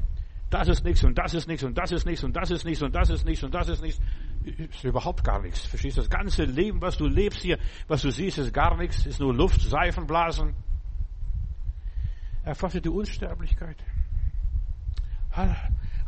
Das 0.50 0.66
ist 0.68 0.82
nichts 0.82 1.04
und 1.04 1.18
das 1.18 1.34
ist 1.34 1.46
nichts 1.46 1.62
und 1.62 1.76
das 1.76 1.92
ist 1.92 2.06
nichts 2.06 2.24
und 2.24 2.34
das 2.34 2.50
ist 2.50 2.64
nichts 2.64 2.82
und 2.82 2.94
das 2.94 3.10
ist 3.10 3.24
nichts 3.24 3.44
und 3.44 3.54
das 3.54 3.68
ist 3.68 3.82
nichts. 3.82 4.00
Ist 4.44 4.84
überhaupt 4.84 5.22
gar 5.22 5.42
nichts. 5.42 5.66
Verstehst 5.66 5.98
du? 5.98 6.00
Das 6.00 6.10
ganze 6.10 6.44
Leben, 6.44 6.80
was 6.80 6.96
du 6.96 7.06
lebst 7.06 7.42
hier, 7.42 7.58
was 7.86 8.00
du 8.00 8.10
siehst, 8.10 8.38
ist 8.38 8.54
gar 8.54 8.76
nichts, 8.78 9.04
ist 9.04 9.20
nur 9.20 9.34
Luft, 9.34 9.60
Seifenblasen. 9.60 10.54
Erfasse 12.44 12.80
die 12.80 12.88
Unsterblichkeit. 12.88 13.76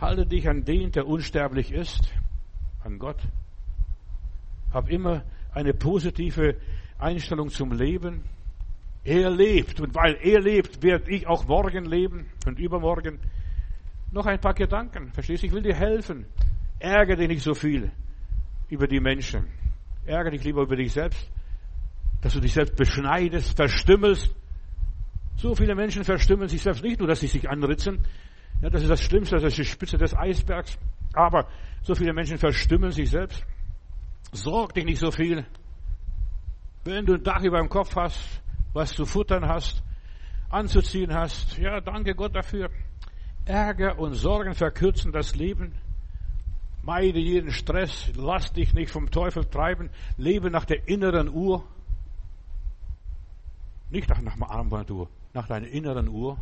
Halte 0.01 0.27
dich 0.27 0.49
an 0.49 0.65
den, 0.65 0.91
der 0.91 1.07
unsterblich 1.07 1.71
ist, 1.71 2.11
an 2.83 2.99
Gott. 2.99 3.21
Hab 4.73 4.89
immer 4.89 5.23
eine 5.53 5.75
positive 5.75 6.57
Einstellung 6.99 7.51
zum 7.51 7.73
Leben. 7.73 8.25
Er 9.05 9.31
lebt 9.31 9.81
und 9.81 9.95
weil 9.95 10.17
er 10.23 10.41
lebt, 10.41 10.83
werde 10.83 11.11
ich 11.11 11.27
auch 11.27 11.47
morgen 11.47 11.85
leben 11.85 12.31
und 12.47 12.59
übermorgen. 12.59 13.19
Noch 14.13 14.27
ein 14.27 14.41
paar 14.41 14.55
Gedanken, 14.55 15.13
verstehst 15.13 15.43
du? 15.43 15.47
Ich 15.47 15.53
will 15.53 15.63
dir 15.63 15.75
helfen. 15.75 16.27
Ärgere 16.79 17.17
dich 17.17 17.29
nicht 17.29 17.43
so 17.43 17.55
viel 17.55 17.93
über 18.69 18.87
die 18.89 19.01
Menschen. 19.01 19.47
Ärgere 20.05 20.33
dich 20.33 20.45
lieber 20.45 20.63
über 20.63 20.77
dich 20.77 20.93
selbst, 20.93 21.31
dass 22.23 22.33
du 22.33 22.41
dich 22.41 22.53
selbst 22.53 22.77
beschneidest, 22.77 23.57
verstümmelst. 23.57 24.35
So 25.37 25.55
viele 25.55 25.75
Menschen 25.75 26.05
verstümmeln 26.05 26.49
sich 26.49 26.63
selbst 26.63 26.83
nicht 26.83 26.99
nur, 26.99 27.09
dass 27.09 27.21
sie 27.21 27.29
sich 27.29 27.49
anritzen. 27.49 28.07
Ja, 28.61 28.71
das 28.71 28.83
ist 28.83 28.91
das 28.91 29.01
Schlimmste, 29.01 29.37
das 29.37 29.45
ist 29.45 29.59
die 29.59 29.65
Spitze 29.65 29.97
des 29.97 30.15
Eisbergs. 30.17 30.79
Aber 31.13 31.47
so 31.83 31.95
viele 31.95 32.13
Menschen 32.13 32.39
verstümmeln 32.39 32.93
sich 32.93 33.11
selbst. 33.11 33.45
Sorg 34.33 34.75
dich 34.75 34.85
nicht 34.85 35.01
so 35.01 35.11
viel. 35.11 35.47
Wenn 36.85 37.07
du 37.07 37.15
ein 37.15 37.23
Dach 37.23 37.43
über 37.43 37.59
dem 37.59 37.69
Kopf 37.69 37.95
hast, 37.97 38.43
was 38.73 38.93
zu 38.93 39.05
futtern 39.05 39.47
hast, 39.47 39.83
anzuziehen 40.51 41.13
hast, 41.15 41.59
ja, 41.59 41.81
danke 41.81 42.15
Gott 42.15 42.35
dafür. 42.35 42.71
Ärger 43.45 43.99
und 43.99 44.15
Sorgen 44.15 44.55
verkürzen 44.55 45.13
das 45.13 45.35
Leben. 45.35 45.75
Meide 46.83 47.19
jeden 47.19 47.51
Stress, 47.51 48.11
lass 48.17 48.53
dich 48.53 48.73
nicht 48.75 48.91
vom 48.91 49.11
Teufel 49.11 49.45
treiben, 49.45 49.91
lebe 50.17 50.51
nach 50.51 50.65
der 50.65 50.89
inneren 50.89 51.29
Uhr. 51.29 51.65
Nicht 53.91 54.09
nach, 54.09 54.21
nach 54.21 54.37
der 54.37 54.51
Armbanduhr, 54.51 55.09
nach 55.35 55.47
deiner 55.47 55.67
inneren 55.69 56.09
Uhr. 56.09 56.39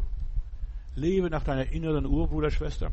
Lebe 0.94 1.30
nach 1.30 1.42
deiner 1.44 1.70
inneren 1.72 2.06
Uhr, 2.06 2.28
Bruder, 2.28 2.50
Schwester. 2.50 2.92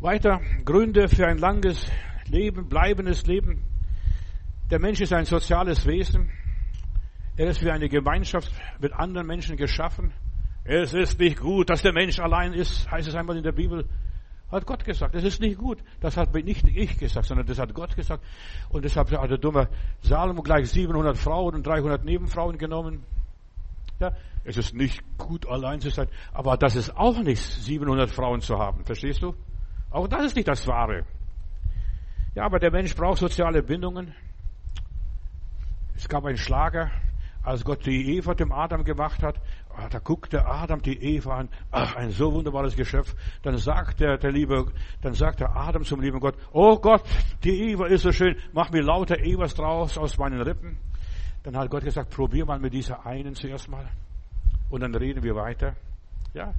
Weiter, 0.00 0.40
Gründe 0.64 1.08
für 1.08 1.26
ein 1.26 1.38
langes 1.38 1.86
Leben, 2.26 2.68
bleibendes 2.68 3.26
Leben. 3.26 3.62
Der 4.70 4.78
Mensch 4.78 5.00
ist 5.00 5.12
ein 5.12 5.24
soziales 5.24 5.84
Wesen. 5.86 6.30
Er 7.36 7.48
ist 7.48 7.58
für 7.58 7.72
eine 7.72 7.88
Gemeinschaft 7.88 8.52
mit 8.80 8.92
anderen 8.92 9.26
Menschen 9.26 9.56
geschaffen. 9.56 10.12
Es 10.64 10.94
ist 10.94 11.18
nicht 11.18 11.40
gut, 11.40 11.70
dass 11.70 11.82
der 11.82 11.92
Mensch 11.92 12.18
allein 12.18 12.52
ist, 12.52 12.90
heißt 12.90 13.08
es 13.08 13.14
einmal 13.14 13.36
in 13.36 13.42
der 13.42 13.52
Bibel. 13.52 13.86
Hat 14.50 14.66
Gott 14.66 14.84
gesagt. 14.84 15.14
Es 15.14 15.24
ist 15.24 15.40
nicht 15.40 15.58
gut. 15.58 15.78
Das 16.00 16.16
hat 16.16 16.34
nicht 16.34 16.66
ich 16.66 16.98
gesagt, 16.98 17.26
sondern 17.26 17.46
das 17.46 17.58
hat 17.58 17.72
Gott 17.72 17.94
gesagt. 17.94 18.24
Und 18.68 18.84
deshalb 18.84 19.10
hat 19.12 19.30
der 19.30 19.38
dumme 19.38 19.68
Salomo 20.02 20.42
gleich 20.42 20.68
700 20.70 21.16
Frauen 21.16 21.54
und 21.54 21.66
300 21.66 22.04
Nebenfrauen 22.04 22.58
genommen. 22.58 23.04
Ja, 24.00 24.12
es 24.44 24.56
ist 24.56 24.74
nicht 24.74 25.02
gut, 25.18 25.46
allein 25.46 25.80
zu 25.80 25.90
sein. 25.90 26.08
Aber 26.32 26.56
das 26.56 26.74
ist 26.74 26.96
auch 26.96 27.18
nicht, 27.20 27.40
700 27.40 28.10
Frauen 28.10 28.40
zu 28.40 28.58
haben. 28.58 28.84
Verstehst 28.84 29.22
du? 29.22 29.34
Auch 29.90 30.08
das 30.08 30.26
ist 30.26 30.36
nicht 30.36 30.48
das 30.48 30.66
Wahre. 30.66 31.04
Ja, 32.34 32.44
aber 32.44 32.58
der 32.58 32.70
Mensch 32.70 32.94
braucht 32.94 33.18
soziale 33.18 33.62
Bindungen. 33.62 34.14
Es 35.94 36.08
gab 36.08 36.24
einen 36.24 36.38
Schlager, 36.38 36.90
als 37.42 37.64
Gott 37.64 37.84
die 37.86 38.16
Eva 38.16 38.34
dem 38.34 38.52
Adam 38.52 38.84
gemacht 38.84 39.22
hat. 39.22 39.40
Da 39.88 39.98
guckte 39.98 40.44
Adam 40.44 40.82
die 40.82 41.02
Eva 41.16 41.38
an. 41.38 41.48
Ach, 41.70 41.96
ein 41.96 42.10
so 42.10 42.32
wunderbares 42.32 42.76
Geschöpf. 42.76 43.14
Dann 43.42 43.56
sagt 43.56 44.00
der, 44.00 44.18
der 44.18 44.32
liebe, 44.32 44.72
dann 45.02 45.14
sagt 45.14 45.40
der 45.40 45.56
Adam 45.56 45.84
zum 45.84 46.00
lieben 46.00 46.20
Gott, 46.20 46.36
oh 46.52 46.78
Gott, 46.78 47.02
die 47.44 47.70
Eva 47.70 47.86
ist 47.86 48.02
so 48.02 48.12
schön, 48.12 48.36
mach 48.52 48.70
mir 48.70 48.82
lauter 48.82 49.18
Evas 49.18 49.54
draus 49.54 49.96
aus 49.96 50.18
meinen 50.18 50.40
Rippen. 50.40 50.76
Dann 51.42 51.56
hat 51.56 51.70
Gott 51.70 51.84
gesagt, 51.84 52.10
probier 52.10 52.44
mal 52.44 52.58
mit 52.58 52.74
dieser 52.74 53.06
einen 53.06 53.34
zuerst 53.34 53.68
mal. 53.68 53.88
Und 54.68 54.82
dann 54.82 54.94
reden 54.94 55.22
wir 55.22 55.34
weiter. 55.34 55.74
Ja, 56.34 56.54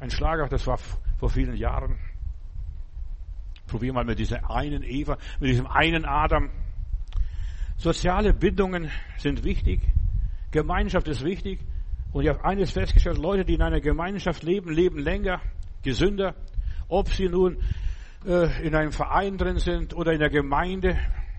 ein 0.00 0.10
Schlager, 0.10 0.48
das 0.48 0.66
war 0.66 0.78
vor 1.18 1.30
vielen 1.30 1.56
Jahren. 1.56 1.98
Probier 3.66 3.92
mal 3.92 4.04
mit 4.04 4.18
dieser 4.18 4.50
einen 4.50 4.82
Eva, 4.82 5.16
mit 5.40 5.50
diesem 5.50 5.66
einen 5.66 6.04
Adam. 6.04 6.50
Soziale 7.76 8.34
Bindungen 8.34 8.90
sind 9.18 9.44
wichtig. 9.44 9.80
Gemeinschaft 10.50 11.08
ist 11.08 11.24
wichtig. 11.24 11.60
Und 12.14 12.22
ich 12.22 12.28
habe 12.28 12.44
eines 12.44 12.70
festgestellt, 12.70 13.18
Leute, 13.18 13.44
die 13.44 13.54
in 13.54 13.62
einer 13.62 13.80
Gemeinschaft 13.80 14.44
leben, 14.44 14.72
leben 14.72 15.00
länger, 15.00 15.40
gesünder. 15.82 16.36
Ob 16.86 17.08
sie 17.08 17.28
nun 17.28 17.58
äh, 18.24 18.64
in 18.64 18.76
einem 18.76 18.92
Verein 18.92 19.36
drin 19.36 19.58
sind 19.58 19.96
oder 19.96 20.12
in 20.12 20.20
der 20.20 20.30
Gemeinde 20.30 20.96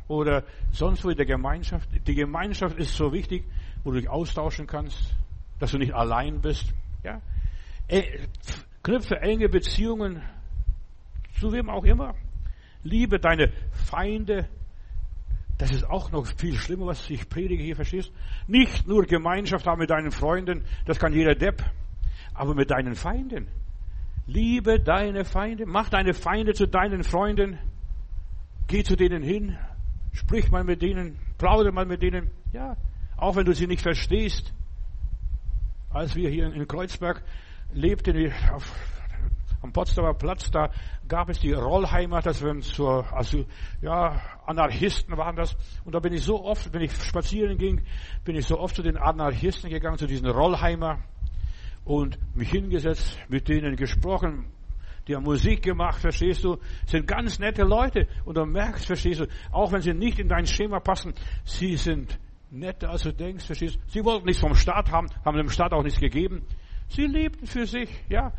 oder 0.10 0.44
sonst 0.74 1.06
wo 1.06 1.10
in 1.10 1.16
der 1.16 1.26
Gemeinschaft. 1.26 1.88
Die 2.06 2.14
Gemeinschaft 2.14 2.78
ist 2.78 2.94
so 2.94 3.14
wichtig, 3.14 3.46
wo 3.86 3.92
du 3.92 4.02
dich 4.02 4.10
austauschen 4.10 4.68
kannst, 4.68 5.16
dass 5.60 5.72
du 5.72 5.78
nicht 5.78 5.94
allein 5.94 6.42
bist. 6.42 6.74
Ja? 7.04 7.22
Knüpfe 8.84 9.22
enge 9.22 9.48
Beziehungen 9.48 10.22
zu 11.40 11.54
wem 11.54 11.70
auch 11.70 11.86
immer. 11.86 12.16
Liebe 12.84 13.18
deine 13.18 13.54
Feinde. 13.72 14.50
Das 15.58 15.72
ist 15.72 15.90
auch 15.90 16.12
noch 16.12 16.26
viel 16.26 16.56
schlimmer, 16.56 16.88
was 16.88 17.10
ich 17.10 17.30
predige 17.30 17.64
hier, 17.64 17.76
verstehst? 17.76 18.12
Nicht 18.48 18.88
nur 18.88 19.06
Gemeinschaft 19.06 19.66
haben 19.66 19.80
mit 19.80 19.90
deinen 19.90 20.12
Freunden, 20.12 20.66
das 20.86 21.00
kann 21.00 21.14
jeder 21.14 21.34
Depp, 21.34 21.64
aber 22.34 22.54
mit 22.56 22.72
deinen 22.72 22.96
Feinden. 22.96 23.48
Liebe 24.28 24.80
deine 24.80 25.24
Feinde, 25.24 25.66
mach 25.66 25.90
deine 25.90 26.14
Feinde 26.14 26.54
zu 26.54 26.68
deinen 26.68 27.04
Freunden, 27.04 27.58
geh 28.68 28.84
zu 28.84 28.96
denen 28.96 29.24
hin, 29.24 29.58
sprich 30.12 30.52
mal 30.52 30.64
mit 30.64 30.82
denen, 30.82 31.18
plaudere 31.38 31.72
mal 31.72 31.86
mit 31.86 32.02
denen, 32.02 32.30
ja, 32.52 32.76
auch 33.16 33.36
wenn 33.36 33.46
du 33.46 33.54
sie 33.54 33.68
nicht 33.68 33.82
verstehst. 33.82 34.54
Als 35.90 36.16
wir 36.16 36.30
hier 36.30 36.52
in 36.52 36.68
Kreuzberg 36.68 37.24
lebten, 37.74 38.18
am 39.66 39.74
Potsdamer 39.74 40.14
Platz, 40.14 40.52
da 40.52 40.70
gab 41.08 41.30
es 41.30 41.40
die 41.40 41.52
Rollheimer, 41.52 42.22
das 42.22 42.42
waren 42.44 42.62
so, 42.62 42.88
also, 42.88 43.46
ja, 43.82 44.22
Anarchisten 44.46 45.18
waren 45.18 45.36
das. 45.36 45.56
Und 45.84 45.96
da 45.96 46.00
bin 46.00 46.14
ich 46.14 46.24
so 46.24 46.44
oft, 46.44 46.72
wenn 46.74 46.82
ich 46.82 46.94
spazieren 46.94 47.58
ging, 47.58 47.84
bin 48.24 48.36
ich 48.36 48.46
so 48.46 48.60
oft 48.60 48.76
zu 48.76 48.84
den 48.84 48.98
Anarchisten 48.98 49.70
gegangen, 49.70 49.98
zu 49.98 50.08
diesen 50.08 50.28
Rollheimer 50.28 51.00
und 51.84 52.18
mich 52.36 52.52
hingesetzt, 52.52 53.18
mit 53.28 53.48
denen 53.50 53.76
gesprochen, 53.76 54.52
die 55.08 55.16
haben 55.16 55.24
Musik 55.24 55.62
gemacht, 55.62 56.00
verstehst 56.00 56.44
du, 56.44 56.58
sind 56.88 57.08
ganz 57.08 57.38
nette 57.38 57.64
Leute. 57.64 58.08
Und 58.26 58.38
du 58.38 58.46
merkst, 58.46 58.86
verstehst 58.86 59.20
du, 59.20 59.28
auch 59.52 59.72
wenn 59.72 59.82
sie 59.82 59.94
nicht 59.94 60.20
in 60.20 60.28
dein 60.28 60.48
Schema 60.48 60.80
passen, 60.80 61.14
sie 61.44 61.76
sind 61.78 62.20
netter, 62.50 62.90
als 62.90 63.04
du 63.04 63.14
denkst, 63.14 63.46
verstehst 63.46 63.76
du. 63.76 63.80
Sie 63.88 64.04
wollten 64.04 64.26
nichts 64.26 64.42
vom 64.42 64.56
Staat 64.56 64.92
haben, 64.92 65.08
haben 65.24 65.38
dem 65.38 65.50
Staat 65.50 65.74
auch 65.74 65.84
nichts 65.84 66.00
gegeben. 66.00 66.44
Sie 66.88 67.06
lebten 67.06 67.46
für 67.46 67.66
sich, 67.66 67.90
ja. 68.10 68.34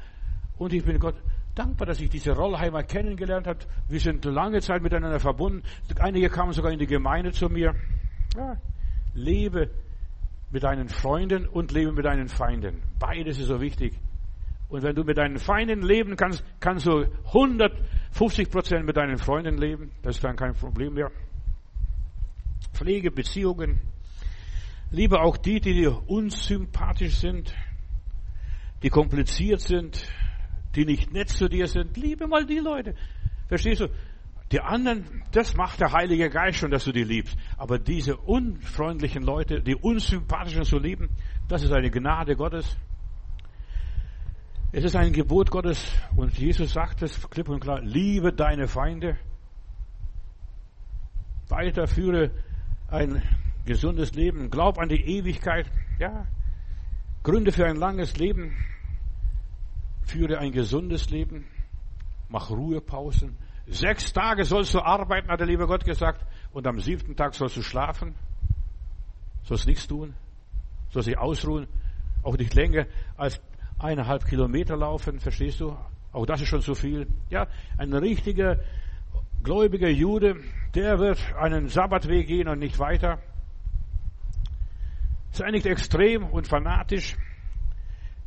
Und 0.58 0.72
ich 0.72 0.84
bin 0.84 0.98
Gott 0.98 1.16
dankbar, 1.54 1.86
dass 1.86 2.00
ich 2.00 2.10
diese 2.10 2.32
Rollheimer 2.32 2.82
kennengelernt 2.82 3.46
habe. 3.46 3.58
Wir 3.88 4.00
sind 4.00 4.24
lange 4.24 4.60
Zeit 4.60 4.82
miteinander 4.82 5.20
verbunden. 5.20 5.62
Einige 5.98 6.28
kamen 6.28 6.52
sogar 6.52 6.72
in 6.72 6.78
die 6.78 6.86
Gemeinde 6.86 7.32
zu 7.32 7.48
mir. 7.48 7.74
Ja, 8.36 8.56
lebe 9.14 9.70
mit 10.50 10.62
deinen 10.62 10.88
Freunden 10.88 11.46
und 11.46 11.72
lebe 11.72 11.92
mit 11.92 12.04
deinen 12.04 12.28
Feinden. 12.28 12.82
Beides 12.98 13.38
ist 13.38 13.48
so 13.48 13.60
wichtig. 13.60 13.98
Und 14.68 14.82
wenn 14.82 14.94
du 14.94 15.04
mit 15.04 15.16
deinen 15.16 15.38
Feinden 15.38 15.82
leben 15.82 16.16
kannst, 16.16 16.44
kannst 16.60 16.86
du 16.86 17.06
150 17.26 18.50
Prozent 18.50 18.84
mit 18.84 18.96
deinen 18.96 19.16
Freunden 19.16 19.58
leben. 19.58 19.92
Das 20.02 20.16
ist 20.16 20.24
dann 20.24 20.36
kein 20.36 20.54
Problem 20.54 20.94
mehr. 20.94 21.10
Pflege 22.72 23.10
Beziehungen. 23.10 23.80
Liebe 24.90 25.20
auch 25.20 25.36
die, 25.36 25.60
die 25.60 25.74
dir 25.74 26.08
unsympathisch 26.08 27.16
sind, 27.16 27.54
die 28.82 28.88
kompliziert 28.88 29.60
sind, 29.60 30.06
die 30.76 30.84
nicht 30.84 31.12
nett 31.12 31.30
zu 31.30 31.48
dir 31.48 31.66
sind. 31.66 31.96
Liebe 31.96 32.26
mal 32.26 32.44
die 32.46 32.58
Leute. 32.58 32.94
Verstehst 33.48 33.80
du? 33.80 33.88
Die 34.52 34.60
anderen, 34.60 35.24
das 35.32 35.56
macht 35.56 35.80
der 35.80 35.92
Heilige 35.92 36.30
Geist 36.30 36.58
schon, 36.58 36.70
dass 36.70 36.84
du 36.84 36.92
die 36.92 37.02
liebst. 37.02 37.36
Aber 37.56 37.78
diese 37.78 38.16
unfreundlichen 38.16 39.22
Leute, 39.22 39.60
die 39.60 39.74
unsympathischen 39.74 40.62
zu 40.64 40.78
lieben, 40.78 41.08
das 41.48 41.64
ist 41.64 41.72
eine 41.72 41.90
Gnade 41.90 42.36
Gottes. 42.36 42.76
Es 44.70 44.84
ist 44.84 44.94
ein 44.94 45.12
Gebot 45.12 45.50
Gottes 45.50 45.90
und 46.16 46.36
Jesus 46.38 46.72
sagt 46.72 47.02
es 47.02 47.28
klipp 47.30 47.48
und 47.48 47.60
klar, 47.60 47.80
liebe 47.80 48.32
deine 48.32 48.68
Feinde. 48.68 49.16
Weiterführe 51.48 52.30
ein 52.88 53.22
gesundes 53.64 54.14
Leben. 54.14 54.50
Glaub 54.50 54.78
an 54.78 54.88
die 54.88 55.00
Ewigkeit. 55.00 55.70
Ja. 55.98 56.26
Gründe 57.22 57.52
für 57.52 57.66
ein 57.66 57.76
langes 57.76 58.16
Leben. 58.16 58.52
Führe 60.06 60.38
ein 60.38 60.52
gesundes 60.52 61.10
Leben. 61.10 61.46
Mach 62.28 62.50
Ruhepausen. 62.50 63.36
Sechs 63.66 64.12
Tage 64.12 64.44
sollst 64.44 64.72
du 64.72 64.80
arbeiten, 64.80 65.28
hat 65.28 65.40
der 65.40 65.46
liebe 65.46 65.66
Gott 65.66 65.84
gesagt. 65.84 66.24
Und 66.52 66.66
am 66.66 66.80
siebten 66.80 67.16
Tag 67.16 67.34
sollst 67.34 67.56
du 67.56 67.62
schlafen. 67.62 68.14
Sollst 69.42 69.66
nichts 69.66 69.86
tun. 69.86 70.14
Sollst 70.90 71.08
dich 71.08 71.18
ausruhen. 71.18 71.66
Auch 72.22 72.36
nicht 72.36 72.54
länger 72.54 72.86
als 73.16 73.40
eineinhalb 73.78 74.24
Kilometer 74.24 74.76
laufen. 74.76 75.18
Verstehst 75.18 75.60
du? 75.60 75.76
Auch 76.12 76.24
das 76.24 76.40
ist 76.40 76.48
schon 76.48 76.62
zu 76.62 76.74
viel. 76.74 77.08
Ja, 77.28 77.48
ein 77.76 77.92
richtiger 77.92 78.60
gläubiger 79.42 79.88
Jude, 79.88 80.36
der 80.74 80.98
wird 80.98 81.18
einen 81.34 81.68
Sabbatweg 81.68 82.26
gehen 82.26 82.48
und 82.48 82.58
nicht 82.58 82.78
weiter. 82.78 83.18
Sei 85.30 85.50
nicht 85.50 85.66
extrem 85.66 86.24
und 86.24 86.46
fanatisch. 86.46 87.16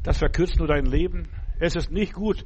Das 0.04 0.18
verkürzt 0.20 0.58
nur 0.60 0.68
dein 0.68 0.86
Leben. 0.86 1.28
Es 1.60 1.76
ist 1.76 1.92
nicht 1.92 2.14
gut, 2.14 2.44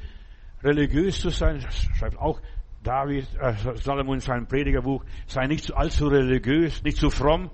religiös 0.63 1.19
zu 1.19 1.29
sein. 1.29 1.61
Schreibt 1.97 2.17
auch 2.17 2.41
David, 2.83 3.27
äh, 3.39 3.53
Salomon 3.75 4.15
in 4.15 4.19
seinem 4.19 4.47
Predigerbuch, 4.47 5.03
sei 5.25 5.47
nicht 5.47 5.73
allzu 5.73 6.07
religiös, 6.07 6.83
nicht 6.83 6.97
zu 6.97 7.09
fromm, 7.09 7.49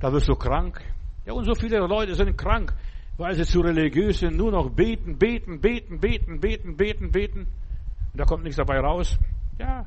da 0.00 0.12
wirst 0.12 0.28
du 0.28 0.34
krank. 0.34 0.80
Ja, 1.24 1.32
und 1.32 1.44
so 1.44 1.54
viele 1.54 1.78
Leute 1.78 2.14
sind 2.14 2.36
krank, 2.36 2.72
weil 3.16 3.34
sie 3.34 3.44
zu 3.44 3.60
religiös 3.60 4.18
sind, 4.18 4.36
nur 4.36 4.50
noch 4.50 4.70
beten, 4.70 5.18
beten, 5.18 5.60
beten, 5.60 6.00
beten, 6.00 6.40
beten, 6.40 6.76
beten, 6.76 7.10
beten. 7.10 7.40
Und 7.40 8.20
da 8.20 8.24
kommt 8.24 8.42
nichts 8.42 8.56
dabei 8.56 8.80
raus. 8.80 9.18
Ja. 9.58 9.86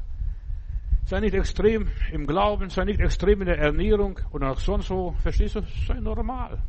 Sei 1.05 1.19
nicht 1.19 1.35
extrem 1.35 1.89
im 2.11 2.25
Glauben, 2.25 2.69
sei 2.69 2.85
nicht 2.85 2.99
extrem 2.99 3.41
in 3.41 3.47
der 3.47 3.59
Ernährung 3.59 4.19
und 4.31 4.43
auch 4.43 4.57
sonst 4.57 4.87
so, 4.87 5.13
verstehst 5.21 5.55
du? 5.55 5.61
Sei 5.85 5.99
normal. 5.99 6.61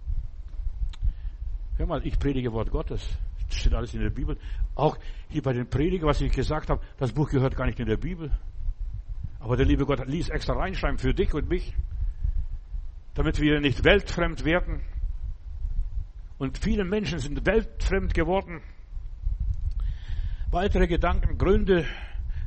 Hör 1.76 1.86
mal, 1.86 2.04
ich 2.04 2.18
predige 2.18 2.52
Wort 2.52 2.70
Gottes. 2.70 3.16
Das 3.48 3.56
steht 3.56 3.74
alles 3.74 3.94
in 3.94 4.00
der 4.00 4.10
Bibel. 4.10 4.38
Auch 4.74 4.98
hier 5.28 5.42
bei 5.42 5.52
den 5.52 5.68
Prediger, 5.68 6.06
was 6.06 6.20
ich 6.20 6.32
gesagt 6.32 6.70
habe, 6.70 6.82
das 6.98 7.12
Buch 7.12 7.30
gehört 7.30 7.56
gar 7.56 7.66
nicht 7.66 7.80
in 7.80 7.86
der 7.86 7.96
Bibel. 7.96 8.30
Aber 9.40 9.56
der 9.56 9.66
liebe 9.66 9.84
Gott 9.84 10.06
ließ 10.06 10.30
extra 10.30 10.54
reinschreiben 10.54 10.98
für 10.98 11.12
dich 11.12 11.34
und 11.34 11.48
mich, 11.48 11.74
damit 13.14 13.40
wir 13.40 13.60
nicht 13.60 13.84
weltfremd 13.84 14.44
werden. 14.44 14.82
Und 16.38 16.58
viele 16.58 16.84
Menschen 16.84 17.18
sind 17.18 17.46
weltfremd 17.46 18.14
geworden. 18.14 18.62
Weitere 20.50 20.86
Gedanken, 20.86 21.36
Gründe 21.36 21.84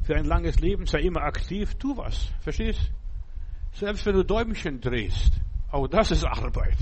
für 0.04 0.16
ein 0.16 0.26
langes 0.26 0.60
Leben, 0.60 0.86
sei 0.86 1.02
immer 1.02 1.22
aktiv, 1.22 1.76
tu 1.76 1.96
was. 1.98 2.32
Verstehst? 2.40 2.92
Selbst 3.74 4.06
wenn 4.06 4.16
du 4.16 4.24
Däumchen 4.24 4.82
drehst, 4.82 5.40
auch 5.70 5.88
das 5.88 6.12
ist 6.12 6.26
Arbeit. 6.26 6.78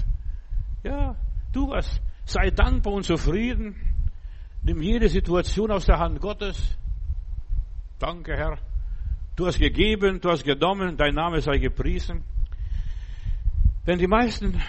Ja, 0.84 1.16
tu 1.51 1.70
was. 1.70 1.99
Sei 2.26 2.51
dankbar 2.51 2.93
und 2.93 3.03
zufrieden. 3.03 3.76
Nimm 4.66 4.82
jede 4.82 5.07
Situation 5.09 5.70
aus 5.70 5.86
der 5.86 5.99
Hand 5.99 6.20
Gottes. 6.20 6.76
Danke, 7.99 8.36
Herr. 8.36 8.57
Du 9.36 9.45
hast 9.45 9.59
gegeben, 9.59 10.20
du 10.20 10.32
hast 10.32 10.43
genommen, 10.43 10.97
dein 10.97 11.13
Name 11.13 11.39
sei 11.39 11.59
gepriesen. 11.59 12.24
Wenn 13.86 13.99
die 13.99 14.07
meisten 14.07 14.59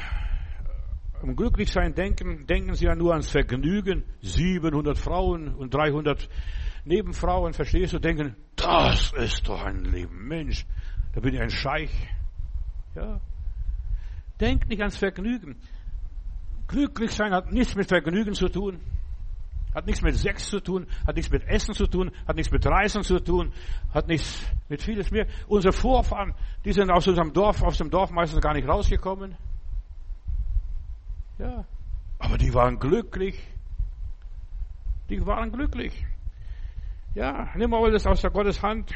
um 1.23 1.35
glücklich 1.35 1.73
sein 1.73 1.95
denken, 1.95 2.47
denken 2.47 2.75
sie 2.75 2.85
ja 2.85 2.95
nur 2.95 3.13
ans 3.13 3.31
Vergnügen. 3.31 4.05
700 4.21 4.99
Frauen 4.99 5.55
und 5.55 5.73
300 5.73 6.29
Nebenfrauen, 6.85 7.55
verstehst 7.55 7.95
du? 7.95 7.99
Denken, 7.99 8.37
das 8.55 9.15
ist 9.15 9.49
doch 9.49 9.65
ein 9.65 9.83
Leben. 9.83 10.29
Mensch, 10.29 10.67
da 11.15 11.21
bin 11.23 11.33
ich 11.33 11.41
ein 11.41 11.49
Scheich. 11.49 11.91
Ja. 12.95 13.19
Denk 14.41 14.69
nicht 14.69 14.81
ans 14.81 14.99
Vergnügen. 14.99 15.57
Glücklich 16.69 17.13
sein 17.13 17.33
hat 17.33 17.51
nichts 17.51 17.75
mit 17.75 17.89
Vergnügen 17.89 18.35
zu 18.35 18.51
tun. 18.51 18.79
Hat 19.77 19.85
nichts 19.85 20.01
mit 20.01 20.17
Sex 20.17 20.49
zu 20.49 20.59
tun, 20.59 20.87
hat 21.07 21.17
nichts 21.17 21.31
mit 21.31 21.47
Essen 21.47 21.75
zu 21.75 21.87
tun, 21.87 22.11
hat 22.27 22.35
nichts 22.35 22.51
mit 22.51 22.65
Reisen 22.65 23.03
zu 23.03 23.19
tun, 23.19 23.53
hat 23.93 24.09
nichts 24.09 24.51
mit 24.71 24.81
vieles 24.81 25.11
mehr. 25.11 25.27
Unsere 25.49 25.75
Vorfahren, 25.75 26.35
die 26.65 26.73
sind 26.73 26.91
aus 26.91 27.07
unserem 27.07 27.35
Dorf, 27.35 27.63
aus 27.63 27.77
dem 27.77 27.91
Dorf 27.91 28.11
meistens 28.11 28.41
gar 28.41 28.55
nicht 28.55 28.67
rausgekommen. 28.67 29.37
Ja. 31.39 31.67
Aber 32.19 32.39
die 32.39 32.55
waren 32.55 32.79
glücklich. 32.79 33.39
Die 35.11 35.27
waren 35.27 35.53
glücklich. 35.53 36.07
Ja, 37.15 37.51
nimm 37.55 37.69
mal 37.69 37.91
das 37.91 38.07
aus 38.07 38.23
der 38.23 38.31
Gottes 38.31 38.63
Hand. 38.63 38.95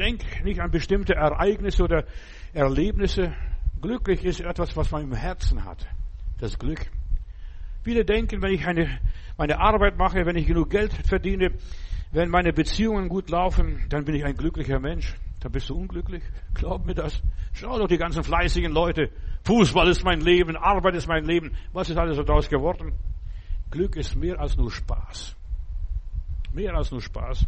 Denk 0.00 0.42
nicht 0.42 0.60
an 0.60 0.72
bestimmte 0.72 1.14
Ereignisse 1.14 1.84
oder 1.84 2.06
Erlebnisse. 2.52 3.34
Glücklich 3.80 4.24
ist 4.24 4.40
etwas, 4.40 4.76
was 4.76 4.90
man 4.90 5.02
im 5.02 5.12
Herzen 5.12 5.64
hat. 5.64 5.86
Das 6.40 6.58
Glück. 6.58 6.90
Viele 7.84 8.04
denken, 8.04 8.42
wenn 8.42 8.52
ich 8.52 8.66
eine, 8.66 9.00
meine 9.36 9.58
Arbeit 9.58 9.96
mache, 9.96 10.24
wenn 10.26 10.36
ich 10.36 10.46
genug 10.46 10.70
Geld 10.70 10.92
verdiene, 11.06 11.52
wenn 12.12 12.28
meine 12.28 12.52
Beziehungen 12.52 13.08
gut 13.08 13.30
laufen, 13.30 13.86
dann 13.88 14.04
bin 14.04 14.14
ich 14.14 14.24
ein 14.24 14.36
glücklicher 14.36 14.78
Mensch. 14.78 15.14
Dann 15.40 15.50
bist 15.50 15.70
du 15.70 15.74
unglücklich. 15.74 16.22
Glaub 16.54 16.86
mir 16.86 16.94
das. 16.94 17.20
Schau 17.52 17.78
doch 17.78 17.88
die 17.88 17.96
ganzen 17.96 18.22
fleißigen 18.22 18.70
Leute. 18.70 19.10
Fußball 19.44 19.88
ist 19.88 20.04
mein 20.04 20.20
Leben, 20.20 20.56
Arbeit 20.56 20.94
ist 20.94 21.08
mein 21.08 21.24
Leben. 21.24 21.56
Was 21.72 21.90
ist 21.90 21.96
alles 21.96 22.16
daraus 22.16 22.48
geworden? 22.48 22.92
Glück 23.70 23.96
ist 23.96 24.14
mehr 24.14 24.38
als 24.38 24.56
nur 24.56 24.70
Spaß. 24.70 25.34
Mehr 26.52 26.74
als 26.74 26.92
nur 26.92 27.00
Spaß. 27.00 27.46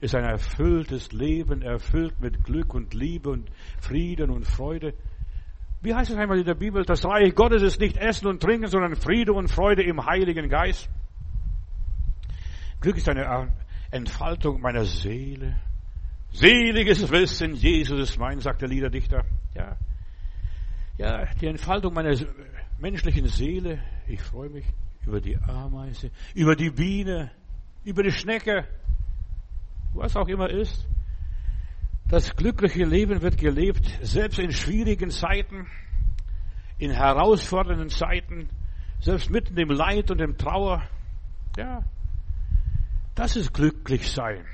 Ist 0.00 0.14
ein 0.14 0.24
erfülltes 0.24 1.12
Leben, 1.12 1.60
erfüllt 1.60 2.20
mit 2.20 2.44
Glück 2.44 2.72
und 2.72 2.94
Liebe 2.94 3.30
und 3.30 3.50
Frieden 3.80 4.30
und 4.30 4.46
Freude. 4.46 4.94
Wie 5.82 5.94
heißt 5.94 6.10
es 6.10 6.16
einmal 6.16 6.38
in 6.38 6.46
der 6.46 6.54
Bibel? 6.54 6.84
Das 6.84 7.04
Reich 7.04 7.34
Gottes 7.34 7.62
ist 7.62 7.80
nicht 7.80 7.96
Essen 7.96 8.28
und 8.28 8.40
Trinken, 8.40 8.68
sondern 8.68 8.96
Friede 8.96 9.32
und 9.32 9.48
Freude 9.48 9.82
im 9.82 10.06
Heiligen 10.06 10.48
Geist. 10.48 10.88
Glück 12.80 12.96
ist 12.96 13.08
eine 13.08 13.52
Entfaltung 13.90 14.60
meiner 14.60 14.84
Seele. 14.84 15.56
Seliges 16.30 17.10
Wissen, 17.10 17.54
Jesus 17.54 18.10
ist 18.10 18.18
mein, 18.18 18.40
sagt 18.40 18.62
der 18.62 18.68
Liederdichter. 18.68 19.24
Ja. 19.54 19.76
Ja, 20.96 21.24
die 21.40 21.46
Entfaltung 21.46 21.94
meiner 21.94 22.14
menschlichen 22.78 23.26
Seele. 23.28 23.82
Ich 24.06 24.20
freue 24.20 24.50
mich 24.50 24.64
über 25.06 25.20
die 25.20 25.36
Ameise, 25.38 26.10
über 26.34 26.54
die 26.54 26.70
Biene, 26.70 27.30
über 27.84 28.02
die 28.02 28.12
Schnecke, 28.12 28.68
was 29.94 30.16
auch 30.16 30.28
immer 30.28 30.50
ist. 30.50 30.86
Das 32.08 32.34
glückliche 32.36 32.84
Leben 32.84 33.22
wird 33.22 33.38
gelebt, 33.38 33.86
selbst 34.02 34.38
in 34.38 34.52
schwierigen 34.52 35.10
Zeiten, 35.10 35.66
in 36.78 36.90
herausfordernden 36.90 37.90
Zeiten, 37.90 38.48
selbst 39.00 39.30
mitten 39.30 39.56
im 39.58 39.70
Leid 39.70 40.10
und 40.10 40.20
im 40.20 40.36
Trauer. 40.36 40.82
Ja, 41.56 41.84
das 43.18 43.34
ist 43.34 43.52
glücklich 43.52 44.12
sein. 44.12 44.44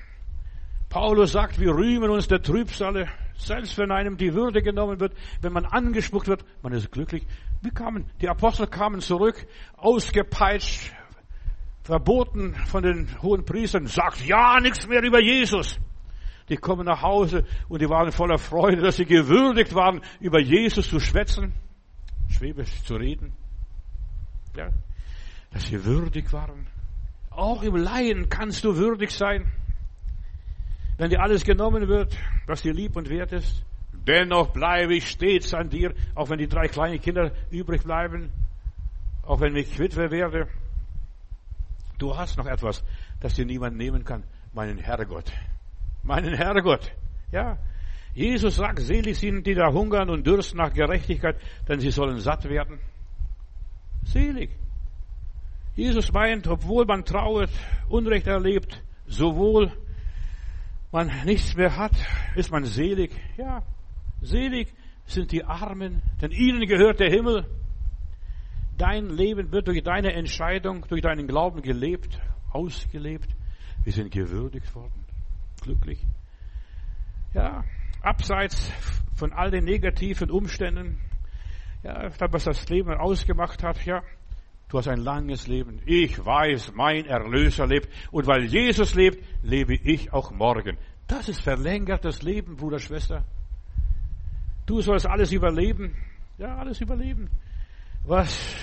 Paulus 0.88 1.32
sagt, 1.32 1.60
wir 1.60 1.74
rühmen 1.74 2.08
uns 2.08 2.28
der 2.28 2.40
Trübsale, 2.40 3.08
selbst 3.36 3.76
wenn 3.76 3.90
einem 3.90 4.16
die 4.16 4.32
Würde 4.32 4.62
genommen 4.62 5.00
wird, 5.00 5.12
wenn 5.42 5.52
man 5.52 5.66
angespuckt 5.66 6.28
wird, 6.28 6.46
man 6.62 6.72
ist 6.72 6.90
glücklich. 6.90 7.26
Wie 7.60 7.68
kamen, 7.68 8.10
die 8.22 8.28
Apostel 8.28 8.66
kamen 8.66 9.00
zurück, 9.00 9.46
ausgepeitscht, 9.76 10.94
verboten 11.82 12.54
von 12.66 12.82
den 12.82 13.20
hohen 13.20 13.44
Priestern, 13.44 13.86
sagt 13.86 14.24
ja 14.24 14.58
nichts 14.60 14.88
mehr 14.88 15.02
über 15.02 15.20
Jesus. 15.20 15.78
Die 16.48 16.56
kommen 16.56 16.86
nach 16.86 17.02
Hause 17.02 17.44
und 17.68 17.82
die 17.82 17.88
waren 17.90 18.12
voller 18.12 18.38
Freude, 18.38 18.80
dass 18.80 18.96
sie 18.96 19.04
gewürdigt 19.04 19.74
waren, 19.74 20.00
über 20.20 20.40
Jesus 20.40 20.88
zu 20.88 21.00
schwätzen, 21.00 21.52
schwäbisch 22.30 22.82
zu 22.84 22.94
reden. 22.94 23.34
Ja, 24.56 24.70
dass 25.50 25.66
sie 25.66 25.84
würdig 25.84 26.32
waren. 26.32 26.66
Auch 27.36 27.62
im 27.62 27.76
Laien 27.76 28.28
kannst 28.28 28.64
du 28.64 28.76
würdig 28.76 29.10
sein. 29.10 29.52
Wenn 30.96 31.10
dir 31.10 31.20
alles 31.20 31.44
genommen 31.44 31.88
wird, 31.88 32.16
was 32.46 32.62
dir 32.62 32.72
lieb 32.72 32.96
und 32.96 33.08
wert 33.08 33.32
ist, 33.32 33.64
dennoch 33.92 34.52
bleibe 34.52 34.94
ich 34.94 35.08
stets 35.08 35.52
an 35.52 35.68
dir, 35.68 35.94
auch 36.14 36.30
wenn 36.30 36.38
die 36.38 36.48
drei 36.48 36.68
kleinen 36.68 37.00
Kinder 37.00 37.32
übrig 37.50 37.82
bleiben, 37.82 38.30
auch 39.22 39.40
wenn 39.40 39.56
ich 39.56 39.78
Witwe 39.78 40.10
werde. 40.10 40.48
Du 41.98 42.16
hast 42.16 42.36
noch 42.36 42.46
etwas, 42.46 42.84
das 43.20 43.34
dir 43.34 43.44
niemand 43.44 43.76
nehmen 43.76 44.04
kann, 44.04 44.22
meinen 44.52 44.78
Herrgott 44.78 45.32
meinen 46.04 46.34
Herrgott. 46.34 46.92
Ja. 47.32 47.58
Jesus 48.14 48.56
sagt, 48.56 48.78
selig 48.78 49.18
sind 49.18 49.44
die 49.44 49.54
da 49.54 49.72
hungern 49.72 50.08
und 50.08 50.24
dürsten 50.24 50.58
nach 50.58 50.72
Gerechtigkeit, 50.72 51.36
denn 51.68 51.80
sie 51.80 51.90
sollen 51.90 52.20
satt 52.20 52.44
werden. 52.44 52.78
Selig. 54.04 54.50
Jesus 55.74 56.12
meint, 56.12 56.46
obwohl 56.46 56.84
man 56.84 57.04
trauert, 57.04 57.50
Unrecht 57.88 58.26
erlebt, 58.26 58.82
sowohl 59.06 59.72
man 60.92 61.10
nichts 61.24 61.56
mehr 61.56 61.76
hat, 61.76 61.94
ist 62.36 62.52
man 62.52 62.64
selig. 62.64 63.10
Ja, 63.36 63.62
selig 64.20 64.72
sind 65.06 65.32
die 65.32 65.44
Armen, 65.44 66.02
denn 66.22 66.30
ihnen 66.30 66.66
gehört 66.66 67.00
der 67.00 67.10
Himmel. 67.10 67.46
Dein 68.78 69.08
Leben 69.08 69.52
wird 69.52 69.68
durch 69.68 69.82
deine 69.82 70.12
Entscheidung, 70.12 70.86
durch 70.88 71.02
deinen 71.02 71.26
Glauben 71.26 71.62
gelebt, 71.62 72.20
ausgelebt. 72.50 73.28
Wir 73.84 73.92
sind 73.92 74.10
gewürdigt 74.10 74.74
worden 74.74 75.04
glücklich. 75.64 76.06
Ja, 77.32 77.64
abseits 78.02 78.70
von 79.16 79.32
all 79.32 79.50
den 79.50 79.64
negativen 79.64 80.30
Umständen, 80.30 81.00
ja, 81.82 82.10
was 82.30 82.44
das 82.44 82.68
Leben 82.68 82.94
ausgemacht 82.94 83.62
hat, 83.62 83.84
ja, 83.84 84.02
du 84.68 84.78
hast 84.78 84.88
ein 84.88 85.00
langes 85.00 85.46
Leben. 85.46 85.80
Ich 85.86 86.24
weiß, 86.24 86.72
mein 86.74 87.06
Erlöser 87.06 87.66
lebt. 87.66 87.88
Und 88.10 88.26
weil 88.26 88.44
Jesus 88.44 88.94
lebt, 88.94 89.24
lebe 89.42 89.74
ich 89.74 90.12
auch 90.12 90.30
morgen. 90.30 90.76
Das 91.06 91.28
ist 91.28 91.40
verlängertes 91.40 92.22
Leben, 92.22 92.56
Bruder, 92.56 92.78
Schwester. 92.78 93.24
Du 94.66 94.80
sollst 94.80 95.06
alles 95.06 95.32
überleben. 95.32 95.94
Ja, 96.38 96.56
alles 96.56 96.80
überleben. 96.80 97.28
Was 98.04 98.54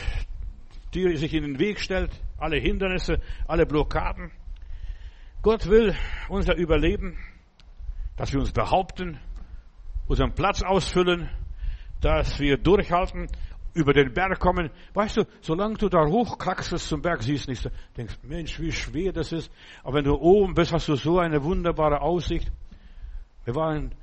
dir 0.94 1.18
sich 1.18 1.34
in 1.34 1.44
den 1.44 1.60
Weg 1.60 1.80
stellt, 1.80 2.12
alle 2.38 2.58
Hindernisse, 2.58 3.22
alle 3.48 3.66
Blockaden. 3.66 4.32
Gott 5.42 5.68
will 5.70 5.96
unser 6.30 6.56
Überleben, 6.56 7.18
dass 8.18 8.34
wir 8.34 8.40
uns 8.40 8.52
behaupten, 8.52 9.20
unseren 10.08 10.34
Platz 10.34 10.62
ausfüllen, 10.62 11.30
dass 12.02 12.40
wir 12.40 12.58
durchhalten, 12.58 13.28
über 13.74 13.94
den 13.94 14.14
Berg 14.14 14.40
kommen. 14.40 14.70
Weißt 14.94 15.18
du, 15.18 15.24
solange 15.42 15.76
du 15.76 15.90
da 15.90 16.06
hochkraxelst 16.06 16.88
zum 16.88 17.02
Berg, 17.02 17.24
siehst 17.24 17.48
du 17.48 17.52
nicht, 17.52 17.70
denkst, 17.98 18.20
Mensch, 18.24 18.60
wie 18.60 18.72
schwer 18.72 19.14
das 19.14 19.32
ist. 19.32 19.52
Aber 19.84 19.96
wenn 19.96 20.06
du 20.06 20.16
oben 20.16 20.54
bist, 20.54 20.74
hast 20.74 20.88
du 20.88 20.96
so 20.96 21.20
eine 21.20 21.44
wunderbare 21.44 22.02
Aussicht. 22.02 22.52
Wir 23.46 23.56
waren 23.56 23.96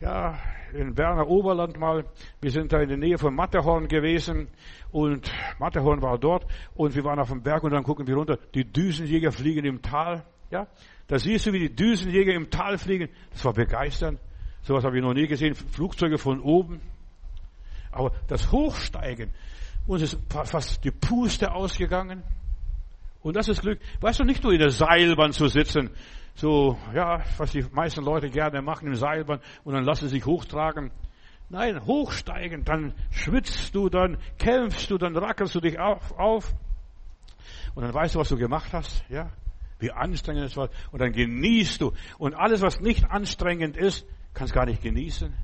ja 0.00 0.38
in 0.72 0.94
Berner 0.94 1.28
Oberland 1.28 1.78
mal. 1.78 2.04
Wir 2.40 2.50
sind 2.50 2.72
da 2.72 2.80
in 2.80 2.88
der 2.88 2.98
Nähe 2.98 3.18
von 3.18 3.34
Matterhorn 3.34 3.88
gewesen 3.88 4.48
und 4.90 5.30
Matterhorn 5.58 6.02
war 6.02 6.18
dort 6.18 6.46
und 6.74 6.94
wir 6.94 7.04
waren 7.04 7.18
auf 7.18 7.28
dem 7.28 7.42
Berg 7.42 7.62
und 7.62 7.72
dann 7.72 7.82
gucken 7.82 8.06
wir 8.06 8.16
runter. 8.16 8.38
Die 8.54 8.64
Düsenjäger 8.64 9.32
fliegen 9.32 9.64
im 9.64 9.82
Tal. 9.82 10.24
Ja, 10.50 10.66
da 11.06 11.18
siehst 11.18 11.46
du, 11.46 11.52
wie 11.52 11.60
die 11.60 11.74
Düsenjäger 11.74 12.32
im 12.34 12.50
Tal 12.50 12.78
fliegen. 12.78 13.08
Das 13.30 13.44
war 13.44 13.52
begeisternd. 13.52 14.18
Sowas 14.62 14.84
habe 14.84 14.96
ich 14.96 15.02
noch 15.02 15.14
nie 15.14 15.26
gesehen. 15.26 15.54
Flugzeuge 15.54 16.18
von 16.18 16.40
oben. 16.40 16.80
Aber 17.90 18.12
das 18.28 18.50
Hochsteigen, 18.52 19.32
uns 19.86 20.02
ist 20.02 20.18
fast 20.28 20.84
die 20.84 20.90
Puste 20.90 21.52
ausgegangen. 21.52 22.22
Und 23.22 23.36
das 23.36 23.48
ist 23.48 23.60
Glück. 23.60 23.80
Weißt 24.00 24.20
du, 24.20 24.24
nicht 24.24 24.42
nur 24.42 24.52
in 24.52 24.60
der 24.60 24.70
Seilbahn 24.70 25.32
zu 25.32 25.48
sitzen, 25.48 25.90
so, 26.34 26.78
ja, 26.94 27.22
was 27.36 27.52
die 27.52 27.64
meisten 27.72 28.02
Leute 28.02 28.30
gerne 28.30 28.62
machen 28.62 28.88
im 28.88 28.94
Seilbahn 28.94 29.40
und 29.64 29.74
dann 29.74 29.84
lassen 29.84 30.08
sie 30.08 30.16
sich 30.16 30.26
hochtragen. 30.26 30.90
Nein, 31.50 31.84
hochsteigen, 31.84 32.64
dann 32.64 32.94
schwitzt 33.10 33.74
du, 33.74 33.88
dann 33.88 34.18
kämpfst 34.38 34.90
du, 34.90 34.98
dann 34.98 35.16
rackelst 35.16 35.54
du 35.54 35.60
dich 35.60 35.78
auf, 35.78 36.12
auf. 36.16 36.54
Und 37.74 37.82
dann 37.82 37.92
weißt 37.92 38.14
du, 38.14 38.20
was 38.20 38.28
du 38.28 38.36
gemacht 38.36 38.72
hast, 38.72 39.04
ja? 39.08 39.30
Wie 39.80 39.90
anstrengend 39.90 40.44
es 40.44 40.56
war. 40.56 40.68
Und 40.92 41.00
dann 41.00 41.12
genießt 41.12 41.80
du. 41.80 41.92
Und 42.18 42.34
alles, 42.34 42.62
was 42.62 42.80
nicht 42.80 43.10
anstrengend 43.10 43.76
ist, 43.76 44.06
kannst 44.34 44.52
gar 44.52 44.66
nicht 44.66 44.82
genießen. 44.82 45.34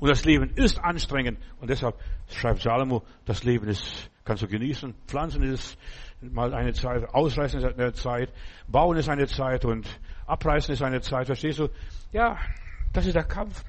Und 0.00 0.08
das 0.08 0.24
Leben 0.24 0.50
ist 0.56 0.78
anstrengend. 0.82 1.38
Und 1.60 1.68
deshalb 1.68 1.94
schreibt 2.28 2.62
Salomo, 2.62 3.02
das 3.26 3.44
Leben 3.44 3.68
ist, 3.68 4.10
kannst 4.24 4.42
du 4.42 4.48
genießen. 4.48 4.94
Pflanzen 5.06 5.42
ist 5.42 5.78
mal 6.22 6.54
eine 6.54 6.72
Zeit, 6.72 7.08
ausreißen 7.14 7.60
ist 7.60 7.78
eine 7.78 7.92
Zeit, 7.92 8.32
bauen 8.66 8.96
ist 8.96 9.08
eine 9.10 9.26
Zeit 9.26 9.64
und 9.64 9.86
abreißen 10.26 10.72
ist 10.72 10.82
eine 10.82 11.02
Zeit. 11.02 11.26
Verstehst 11.26 11.58
du? 11.58 11.68
Ja, 12.12 12.38
das 12.94 13.06
ist 13.06 13.14
der 13.14 13.24
Kampf. 13.24 13.62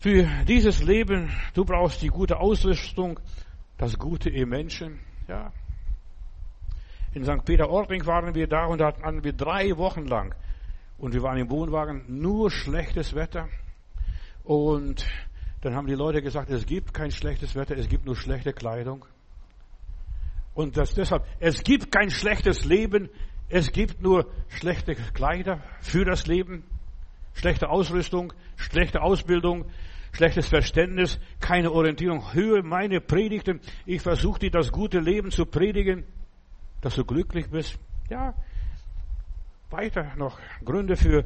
Für 0.00 0.28
dieses 0.46 0.82
Leben, 0.82 1.30
du 1.54 1.64
brauchst 1.64 2.02
die 2.02 2.08
gute 2.08 2.38
Ausrüstung, 2.38 3.18
das 3.78 3.98
Gute 3.98 4.28
im 4.28 4.50
Menschen, 4.50 5.00
ja. 5.28 5.50
In 7.14 7.24
St. 7.24 7.44
Peter-Ording 7.44 8.04
waren 8.06 8.34
wir 8.34 8.46
da 8.48 8.66
und 8.66 8.80
da 8.80 8.88
hatten 8.88 9.24
wir 9.24 9.32
drei 9.32 9.76
Wochen 9.78 10.04
lang 10.04 10.34
und 10.98 11.14
wir 11.14 11.22
waren 11.22 11.38
im 11.38 11.48
Wohnwagen, 11.48 12.04
nur 12.08 12.50
schlechtes 12.50 13.14
Wetter. 13.14 13.48
Und 14.44 15.06
dann 15.62 15.74
haben 15.74 15.86
die 15.86 15.94
Leute 15.94 16.20
gesagt, 16.20 16.50
es 16.50 16.66
gibt 16.66 16.92
kein 16.92 17.10
schlechtes 17.10 17.54
Wetter, 17.56 17.76
es 17.76 17.88
gibt 17.88 18.04
nur 18.04 18.14
schlechte 18.14 18.52
Kleidung. 18.52 19.06
Und 20.54 20.76
das 20.76 20.94
deshalb, 20.94 21.24
es 21.40 21.64
gibt 21.64 21.90
kein 21.90 22.10
schlechtes 22.10 22.64
Leben, 22.64 23.08
es 23.48 23.72
gibt 23.72 24.00
nur 24.02 24.30
schlechte 24.48 24.94
Kleider 24.94 25.62
für 25.80 26.04
das 26.04 26.26
Leben, 26.26 26.64
schlechte 27.32 27.70
Ausrüstung, 27.70 28.32
schlechte 28.56 29.02
Ausbildung, 29.02 29.64
schlechtes 30.12 30.46
Verständnis, 30.48 31.18
keine 31.40 31.72
Orientierung. 31.72 32.32
Höhe 32.34 32.62
meine 32.62 33.00
Predigten. 33.00 33.60
Ich 33.86 34.02
versuche 34.02 34.38
dir 34.38 34.50
das 34.50 34.70
gute 34.70 35.00
Leben 35.00 35.30
zu 35.30 35.46
predigen, 35.46 36.04
dass 36.82 36.94
du 36.94 37.04
glücklich 37.04 37.50
bist. 37.50 37.78
Ja, 38.10 38.34
weiter 39.70 40.14
noch 40.16 40.38
Gründe 40.64 40.96
für 40.96 41.24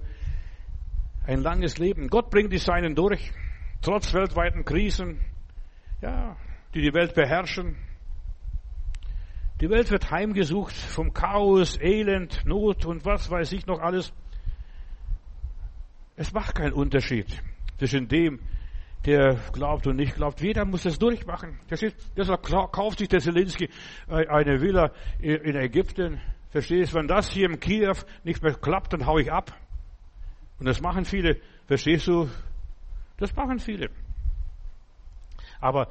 ein 1.29 1.43
langes 1.43 1.79
Leben. 1.79 2.09
Gott 2.09 2.31
bringt 2.31 2.53
die 2.53 2.59
Seinen 2.59 2.95
durch, 2.95 3.33
trotz 3.83 4.15
weltweiten 4.15 4.65
Krisen, 4.65 5.21
ja, 6.01 6.37
die 6.75 6.81
die 6.81 6.95
Welt 6.95 7.15
beherrschen. 7.15 7.77
Die 9.61 9.69
Welt 9.69 9.91
wird 9.91 10.11
heimgesucht 10.11 10.73
vom 10.73 11.13
Chaos, 11.13 11.79
Elend, 11.81 12.47
Not 12.47 12.87
und 12.87 13.05
was 13.05 13.31
weiß 13.31 13.53
ich 13.53 13.67
noch 13.67 13.81
alles. 13.81 14.13
Es 16.17 16.33
macht 16.33 16.55
keinen 16.55 16.73
Unterschied 16.73 17.27
zwischen 17.77 18.09
dem, 18.09 18.41
der 19.05 19.37
glaubt 19.53 19.87
und 19.87 19.97
nicht 19.97 20.15
glaubt. 20.15 20.41
Jeder 20.41 20.65
muss 20.65 20.87
es 20.87 20.99
durchmachen. 20.99 21.61
Deshalb 22.17 22.43
kauft 22.73 23.01
sich 23.01 23.09
der 23.09 23.21
Zelensky 23.21 23.69
eine 24.09 24.61
Villa 24.61 24.93
in 25.19 25.57
Ägypten. 25.57 26.21
Verstehst? 26.51 26.95
Wenn 26.95 27.07
das 27.07 27.31
hier 27.31 27.47
im 27.47 27.61
Kiew 27.61 27.97
nicht 28.25 28.43
mehr 28.43 28.55
klappt, 28.55 28.95
dann 28.95 29.05
hau 29.05 29.19
ich 29.19 29.31
ab. 29.31 29.53
Und 30.59 30.67
das 30.67 30.81
machen 30.81 31.05
viele. 31.05 31.41
Verstehst 31.67 32.07
du? 32.07 32.29
Das 33.19 33.35
machen 33.35 33.59
viele. 33.59 33.91
Aber 35.61 35.89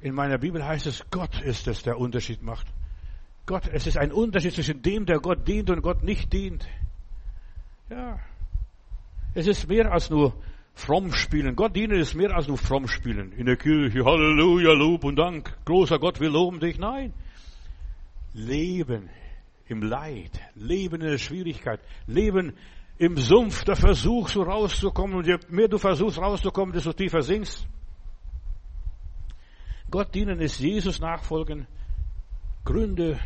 in 0.00 0.14
meiner 0.14 0.38
Bibel 0.38 0.64
heißt 0.64 0.86
es, 0.86 1.04
Gott 1.10 1.40
ist 1.42 1.66
es, 1.68 1.82
der 1.82 1.98
Unterschied 1.98 2.42
macht. 2.42 2.66
Gott, 3.46 3.68
es 3.72 3.86
ist 3.86 3.96
ein 3.96 4.12
Unterschied 4.12 4.54
zwischen 4.54 4.82
dem, 4.82 5.06
der 5.06 5.18
Gott 5.18 5.46
dient 5.46 5.70
und 5.70 5.82
Gott 5.82 6.02
nicht 6.02 6.32
dient. 6.32 6.66
Ja. 7.88 8.20
Es 9.34 9.46
ist 9.46 9.68
mehr 9.68 9.92
als 9.92 10.10
nur 10.10 10.34
fromm 10.74 11.12
spielen. 11.12 11.56
Gott 11.56 11.76
dienen 11.76 11.98
ist 11.98 12.14
mehr 12.14 12.34
als 12.34 12.48
nur 12.48 12.58
fromm 12.58 12.88
spielen. 12.88 13.32
In 13.32 13.46
der 13.46 13.56
Kirche, 13.56 14.04
Halleluja, 14.04 14.72
Lob 14.72 15.04
und 15.04 15.16
Dank. 15.16 15.56
Großer 15.64 15.98
Gott, 15.98 16.20
wir 16.20 16.30
loben 16.30 16.60
dich. 16.60 16.78
Nein. 16.78 17.12
Leben 18.32 19.10
im 19.66 19.82
Leid. 19.82 20.40
Leben 20.54 21.00
in 21.00 21.08
der 21.08 21.18
Schwierigkeit. 21.18 21.80
Leben 22.06 22.54
im 23.00 23.16
Sumpf, 23.16 23.64
da 23.64 23.74
versuchst 23.74 24.36
du 24.36 24.42
rauszukommen. 24.42 25.16
Und 25.16 25.26
je 25.26 25.38
mehr 25.48 25.68
du 25.68 25.78
versuchst 25.78 26.18
rauszukommen, 26.18 26.74
desto 26.74 26.92
tiefer 26.92 27.22
sinkst. 27.22 27.66
Gott 29.90 30.14
dienen 30.14 30.38
ist 30.38 30.60
Jesus 30.60 31.00
nachfolgen. 31.00 31.66
Gründe 32.62 33.18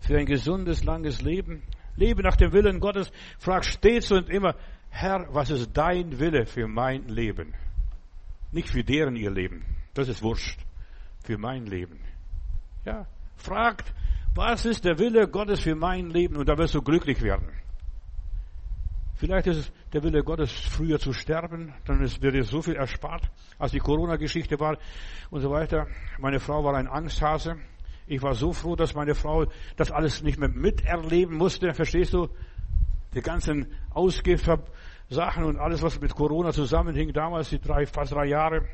für 0.00 0.18
ein 0.18 0.26
gesundes, 0.26 0.82
langes 0.82 1.22
Leben. 1.22 1.62
Lebe 1.94 2.24
nach 2.24 2.34
dem 2.34 2.52
Willen 2.52 2.80
Gottes. 2.80 3.12
Frag 3.38 3.64
stets 3.64 4.10
und 4.10 4.28
immer, 4.28 4.56
Herr, 4.90 5.28
was 5.32 5.50
ist 5.50 5.70
dein 5.72 6.18
Wille 6.18 6.44
für 6.44 6.66
mein 6.66 7.06
Leben? 7.06 7.54
Nicht 8.50 8.70
für 8.70 8.82
deren 8.82 9.14
ihr 9.14 9.30
Leben. 9.30 9.64
Das 9.94 10.08
ist 10.08 10.20
wurscht. 10.20 10.58
Für 11.22 11.38
mein 11.38 11.66
Leben. 11.66 12.00
Ja. 12.84 13.06
Fragt, 13.36 13.94
was 14.34 14.66
ist 14.66 14.84
der 14.84 14.98
Wille 14.98 15.28
Gottes 15.28 15.60
für 15.60 15.76
mein 15.76 16.10
Leben? 16.10 16.36
Und 16.36 16.48
da 16.48 16.58
wirst 16.58 16.74
du 16.74 16.82
glücklich 16.82 17.22
werden. 17.22 17.52
Vielleicht 19.16 19.46
ist 19.46 19.56
es 19.56 19.72
der 19.94 20.02
Wille 20.02 20.22
Gottes, 20.22 20.52
früher 20.52 20.98
zu 20.98 21.14
sterben, 21.14 21.72
dann 21.86 22.00
wird 22.00 22.34
dir 22.34 22.44
so 22.44 22.60
viel 22.60 22.76
erspart, 22.76 23.22
als 23.58 23.72
die 23.72 23.78
Corona-Geschichte 23.78 24.60
war 24.60 24.76
und 25.30 25.40
so 25.40 25.50
weiter. 25.50 25.86
Meine 26.18 26.38
Frau 26.38 26.62
war 26.62 26.74
ein 26.74 26.86
Angsthase. 26.86 27.56
Ich 28.06 28.22
war 28.22 28.34
so 28.34 28.52
froh, 28.52 28.76
dass 28.76 28.94
meine 28.94 29.14
Frau 29.14 29.46
das 29.76 29.90
alles 29.90 30.22
nicht 30.22 30.38
mehr 30.38 30.50
miterleben 30.50 31.36
musste. 31.36 31.72
Verstehst 31.72 32.12
du? 32.12 32.28
Die 33.14 33.22
ganzen 33.22 33.72
Ausgiftssachen 33.90 35.44
und 35.44 35.56
alles, 35.56 35.82
was 35.82 35.98
mit 35.98 36.14
Corona 36.14 36.52
zusammenhing, 36.52 37.14
damals 37.14 37.48
die 37.48 37.58
drei, 37.58 37.86
fast 37.86 38.12
drei 38.12 38.26
Jahre. 38.26 38.66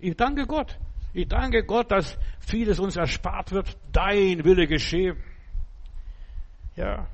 Ich 0.00 0.16
danke 0.16 0.46
Gott. 0.46 0.76
Ich 1.12 1.28
danke 1.28 1.62
Gott, 1.64 1.92
dass 1.92 2.18
vieles 2.40 2.80
uns 2.80 2.96
erspart 2.96 3.52
wird. 3.52 3.78
Dein 3.92 4.44
Wille 4.44 4.66
geschehe. 4.66 5.16
Ja, 6.74 7.06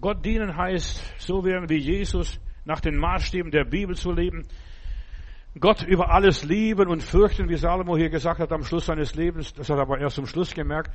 Gott 0.00 0.24
dienen 0.24 0.56
heißt, 0.56 1.02
so 1.18 1.44
werden 1.44 1.68
wie 1.68 1.78
Jesus 1.78 2.40
nach 2.64 2.80
den 2.80 2.96
Maßstäben 2.96 3.50
der 3.50 3.64
Bibel 3.64 3.96
zu 3.96 4.12
leben. 4.12 4.46
Gott 5.58 5.82
über 5.82 6.10
alles 6.10 6.44
lieben 6.44 6.88
und 6.88 7.02
fürchten, 7.02 7.48
wie 7.48 7.56
Salomo 7.56 7.96
hier 7.96 8.10
gesagt 8.10 8.38
hat 8.38 8.52
am 8.52 8.62
Schluss 8.62 8.86
seines 8.86 9.14
Lebens. 9.14 9.52
Das 9.54 9.68
hat 9.70 9.76
er 9.76 9.82
aber 9.82 9.98
erst 9.98 10.16
zum 10.16 10.26
Schluss 10.26 10.54
gemerkt. 10.54 10.92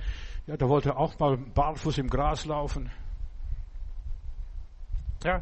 Ja, 0.48 0.56
da 0.56 0.70
wollte 0.70 0.90
er 0.90 0.98
auch 0.98 1.18
mal 1.20 1.38
barfuß 1.38 1.98
im 1.98 2.08
Gras 2.08 2.46
laufen. 2.46 2.92
Ja, 5.24 5.42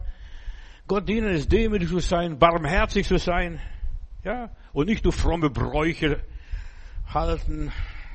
Gott 0.87 1.07
dienen 1.07 1.29
ist 1.29 1.51
demütig 1.51 1.89
zu 1.89 1.99
sein, 1.99 2.39
barmherzig 2.39 3.07
zu 3.07 3.17
sein. 3.17 3.59
Ja, 4.23 4.49
und 4.73 4.87
nicht 4.87 5.03
nur 5.03 5.13
fromme 5.13 5.49
Bräuche 5.49 6.19
halten 7.13 7.71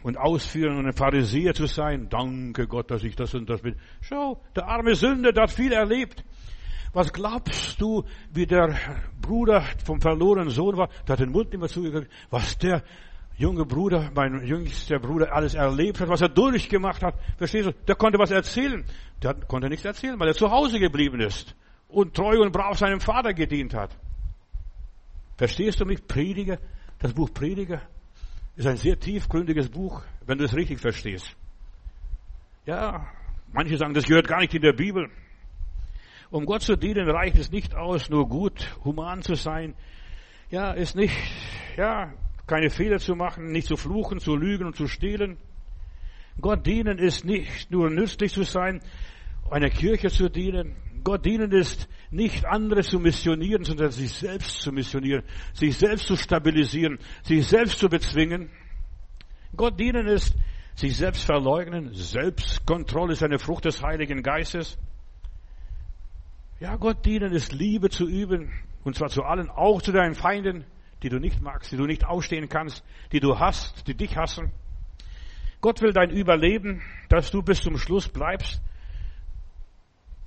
und 0.07 0.17
ausführen 0.17 0.79
und 0.79 0.87
ein 0.87 0.93
Pharisäer 0.93 1.53
zu 1.53 1.67
sein. 1.67 2.09
Danke 2.09 2.69
Gott, 2.69 2.93
dass 2.93 3.03
ich 3.03 3.17
das 3.17 3.35
und 3.35 3.51
das 3.51 3.61
bin. 3.61 3.75
Schau, 4.01 4.41
der 4.55 4.69
arme 4.69 4.95
Sünder, 4.95 5.33
der 5.33 5.43
hat 5.43 5.51
viel 5.51 5.73
erlebt. 5.73 6.25
Was 6.93 7.13
glaubst 7.13 7.81
du, 7.81 8.05
wie 8.33 8.47
der 8.47 8.77
Bruder 9.21 9.65
vom 9.85 10.01
verlorenen 10.01 10.51
Sohn 10.51 10.77
war? 10.77 10.89
Der 11.09 11.15
hat 11.15 11.21
den 11.21 11.33
Mund 11.33 11.53
immer 11.53 11.67
zugekriegt. 11.67 12.09
Was 12.31 12.57
der 12.57 12.85
junge 13.37 13.67
Bruder, 13.67 14.13
mein 14.15 14.47
jüngster 14.47 15.01
Bruder 15.01 15.35
alles 15.35 15.55
erlebt 15.55 15.99
hat, 16.01 16.09
was 16.09 16.21
er 16.21 16.29
durchgemacht 16.29 17.03
hat. 17.03 17.17
Verstehst 17.37 17.67
du? 17.67 17.73
Der 17.73 17.97
konnte 17.97 18.21
was 18.21 18.31
erzählen. 18.31 18.85
Der 19.25 19.35
konnte 19.35 19.69
nichts 19.69 19.85
erzählen, 19.85 20.21
weil 20.21 20.29
er 20.29 20.35
zu 20.35 20.53
Hause 20.53 20.79
geblieben 20.79 21.21
ist 21.21 21.57
und 21.89 22.15
treu 22.15 22.41
und 22.43 22.53
brav 22.53 22.79
seinem 22.79 23.01
Vater 23.01 23.35
gedient 23.35 23.75
hat. 23.75 23.91
Verstehst 25.37 25.81
du 25.81 25.85
mich? 25.85 26.07
Prediger, 26.07 26.59
das 27.01 27.13
Buch 27.13 27.35
Prediger, 27.35 27.83
ist 28.57 28.67
ein 28.67 28.77
sehr 28.77 28.99
tiefgründiges 28.99 29.69
Buch, 29.69 30.03
wenn 30.27 30.39
du 30.39 30.45
es 30.45 30.55
richtig 30.55 30.81
verstehst. 30.81 31.37
Ja, 32.65 33.07
manche 33.53 33.77
sagen, 33.77 33.95
das 33.95 34.07
gehört 34.07 34.27
gar 34.27 34.41
nicht 34.41 34.55
in 34.55 34.63
der 34.63 34.73
Bibel. 34.73 35.11
Um 36.31 36.45
Gott 36.47 36.63
zu 36.63 36.77
dienen, 36.77 37.09
reicht 37.09 37.37
es 37.37 37.51
nicht 37.53 37.75
aus, 37.75 38.09
nur 38.11 38.29
gut, 38.29 38.77
human 38.85 39.23
zu 39.23 39.35
sein. 39.35 39.75
Ja, 40.51 40.73
ist 40.73 40.97
nicht, 40.97 41.15
ja, 41.77 42.13
keine 42.47 42.71
Fehler 42.71 42.99
zu 42.99 43.15
machen, 43.15 43.53
nicht 43.53 43.69
zu 43.69 43.77
fluchen, 43.77 44.19
zu 44.19 44.35
lügen 44.35 44.67
und 44.67 44.75
zu 44.75 44.89
stehlen. 44.89 45.37
Gott 46.41 46.67
dienen 46.67 46.99
ist 46.99 47.25
nicht 47.25 47.71
nur 47.71 47.91
nützlich 47.91 48.33
zu 48.33 48.43
sein, 48.43 48.81
einer 49.51 49.71
Kirche 49.71 50.09
zu 50.09 50.29
dienen. 50.29 50.77
Gott 51.07 51.25
dienen 51.25 51.53
ist 51.53 51.89
nicht 52.11 52.45
andere 52.45 52.83
zu 52.83 52.99
missionieren, 52.99 53.63
sondern 53.63 53.93
sich 53.93 54.11
selbst 54.11 54.61
zu 54.61 54.73
missionieren, 54.73 55.23
sich 55.53 55.79
selbst 55.79 56.09
zu 56.09 56.17
stabilisieren, 56.17 56.99
sich 57.23 57.47
selbst 57.47 57.79
zu 57.79 57.89
bezwingen. 57.89 58.51
Gott 59.55 59.79
dienen 59.79 60.09
ist 60.09 60.35
sich 60.75 60.97
selbst 60.97 61.25
verleugnen. 61.25 61.95
Selbstkontrolle 61.95 63.13
ist 63.13 63.23
eine 63.23 63.39
Frucht 63.39 63.67
des 63.67 63.85
Heiligen 63.85 64.25
Geistes. 64.25 64.79
Ja, 66.59 66.75
Gott 66.75 67.07
dienen 67.07 67.31
ist 67.31 67.53
Liebe 67.53 67.89
zu 67.89 68.09
üben. 68.09 68.51
Und 68.83 68.97
zwar 68.97 69.09
zu 69.09 69.23
allen, 69.23 69.49
auch 69.49 69.83
zu 69.83 69.93
deinen 69.93 70.17
Feinden, 70.17 70.65
die 71.05 71.09
du 71.09 71.21
nicht 71.21 71.41
magst, 71.41 71.71
die 71.71 71.77
du 71.77 71.87
nicht 71.87 72.05
ausstehen 72.05 72.49
kannst, 72.49 72.83
die 73.13 73.21
du 73.21 73.39
hast, 73.39 73.87
die 73.87 73.95
dich 73.95 74.17
hassen. 74.17 74.51
Gott 75.61 75.83
will 75.83 75.93
dein 75.93 76.11
Überleben, 76.11 76.83
dass 77.09 77.31
du 77.31 77.43
bis 77.43 77.63
zum 77.63 77.79
Schluss 77.79 78.09
bleibst. 78.09 78.61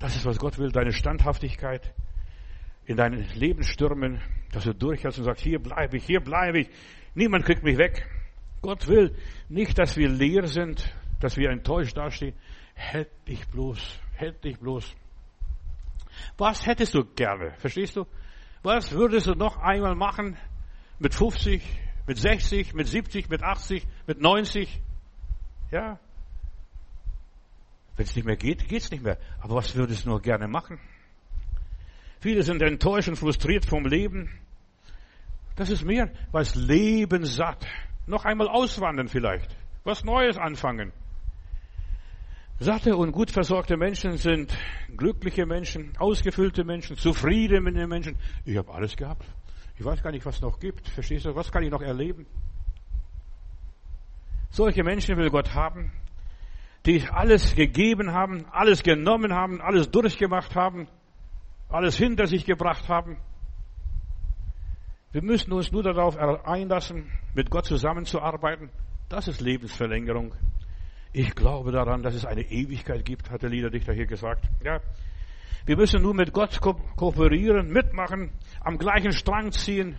Das 0.00 0.16
ist, 0.16 0.24
was 0.24 0.38
Gott 0.38 0.58
will, 0.58 0.72
deine 0.72 0.92
Standhaftigkeit 0.92 1.92
in 2.86 2.96
deinen 2.96 3.22
Lebensstürmen, 3.34 4.20
dass 4.50 4.64
du 4.64 4.74
durchhältst 4.74 5.18
und 5.18 5.26
sagst, 5.26 5.44
hier 5.44 5.60
bleibe 5.60 5.98
ich, 5.98 6.04
hier 6.04 6.20
bleibe 6.20 6.60
ich. 6.60 6.70
Niemand 7.14 7.44
kriegt 7.44 7.62
mich 7.62 7.76
weg. 7.76 8.08
Gott 8.62 8.88
will 8.88 9.14
nicht, 9.50 9.78
dass 9.78 9.98
wir 9.98 10.08
leer 10.08 10.46
sind, 10.46 10.92
dass 11.20 11.36
wir 11.36 11.50
enttäuscht 11.50 11.98
dastehen. 11.98 12.34
Hätte 12.74 13.10
ich 13.26 13.46
bloß, 13.48 14.00
hätte 14.14 14.48
ich 14.48 14.58
bloß. 14.58 14.96
Was 16.38 16.66
hättest 16.66 16.94
du 16.94 17.04
gerne? 17.04 17.52
Verstehst 17.58 17.94
du? 17.96 18.06
Was 18.62 18.92
würdest 18.92 19.26
du 19.26 19.34
noch 19.34 19.58
einmal 19.58 19.94
machen 19.94 20.38
mit 20.98 21.14
50, 21.14 21.62
mit 22.06 22.16
60, 22.16 22.72
mit 22.72 22.88
70, 22.88 23.28
mit 23.28 23.42
80, 23.42 23.86
mit 24.06 24.18
90? 24.18 24.80
Ja. 25.70 26.00
Wenn 28.00 28.06
es 28.06 28.16
nicht 28.16 28.24
mehr 28.24 28.36
geht, 28.36 28.66
geht 28.66 28.80
es 28.80 28.90
nicht 28.90 29.04
mehr. 29.04 29.18
Aber 29.40 29.56
was 29.56 29.76
würdest 29.76 30.06
du 30.06 30.08
noch 30.08 30.22
gerne 30.22 30.48
machen? 30.48 30.80
Viele 32.20 32.42
sind 32.42 32.62
enttäuscht 32.62 33.10
und 33.10 33.16
frustriert 33.16 33.66
vom 33.66 33.84
Leben. 33.84 34.30
Das 35.56 35.68
ist 35.68 35.84
mehr, 35.84 36.10
was 36.32 36.54
Leben 36.54 37.26
satt. 37.26 37.66
Noch 38.06 38.24
einmal 38.24 38.48
auswandern 38.48 39.08
vielleicht. 39.08 39.54
Was 39.84 40.02
Neues 40.02 40.38
anfangen. 40.38 40.94
Satte 42.58 42.96
und 42.96 43.12
gut 43.12 43.30
versorgte 43.30 43.76
Menschen 43.76 44.16
sind 44.16 44.56
glückliche 44.96 45.44
Menschen, 45.44 45.92
ausgefüllte 45.98 46.64
Menschen, 46.64 46.96
zufriedene 46.96 47.86
Menschen. 47.86 48.16
Ich 48.46 48.56
habe 48.56 48.72
alles 48.72 48.96
gehabt. 48.96 49.26
Ich 49.78 49.84
weiß 49.84 50.02
gar 50.02 50.10
nicht, 50.10 50.24
was 50.24 50.36
es 50.36 50.40
noch 50.40 50.58
gibt. 50.58 50.88
Verstehst 50.88 51.26
du? 51.26 51.34
Was 51.34 51.52
kann 51.52 51.64
ich 51.64 51.70
noch 51.70 51.82
erleben? 51.82 52.24
Solche 54.48 54.84
Menschen 54.84 55.18
will 55.18 55.28
Gott 55.28 55.52
haben, 55.52 55.92
die 56.86 57.06
alles 57.08 57.54
gegeben 57.54 58.12
haben, 58.12 58.46
alles 58.50 58.82
genommen 58.82 59.34
haben, 59.34 59.60
alles 59.60 59.90
durchgemacht 59.90 60.54
haben, 60.54 60.88
alles 61.68 61.96
hinter 61.96 62.26
sich 62.26 62.44
gebracht 62.46 62.88
haben. 62.88 63.18
Wir 65.12 65.22
müssen 65.22 65.52
uns 65.52 65.72
nur 65.72 65.82
darauf 65.82 66.16
einlassen, 66.16 67.10
mit 67.34 67.50
Gott 67.50 67.66
zusammenzuarbeiten. 67.66 68.70
Das 69.08 69.26
ist 69.26 69.40
Lebensverlängerung. 69.40 70.34
Ich 71.12 71.34
glaube 71.34 71.72
daran, 71.72 72.02
dass 72.02 72.14
es 72.14 72.24
eine 72.24 72.42
Ewigkeit 72.42 73.04
gibt, 73.04 73.30
hat 73.30 73.42
der 73.42 73.50
Liederdichter 73.50 73.92
hier 73.92 74.06
gesagt. 74.06 74.48
Ja. 74.62 74.80
Wir 75.66 75.76
müssen 75.76 76.00
nur 76.00 76.14
mit 76.14 76.32
Gott 76.32 76.60
ko 76.60 76.74
kooperieren, 76.96 77.72
mitmachen, 77.72 78.30
am 78.60 78.78
gleichen 78.78 79.12
Strang 79.12 79.50
ziehen. 79.50 79.96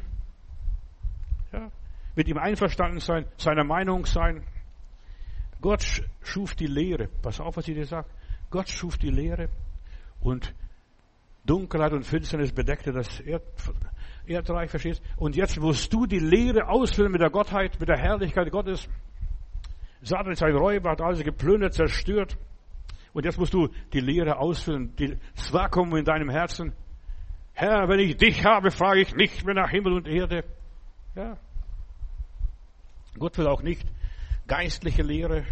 Ja. 1.51 1.69
Mit 2.15 2.29
ihm 2.29 2.37
einverstanden 2.37 2.99
sein, 2.99 3.25
seiner 3.37 3.65
Meinung 3.65 4.05
sein. 4.05 4.43
Gott 5.61 6.03
schuf 6.21 6.55
die 6.55 6.67
Lehre. 6.67 7.07
Pass 7.21 7.39
auf, 7.39 7.55
was 7.55 7.67
ich 7.67 7.75
dir 7.75 7.85
sage. 7.85 8.07
Gott 8.49 8.67
schuf 8.67 8.97
die 8.97 9.11
Lehre 9.11 9.49
und 10.21 10.53
Dunkelheit 11.45 11.93
und 11.93 12.05
Finsternis 12.05 12.51
bedeckte 12.51 12.91
das 12.91 13.19
Erd 13.21 13.43
Erdreich, 14.27 14.69
verstehst? 14.69 15.01
Und 15.17 15.35
jetzt 15.35 15.59
musst 15.59 15.91
du 15.91 16.05
die 16.05 16.19
Lehre 16.19 16.67
ausfüllen 16.67 17.11
mit 17.11 17.21
der 17.21 17.31
Gottheit, 17.31 17.79
mit 17.79 17.89
der 17.89 17.97
Herrlichkeit 17.97 18.51
Gottes. 18.51 18.87
Satan 20.03 20.31
ist 20.31 20.43
ein 20.43 20.55
Räuber, 20.55 20.91
hat 20.91 21.01
alles 21.01 21.23
geplündert, 21.23 21.73
zerstört. 21.73 22.37
Und 23.13 23.25
jetzt 23.25 23.39
musst 23.39 23.53
du 23.53 23.69
die 23.93 23.99
Lehre 23.99 24.37
ausfüllen, 24.37 24.95
die 24.95 25.17
Zwakum 25.35 25.95
in 25.95 26.05
deinem 26.05 26.29
Herzen. 26.29 26.73
Herr, 27.53 27.89
wenn 27.89 27.99
ich 27.99 28.15
dich 28.17 28.45
habe, 28.45 28.71
frage 28.71 29.01
ich 29.01 29.15
nicht 29.15 29.43
mehr 29.45 29.55
nach 29.55 29.69
Himmel 29.69 29.93
und 29.93 30.07
Erde. 30.07 30.43
Ja. 31.15 31.37
Gott 33.17 33.37
will 33.37 33.47
auch 33.47 33.61
nicht 33.61 33.85
geistliche 34.51 35.01
Lehre. 35.01 35.45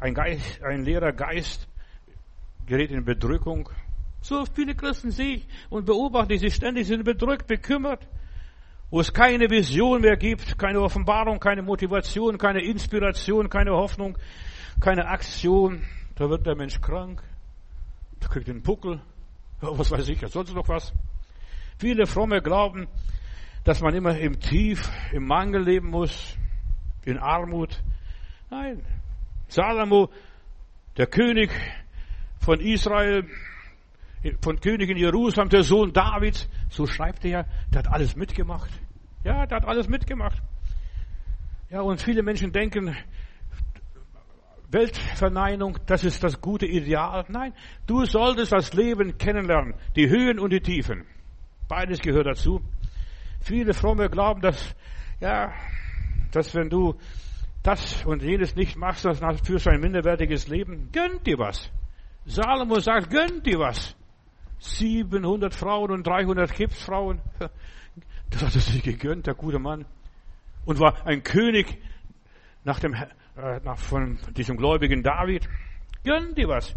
Ein, 0.00 0.14
Geist, 0.14 0.60
ein 0.64 0.84
leerer 0.84 1.12
Geist 1.12 1.68
gerät 2.66 2.90
in 2.90 3.04
Bedrückung. 3.04 3.68
So 4.20 4.44
viele 4.52 4.74
Christen 4.74 5.12
sehe 5.12 5.36
ich 5.36 5.46
und 5.70 5.86
beobachte, 5.86 6.36
sie 6.36 6.50
ständig 6.50 6.88
sind 6.88 7.04
bedrückt, 7.04 7.46
bekümmert, 7.46 8.04
wo 8.90 8.98
es 8.98 9.12
keine 9.12 9.48
Vision 9.48 10.00
mehr 10.00 10.16
gibt, 10.16 10.58
keine 10.58 10.80
Offenbarung, 10.80 11.38
keine 11.38 11.62
Motivation, 11.62 12.36
keine 12.36 12.64
Inspiration, 12.64 13.48
keine 13.48 13.70
Hoffnung, 13.70 14.18
keine 14.80 15.06
Aktion. 15.06 15.84
Da 16.16 16.28
wird 16.28 16.44
der 16.44 16.56
Mensch 16.56 16.80
krank, 16.80 17.22
da 18.18 18.26
kriegt 18.26 18.48
den 18.48 18.64
Puckel, 18.64 19.00
was 19.60 19.88
weiß 19.88 20.08
ich, 20.08 20.18
sonst 20.26 20.52
noch 20.52 20.68
was. 20.68 20.92
Viele 21.78 22.06
Fromme 22.06 22.42
glauben, 22.42 22.88
dass 23.62 23.80
man 23.80 23.94
immer 23.94 24.18
im 24.18 24.40
Tief, 24.40 24.90
im 25.12 25.26
Mangel 25.26 25.62
leben 25.62 25.90
muss, 25.90 26.36
in 27.04 27.18
Armut. 27.18 27.80
Nein. 28.52 28.82
Salomo, 29.48 30.10
der 30.98 31.06
König 31.06 31.50
von 32.38 32.60
Israel, 32.60 33.24
von 34.42 34.60
König 34.60 34.90
in 34.90 34.98
Jerusalem, 34.98 35.48
der 35.48 35.62
Sohn 35.62 35.94
Davids, 35.94 36.50
so 36.68 36.86
schreibt 36.86 37.24
er 37.24 37.46
der 37.72 37.78
hat 37.78 37.88
alles 37.88 38.14
mitgemacht. 38.14 38.70
Ja, 39.24 39.46
der 39.46 39.56
hat 39.56 39.64
alles 39.64 39.88
mitgemacht. 39.88 40.42
Ja, 41.70 41.80
und 41.80 42.02
viele 42.02 42.22
Menschen 42.22 42.52
denken, 42.52 42.94
Weltverneinung, 44.68 45.78
das 45.86 46.04
ist 46.04 46.22
das 46.22 46.38
gute 46.38 46.66
Ideal. 46.66 47.24
Nein, 47.28 47.54
du 47.86 48.04
solltest 48.04 48.52
das 48.52 48.74
Leben 48.74 49.16
kennenlernen, 49.16 49.72
die 49.96 50.10
Höhen 50.10 50.38
und 50.38 50.50
die 50.50 50.60
Tiefen. 50.60 51.06
Beides 51.68 52.00
gehört 52.00 52.26
dazu. 52.26 52.60
Viele 53.40 53.72
Fromme 53.72 54.10
glauben, 54.10 54.42
dass, 54.42 54.76
ja, 55.20 55.54
dass 56.32 56.54
wenn 56.54 56.68
du 56.68 56.98
das 57.62 58.04
und 58.04 58.22
jenes 58.22 58.56
nicht 58.56 58.76
machst, 58.76 59.04
das 59.04 59.20
du 59.20 59.70
ein 59.70 59.80
minderwertiges 59.80 60.48
Leben. 60.48 60.90
Gönnt 60.92 61.26
dir 61.26 61.38
was. 61.38 61.70
Salomo 62.24 62.80
sagt, 62.80 63.10
gönnt 63.10 63.46
dir 63.46 63.58
was. 63.58 63.96
700 64.58 65.54
Frauen 65.54 65.90
und 65.90 66.06
300 66.06 66.52
Kipsfrauen. 66.52 67.20
Das 68.30 68.42
hat 68.42 68.54
er 68.54 68.62
sich 68.62 68.82
gegönnt, 68.82 69.26
der 69.26 69.34
gute 69.34 69.58
Mann. 69.58 69.84
Und 70.64 70.80
war 70.80 71.06
ein 71.06 71.22
König 71.22 71.76
nach 72.64 72.80
dem, 72.80 72.94
äh, 72.94 73.60
nach, 73.62 73.76
von 73.76 74.18
diesem 74.34 74.56
gläubigen 74.56 75.02
David. 75.02 75.46
Gönn 76.02 76.34
dir 76.34 76.48
was. 76.48 76.74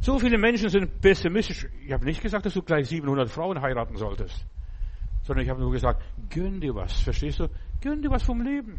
So 0.00 0.20
viele 0.20 0.38
Menschen 0.38 0.68
sind 0.68 1.00
pessimistisch. 1.00 1.66
Ich 1.84 1.92
habe 1.92 2.04
nicht 2.04 2.22
gesagt, 2.22 2.46
dass 2.46 2.54
du 2.54 2.62
gleich 2.62 2.86
700 2.86 3.28
Frauen 3.28 3.60
heiraten 3.60 3.96
solltest. 3.96 4.46
Sondern 5.24 5.44
ich 5.44 5.50
habe 5.50 5.60
nur 5.60 5.72
gesagt, 5.72 6.00
gönn 6.30 6.60
dir 6.60 6.76
was. 6.76 6.92
Verstehst 7.00 7.40
du? 7.40 7.48
Gönn 7.80 8.00
dir 8.00 8.10
was 8.10 8.22
vom 8.22 8.40
Leben. 8.40 8.78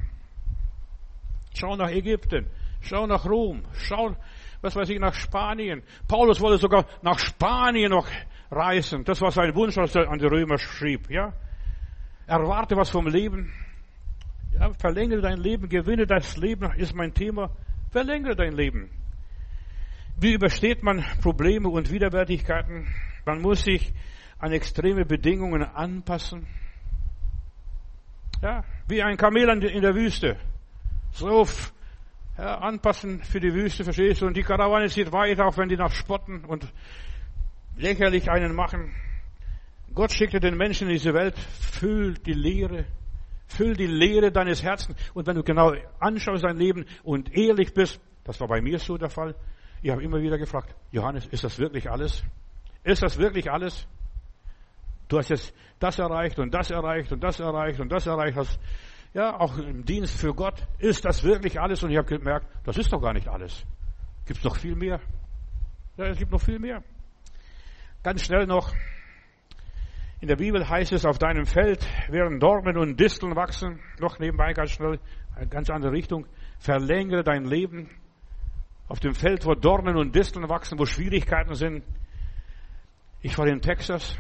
Schau 1.56 1.76
nach 1.76 1.90
Ägypten. 1.90 2.48
Schau 2.82 3.08
nach 3.08 3.26
Rom. 3.26 3.64
Schau, 3.74 4.16
was 4.62 4.76
weiß 4.76 4.90
ich, 4.90 5.00
nach 5.00 5.14
Spanien. 5.14 5.84
Paulus 6.08 6.40
wollte 6.42 6.60
sogar 6.60 6.86
nach 7.02 7.20
Spanien 7.20 7.92
noch 7.92 8.08
reisen. 8.52 9.04
Das 9.04 9.22
war 9.22 9.32
sein 9.32 9.56
Wunsch, 9.56 9.78
als 9.78 9.96
er 9.96 10.10
an 10.10 10.20
die 10.20 10.26
Römer 10.26 10.58
schrieb, 10.58 11.10
ja. 11.10 11.34
Erwarte 12.28 12.76
was 12.76 12.90
vom 12.90 13.08
Leben. 13.08 13.54
Ja, 14.54 14.72
verlängere 14.74 15.22
dein 15.22 15.38
Leben, 15.38 15.70
gewinne 15.70 16.06
das 16.06 16.38
Leben, 16.38 16.72
ist 16.78 16.96
mein 16.96 17.14
Thema. 17.14 17.50
Verlängere 17.92 18.36
dein 18.36 18.54
Leben. 18.54 18.90
Wie 20.18 20.34
übersteht 20.34 20.82
man 20.82 21.04
Probleme 21.22 21.70
und 21.70 21.92
Widerwärtigkeiten? 21.92 22.88
Man 23.26 23.42
muss 23.42 23.64
sich 23.64 23.94
an 24.40 24.52
extreme 24.54 25.06
Bedingungen 25.06 25.62
anpassen. 25.62 26.48
Ja, 28.42 28.64
wie 28.88 29.02
ein 29.04 29.18
Kamel 29.18 29.50
in 29.64 29.82
der 29.82 29.96
Wüste. 29.96 30.38
So 31.16 31.46
ja, 32.38 32.58
anpassen 32.58 33.24
für 33.24 33.40
die 33.40 33.54
Wüste, 33.54 33.86
verstehst 33.86 34.22
du? 34.22 34.28
Und 34.28 34.36
die 34.36 34.44
Karawane 34.44 34.90
zieht 34.90 35.14
weiter, 35.14 35.46
auch 35.46 35.58
wenn 35.58 35.70
die 35.70 35.78
nach 35.78 35.92
spotten 35.92 36.44
und 36.44 36.68
lächerlich 37.78 38.30
einen 38.30 38.54
machen. 38.54 38.94
Gott 39.94 40.12
schickte 40.12 40.42
den 40.42 40.58
Menschen 40.58 40.90
in 40.90 40.96
diese 40.96 41.14
Welt, 41.14 41.38
füll 41.38 42.16
die 42.16 42.34
Leere, 42.34 42.84
füll 43.48 43.76
die 43.76 43.88
Leere 43.88 44.34
deines 44.34 44.62
Herzens. 44.62 44.98
Und 45.14 45.26
wenn 45.26 45.38
du 45.38 45.44
genau 45.44 45.74
anschaust 46.00 46.44
dein 46.44 46.58
Leben 46.58 46.86
und 47.04 47.34
ehrlich 47.34 47.74
bist, 47.74 48.02
das 48.26 48.42
war 48.42 48.50
bei 48.50 48.60
mir 48.60 48.78
so 48.80 48.98
der 48.98 49.10
Fall, 49.10 49.36
ich 49.82 49.92
habe 49.92 50.04
immer 50.04 50.22
wieder 50.22 50.38
gefragt, 50.38 50.76
Johannes, 50.92 51.28
ist 51.28 51.46
das 51.46 51.58
wirklich 51.60 51.90
alles? 51.90 52.24
Ist 52.84 53.02
das 53.02 53.18
wirklich 53.18 53.50
alles? 53.50 53.88
Du 55.08 55.18
hast 55.18 55.30
jetzt 55.30 55.54
das 55.80 55.98
erreicht 55.98 56.40
und 56.40 56.54
das 56.54 56.72
erreicht 56.72 57.14
und 57.14 57.24
das 57.24 57.40
erreicht 57.40 57.80
und 57.80 57.90
das 57.90 58.06
erreicht, 58.06 58.36
hast, 58.36 58.60
ja, 59.16 59.40
auch 59.40 59.58
im 59.58 59.86
Dienst 59.86 60.20
für 60.20 60.34
Gott. 60.34 60.62
Ist 60.78 61.06
das 61.06 61.24
wirklich 61.24 61.60
alles? 61.60 61.82
Und 61.82 61.90
ich 61.90 61.98
habe 61.98 62.18
gemerkt, 62.18 62.48
das 62.66 62.78
ist 62.78 62.92
doch 62.92 63.02
gar 63.02 63.14
nicht 63.14 63.30
alles. 63.30 63.66
Gibt 64.26 64.40
es 64.40 64.44
noch 64.44 64.58
viel 64.58 64.76
mehr? 64.76 65.00
Ja, 65.96 66.08
es 66.08 66.18
gibt 66.18 66.32
noch 66.32 66.42
viel 66.42 66.60
mehr. 66.60 66.84
Ganz 68.04 68.26
schnell 68.26 68.46
noch. 68.46 68.74
In 70.20 70.28
der 70.28 70.36
Bibel 70.36 70.68
heißt 70.68 70.92
es, 70.92 71.06
auf 71.06 71.18
deinem 71.18 71.46
Feld 71.46 71.88
werden 72.10 72.42
Dornen 72.42 72.78
und 72.78 73.00
Disteln 73.00 73.38
wachsen. 73.38 73.80
Noch 74.00 74.20
nebenbei 74.20 74.52
ganz 74.52 74.72
schnell, 74.72 75.00
eine 75.34 75.48
ganz 75.48 75.70
andere 75.70 75.94
Richtung. 75.94 76.28
Verlängere 76.60 77.24
dein 77.24 77.46
Leben. 77.46 77.90
Auf 78.90 79.00
dem 79.00 79.16
Feld, 79.16 79.46
wo 79.46 79.56
Dornen 79.56 79.96
und 79.96 80.14
Disteln 80.14 80.50
wachsen, 80.50 80.78
wo 80.78 80.86
Schwierigkeiten 80.86 81.56
sind. 81.56 81.86
Ich 83.22 83.38
war 83.38 83.48
in 83.48 83.62
Texas 83.62 84.18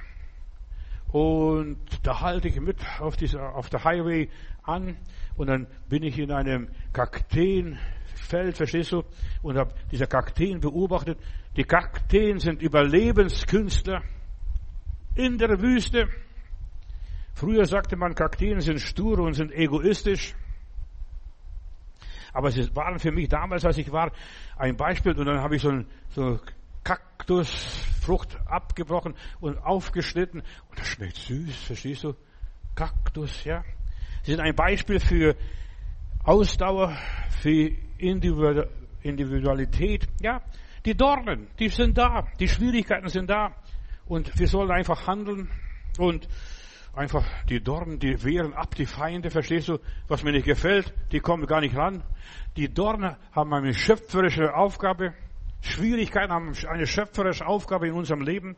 und 1.15 1.77
da 2.03 2.19
halte 2.19 2.49
ich 2.49 2.59
mit 2.59 2.75
auf, 2.99 3.15
dieser, 3.15 3.55
auf 3.55 3.69
der 3.69 3.85
Highway 3.85 4.29
an 4.65 4.97
und 5.37 5.47
dann 5.47 5.67
bin 5.89 6.03
ich 6.03 6.17
in 6.17 6.31
einem 6.31 6.69
Kakteenfeld, 6.93 8.55
verstehst 8.55 8.91
du, 8.91 9.03
und 9.41 9.57
habe 9.57 9.73
diese 9.91 10.07
Kakteen 10.07 10.59
beobachtet. 10.59 11.19
Die 11.55 11.63
Kakteen 11.63 12.39
sind 12.39 12.61
Überlebenskünstler 12.61 14.01
in 15.15 15.37
der 15.37 15.61
Wüste. 15.61 16.07
Früher 17.33 17.65
sagte 17.65 17.97
man, 17.97 18.15
Kakteen 18.15 18.59
sind 18.61 18.79
stur 18.79 19.19
und 19.19 19.33
sind 19.33 19.51
egoistisch. 19.51 20.33
Aber 22.33 22.51
sie 22.51 22.73
waren 22.75 22.99
für 22.99 23.11
mich 23.11 23.29
damals, 23.29 23.65
als 23.65 23.77
ich 23.77 23.91
war, 23.91 24.11
ein 24.57 24.75
Beispiel. 24.75 25.17
Und 25.17 25.25
dann 25.25 25.41
habe 25.41 25.55
ich 25.55 25.61
so 25.61 25.69
ein 25.69 25.87
so 26.09 26.39
Kaktusfrucht 26.83 28.37
abgebrochen 28.45 29.15
und 29.39 29.57
aufgeschnitten. 29.57 30.41
Und 30.69 30.79
das 30.79 30.87
schmeckt 30.87 31.15
süß, 31.15 31.55
verstehst 31.55 32.03
du? 32.03 32.13
Kaktus, 32.75 33.43
ja. 33.45 33.63
Sie 34.25 34.31
sind 34.31 34.41
ein 34.41 34.55
Beispiel 34.55 34.99
für 34.99 35.35
Ausdauer, 36.23 36.97
für 37.41 37.69
Individualität. 37.99 40.07
Ja, 40.19 40.41
die 40.83 40.95
Dornen, 40.95 41.47
die 41.59 41.69
sind 41.69 41.95
da, 41.95 42.27
die 42.39 42.47
Schwierigkeiten 42.47 43.07
sind 43.07 43.29
da. 43.29 43.51
Und 44.07 44.39
wir 44.39 44.47
sollen 44.47 44.71
einfach 44.71 45.05
handeln 45.05 45.51
und 45.99 46.27
einfach 46.95 47.23
die 47.49 47.61
Dornen, 47.61 47.99
die 47.99 48.23
wehren 48.23 48.55
ab, 48.55 48.73
die 48.73 48.87
Feinde, 48.87 49.29
verstehst 49.29 49.67
du, 49.67 49.77
was 50.07 50.23
mir 50.23 50.31
nicht 50.31 50.47
gefällt, 50.47 50.91
die 51.11 51.19
kommen 51.19 51.45
gar 51.45 51.61
nicht 51.61 51.75
ran. 51.75 52.01
Die 52.57 52.73
Dornen 52.73 53.15
haben 53.31 53.53
eine 53.53 53.75
schöpferische 53.75 54.55
Aufgabe. 54.55 55.13
Schwierigkeiten 55.61 56.33
haben 56.33 56.51
eine 56.67 56.87
schöpferische 56.87 57.45
Aufgabe 57.45 57.89
in 57.89 57.93
unserem 57.93 58.21
Leben. 58.21 58.55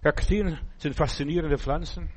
Kakteen 0.00 0.60
sind 0.78 0.94
faszinierende 0.94 1.58
Pflanzen. 1.58 2.08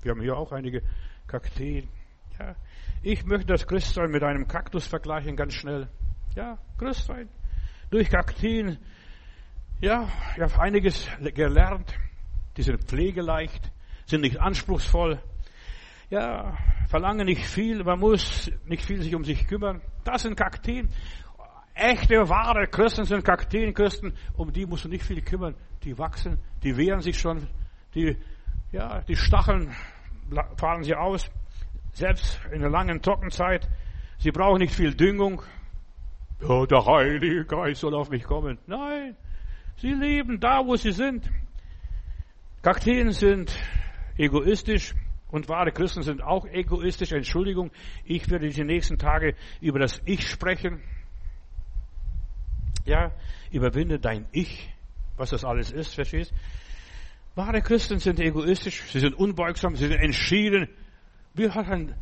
Wir 0.00 0.12
haben 0.12 0.22
hier 0.22 0.38
auch 0.38 0.52
einige 0.52 0.80
Kakteen. 1.26 1.90
Ja, 2.38 2.54
ich 3.02 3.24
möchte 3.24 3.46
das 3.46 3.66
Christsein 3.66 4.10
mit 4.10 4.22
einem 4.22 4.46
Kaktus 4.46 4.86
vergleichen, 4.86 5.36
ganz 5.36 5.54
schnell. 5.54 5.88
Ja, 6.36 6.58
Christsein. 6.78 7.28
Durch 7.90 8.08
Kakteen. 8.10 8.78
Ja, 9.80 10.08
ich 10.36 10.42
habe 10.42 10.60
einiges 10.60 11.08
gelernt. 11.34 11.94
Die 12.56 12.62
sind 12.62 12.84
pflegeleicht, 12.84 13.72
sind 14.06 14.20
nicht 14.20 14.40
anspruchsvoll. 14.40 15.20
Ja, 16.10 16.56
verlangen 16.88 17.26
nicht 17.26 17.44
viel, 17.44 17.82
man 17.84 17.98
muss 17.98 18.50
nicht 18.66 18.84
viel 18.84 19.02
sich 19.02 19.14
um 19.14 19.24
sich 19.24 19.46
kümmern. 19.46 19.80
Das 20.04 20.22
sind 20.22 20.36
Kakteen. 20.36 20.88
Echte, 21.74 22.28
wahre 22.28 22.66
Christen 22.66 23.04
sind 23.04 23.24
Kakteenchristen, 23.24 24.14
um 24.36 24.52
die 24.52 24.66
musst 24.66 24.84
du 24.84 24.88
nicht 24.88 25.04
viel 25.04 25.22
kümmern. 25.22 25.54
Die 25.84 25.96
wachsen, 25.96 26.38
die 26.64 26.76
wehren 26.76 27.00
sich 27.00 27.18
schon, 27.18 27.46
die, 27.94 28.16
ja, 28.72 29.00
die 29.02 29.14
Stacheln 29.14 29.72
fahren 30.56 30.82
sie 30.82 30.96
aus. 30.96 31.30
Selbst 31.98 32.40
in 32.52 32.60
der 32.60 32.70
langen 32.70 33.02
Trockenzeit. 33.02 33.68
Sie 34.18 34.30
brauchen 34.30 34.60
nicht 34.60 34.72
viel 34.72 34.94
Düngung. 34.94 35.42
Ja, 36.40 36.64
der 36.64 36.86
Heilige 36.86 37.44
Geist 37.44 37.80
soll 37.80 37.92
auf 37.92 38.08
mich 38.08 38.22
kommen. 38.22 38.56
Nein, 38.68 39.16
sie 39.78 39.94
leben 39.94 40.38
da, 40.38 40.64
wo 40.64 40.76
sie 40.76 40.92
sind. 40.92 41.28
Kakteen 42.62 43.10
sind 43.10 43.52
egoistisch 44.16 44.94
und 45.32 45.48
wahre 45.48 45.72
Christen 45.72 46.02
sind 46.04 46.22
auch 46.22 46.46
egoistisch. 46.46 47.10
Entschuldigung, 47.10 47.72
ich 48.04 48.30
werde 48.30 48.48
die 48.48 48.62
nächsten 48.62 48.98
Tage 48.98 49.34
über 49.60 49.80
das 49.80 50.00
Ich 50.04 50.28
sprechen. 50.28 50.80
Ja, 52.84 53.10
überwinde 53.50 53.98
dein 53.98 54.28
Ich, 54.30 54.72
was 55.16 55.30
das 55.30 55.44
alles 55.44 55.72
ist, 55.72 55.96
verstehst? 55.96 56.32
Wahre 57.34 57.60
Christen 57.60 57.98
sind 57.98 58.20
egoistisch, 58.20 58.82
sie 58.82 59.00
sind 59.00 59.14
unbeugsam, 59.14 59.74
sie 59.74 59.88
sind 59.88 59.98
entschieden, 59.98 60.68
wie 61.34 61.50
hat 61.50 61.68
ein 61.68 61.94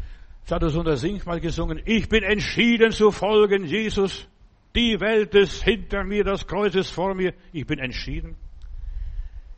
Sadhusunder 0.44 0.96
Singh 0.96 1.24
mal 1.26 1.40
gesungen? 1.40 1.80
Ich 1.84 2.08
bin 2.08 2.22
entschieden 2.22 2.92
zu 2.92 3.10
folgen, 3.10 3.64
Jesus. 3.64 4.28
Die 4.74 5.00
Welt 5.00 5.34
ist 5.34 5.62
hinter 5.62 6.04
mir, 6.04 6.22
das 6.22 6.46
Kreuz 6.46 6.74
ist 6.74 6.90
vor 6.90 7.14
mir. 7.14 7.34
Ich 7.52 7.66
bin 7.66 7.78
entschieden. 7.78 8.36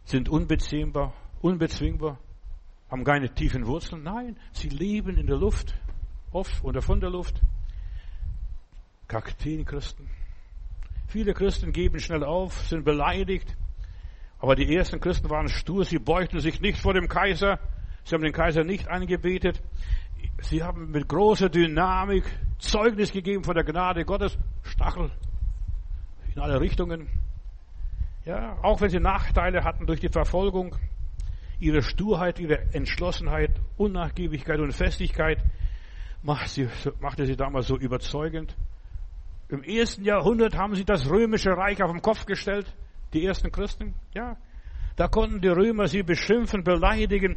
Sind 0.04 0.28
unbeziehbar, 0.28 1.12
unbezwingbar, 1.40 2.18
haben 2.90 3.04
keine 3.04 3.34
tiefen 3.34 3.66
Wurzeln. 3.66 4.04
Nein, 4.04 4.38
sie 4.52 4.68
leben 4.68 5.16
in 5.16 5.26
der 5.26 5.36
Luft, 5.36 5.74
auf 6.32 6.64
oder 6.64 6.80
von 6.80 7.00
der 7.00 7.10
Luft. 7.10 7.40
Kakteenchristen. 9.08 10.08
Viele 11.08 11.34
Christen 11.34 11.72
geben 11.72 11.98
schnell 11.98 12.22
auf, 12.22 12.66
sind 12.68 12.84
beleidigt. 12.84 13.56
Aber 14.38 14.54
die 14.54 14.74
ersten 14.74 15.00
Christen 15.00 15.28
waren 15.30 15.48
stur, 15.48 15.84
sie 15.84 15.98
beugten 15.98 16.40
sich 16.40 16.60
nicht 16.60 16.78
vor 16.78 16.94
dem 16.94 17.08
Kaiser, 17.08 17.58
Sie 18.08 18.14
haben 18.14 18.22
den 18.22 18.32
Kaiser 18.32 18.64
nicht 18.64 18.88
angebetet. 18.88 19.60
Sie 20.40 20.62
haben 20.62 20.90
mit 20.90 21.08
großer 21.08 21.50
Dynamik 21.50 22.24
Zeugnis 22.58 23.12
gegeben 23.12 23.44
von 23.44 23.54
der 23.54 23.64
Gnade 23.64 24.06
Gottes. 24.06 24.38
Stachel 24.62 25.10
in 26.34 26.40
alle 26.40 26.58
Richtungen. 26.58 27.06
Ja, 28.24 28.56
auch 28.62 28.80
wenn 28.80 28.88
sie 28.88 28.98
Nachteile 28.98 29.62
hatten 29.62 29.84
durch 29.84 30.00
die 30.00 30.08
Verfolgung, 30.08 30.74
ihre 31.60 31.82
Sturheit, 31.82 32.40
ihre 32.40 32.72
Entschlossenheit, 32.72 33.50
Unnachgiebigkeit 33.76 34.58
und 34.58 34.72
Festigkeit 34.72 35.44
machte 36.22 37.26
sie 37.26 37.36
damals 37.36 37.66
so 37.66 37.76
überzeugend. 37.76 38.56
Im 39.50 39.62
ersten 39.62 40.02
Jahrhundert 40.02 40.56
haben 40.56 40.74
sie 40.74 40.84
das 40.86 41.10
römische 41.10 41.50
Reich 41.50 41.82
auf 41.82 41.92
den 41.92 42.00
Kopf 42.00 42.24
gestellt, 42.24 42.74
die 43.12 43.26
ersten 43.26 43.52
Christen. 43.52 43.94
Ja, 44.14 44.38
da 44.96 45.08
konnten 45.08 45.42
die 45.42 45.48
Römer 45.48 45.88
sie 45.88 46.02
beschimpfen, 46.02 46.64
beleidigen 46.64 47.36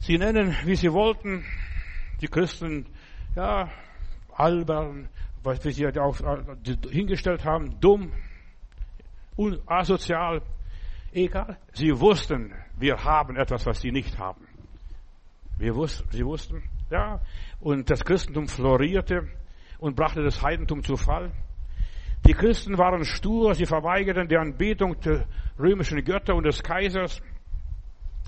sie 0.00 0.18
nennen, 0.18 0.56
wie 0.64 0.76
sie 0.76 0.92
wollten, 0.92 1.44
die 2.20 2.28
Christen, 2.28 2.86
ja, 3.36 3.70
albern, 4.34 5.08
was 5.42 5.64
wir 5.64 5.72
sie 5.72 5.86
auch 5.98 6.16
hingestellt 6.90 7.44
haben, 7.44 7.80
dumm, 7.80 8.12
asozial, 9.66 10.42
egal. 11.12 11.56
Sie 11.72 11.98
wussten, 11.98 12.52
wir 12.78 13.02
haben 13.02 13.36
etwas, 13.36 13.64
was 13.66 13.80
sie 13.80 13.92
nicht 13.92 14.18
haben. 14.18 14.46
Wir 15.56 15.74
wussten, 15.74 16.10
sie 16.10 16.24
wussten, 16.24 16.62
ja, 16.90 17.20
und 17.60 17.90
das 17.90 18.04
Christentum 18.04 18.48
florierte 18.48 19.28
und 19.78 19.96
brachte 19.96 20.22
das 20.22 20.42
Heidentum 20.42 20.82
zu 20.82 20.96
Fall. 20.96 21.32
Die 22.26 22.34
Christen 22.34 22.76
waren 22.76 23.04
stur, 23.04 23.54
sie 23.54 23.66
verweigerten 23.66 24.28
die 24.28 24.36
Anbetung 24.36 25.00
der 25.00 25.26
römischen 25.58 26.04
Götter 26.04 26.34
und 26.34 26.44
des 26.44 26.62
Kaisers 26.62 27.22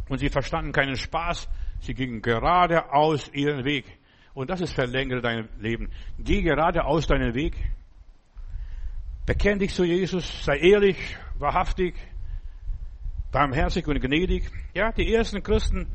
und 0.09 0.19
sie 0.19 0.31
verstanden 0.31 0.73
keinen 0.73 0.97
Spaß 0.97 1.49
Sie 1.83 1.95
gingen 1.95 2.23
geradeaus 2.23 3.29
ihren 3.33 3.65
Weg. 3.65 3.85
Und 4.35 4.51
das 4.51 4.61
ist 4.61 4.73
verlängere 4.73 5.21
dein 5.21 5.49
Leben. 5.59 5.91
Geh 6.19 6.41
geradeaus 6.41 7.07
deinen 7.07 7.35
Weg. 7.35 7.55
Bekenn 9.27 9.59
dich 9.59 9.75
zu 9.75 9.85
Jesus. 9.85 10.45
Sei 10.45 10.59
ehrlich, 10.59 10.97
wahrhaftig, 11.39 11.95
barmherzig 13.33 13.87
und 13.89 14.01
gnädig. 14.01 14.49
Ja, 14.75 14.93
die 14.93 15.13
ersten 15.13 15.43
Christen 15.43 15.89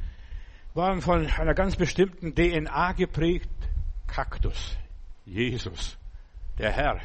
waren 0.73 1.01
von 1.01 1.25
einer 1.25 1.53
ganz 1.53 1.77
bestimmten 1.77 2.35
DNA 2.35 2.91
geprägt. 2.91 3.49
Kaktus. 4.07 4.77
Jesus. 5.25 5.97
Der 6.59 6.71
Herr. 6.73 6.99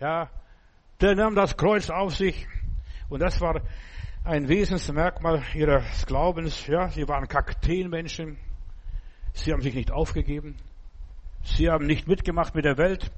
Ja, 0.00 0.30
der 1.00 1.16
nahm 1.16 1.34
das 1.34 1.56
Kreuz 1.56 1.90
auf 1.90 2.14
sich. 2.14 2.46
Und 3.08 3.20
das 3.20 3.40
war 3.40 3.62
ein 4.24 4.48
Wesensmerkmal 4.48 5.42
ihres 5.54 6.06
Glaubens. 6.06 6.66
Ja, 6.66 6.88
sie 6.88 7.08
waren 7.08 7.28
Kakteenmenschen. 7.28 8.38
Sie 9.32 9.52
haben 9.52 9.62
sich 9.62 9.74
nicht 9.74 9.90
aufgegeben. 9.90 10.56
Sie 11.42 11.70
haben 11.70 11.86
nicht 11.86 12.08
mitgemacht 12.08 12.54
mit 12.54 12.64
der 12.64 12.76
Welt. 12.76 13.10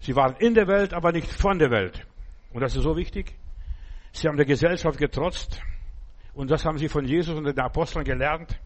Sie 0.00 0.14
waren 0.14 0.36
in 0.36 0.54
der 0.54 0.66
Welt, 0.68 0.94
aber 0.94 1.12
nicht 1.12 1.30
von 1.30 1.58
der 1.58 1.70
Welt. 1.70 2.06
Und 2.52 2.60
das 2.60 2.76
ist 2.76 2.82
so 2.82 2.96
wichtig. 2.96 3.34
Sie 4.12 4.28
haben 4.28 4.36
der 4.36 4.46
Gesellschaft 4.46 4.98
getrotzt. 4.98 5.60
Und 6.34 6.50
das 6.50 6.64
haben 6.64 6.78
sie 6.78 6.88
von 6.88 7.04
Jesus 7.04 7.34
und 7.34 7.44
den 7.44 7.58
Aposteln 7.58 8.04
gelernt. 8.04 8.58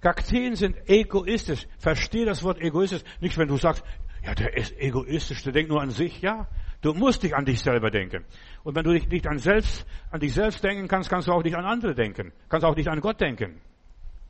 Kakteen 0.00 0.54
sind 0.54 0.88
egoistisch. 0.88 1.66
Verstehe 1.78 2.24
das 2.24 2.42
Wort 2.42 2.60
egoistisch. 2.60 3.02
Nicht, 3.20 3.36
wenn 3.36 3.48
du 3.48 3.56
sagst, 3.56 3.84
ja, 4.24 4.34
der 4.34 4.56
ist 4.56 4.78
egoistisch, 4.78 5.42
der 5.42 5.52
denkt 5.52 5.70
nur 5.70 5.80
an 5.80 5.90
sich. 5.90 6.20
Ja, 6.20 6.48
Du 6.82 6.94
musst 6.94 7.22
dich 7.22 7.34
an 7.34 7.44
dich 7.44 7.60
selber 7.60 7.90
denken. 7.90 8.24
Und 8.64 8.74
wenn 8.74 8.84
du 8.84 8.92
dich 8.92 9.08
nicht 9.08 9.26
an, 9.26 9.38
selbst, 9.38 9.86
an 10.10 10.20
dich 10.20 10.32
selbst 10.32 10.64
denken 10.64 10.88
kannst, 10.88 11.10
kannst 11.10 11.28
du 11.28 11.32
auch 11.32 11.42
nicht 11.42 11.56
an 11.56 11.64
andere 11.64 11.94
denken. 11.94 12.32
Kannst 12.48 12.64
auch 12.64 12.74
nicht 12.74 12.88
an 12.88 13.00
Gott 13.00 13.20
denken. 13.20 13.60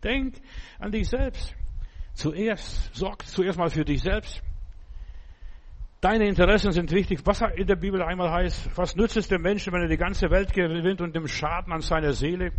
Denk 0.02 0.34
an 0.78 0.90
dich 0.90 1.08
selbst. 1.08 1.54
Zuerst, 2.14 2.94
sorg 2.94 3.24
zuerst 3.26 3.58
mal 3.58 3.70
für 3.70 3.84
dich 3.84 4.02
selbst. 4.02 4.42
Deine 6.00 6.26
Interessen 6.26 6.72
sind 6.72 6.90
wichtig. 6.90 7.20
Was 7.24 7.42
in 7.54 7.66
der 7.66 7.76
Bibel 7.76 8.02
einmal 8.02 8.30
heißt, 8.30 8.76
was 8.76 8.96
nützt 8.96 9.16
es 9.16 9.28
dem 9.28 9.42
Menschen, 9.42 9.72
wenn 9.72 9.82
er 9.82 9.88
die 9.88 9.96
ganze 9.96 10.30
Welt 10.30 10.52
gewinnt 10.52 11.00
und 11.00 11.14
dem 11.14 11.28
Schaden 11.28 11.72
an 11.72 11.82
seiner 11.82 12.14
Seele? 12.14 12.52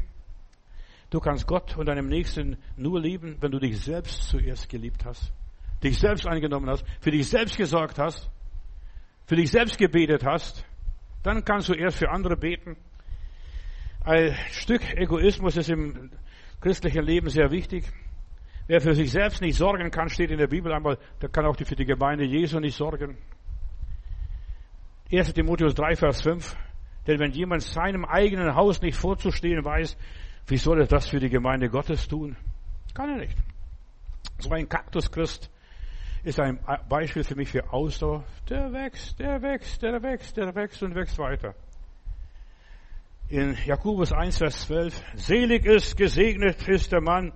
Du 1.10 1.20
kannst 1.20 1.48
Gott 1.48 1.76
und 1.76 1.88
deinem 1.88 2.08
Nächsten 2.08 2.58
nur 2.78 3.02
lieben, 3.02 3.36
wenn 3.42 3.52
du 3.52 3.60
dich 3.60 3.82
selbst 3.82 4.30
zuerst 4.30 4.70
geliebt 4.70 5.04
hast, 5.06 5.34
dich 5.84 6.00
selbst 6.00 6.26
angenommen 6.26 6.70
hast, 6.70 6.86
für 7.02 7.12
dich 7.12 7.28
selbst 7.28 7.58
gesorgt 7.58 8.00
hast, 8.00 8.30
für 9.32 9.38
dich 9.38 9.50
selbst 9.50 9.78
gebetet 9.78 10.26
hast. 10.26 10.66
Dann 11.24 11.46
kannst 11.46 11.70
du 11.70 11.74
erst 11.74 11.98
für 11.98 12.10
andere 12.10 12.36
beten. 12.36 12.76
Ein 14.04 14.36
Stück 14.52 14.82
Egoismus 14.94 15.56
ist 15.56 15.70
im 15.70 16.12
christlichen 16.60 17.02
Leben 17.02 17.30
sehr 17.30 17.50
wichtig. 17.50 17.86
Wer 18.68 18.82
für 18.82 18.94
sich 18.94 19.10
selbst 19.10 19.42
nicht 19.42 19.56
sorgen 19.56 19.90
kann, 19.90 20.10
steht 20.10 20.32
in 20.32 20.38
der 20.38 20.48
Bibel 20.48 20.74
einmal, 20.74 20.98
der 21.22 21.30
kann 21.30 21.46
auch 21.46 21.56
für 21.56 21.78
die 21.78 21.86
Gemeinde 21.86 22.26
Jesu 22.26 22.60
nicht 22.60 22.76
sorgen. 22.76 23.20
1 25.10 25.32
Timotheus 25.34 25.76
3, 25.76 25.96
Vers 25.96 26.24
5. 26.24 26.58
Denn 27.08 27.20
wenn 27.22 27.32
jemand 27.32 27.62
seinem 27.62 28.04
eigenen 28.04 28.54
Haus 28.54 28.82
nicht 28.82 28.98
vorzustehen 28.98 29.64
weiß, 29.64 29.96
wie 30.48 30.58
soll 30.58 30.82
er 30.82 30.88
das 30.88 31.08
für 31.08 31.22
die 31.22 31.30
Gemeinde 31.30 31.70
Gottes 31.70 32.06
tun? 32.06 32.36
Kann 32.94 33.12
er 33.12 33.18
nicht. 33.20 33.38
So 34.40 34.50
ein 34.50 34.68
Kaktuschrist 34.68 35.50
ist 36.24 36.40
ein 36.40 36.60
Beispiel 36.88 37.24
für 37.24 37.36
mich 37.36 37.50
für 37.50 37.72
Ausdauer. 37.72 38.24
Der 38.50 38.72
wächst, 38.72 39.20
der 39.20 39.42
wächst, 39.42 39.82
der 39.82 40.02
wächst, 40.04 40.38
der 40.38 40.54
wächst 40.56 40.84
und 40.84 40.96
wächst 40.96 41.18
weiter. 41.18 41.56
In 43.30 43.56
Jakobus 43.66 44.12
1, 44.12 44.38
Vers 44.38 44.68
12. 44.68 45.04
Selig 45.16 45.66
ist, 45.66 45.96
gesegnet 45.96 46.68
ist 46.68 46.92
der 46.92 47.02
Mann, 47.02 47.32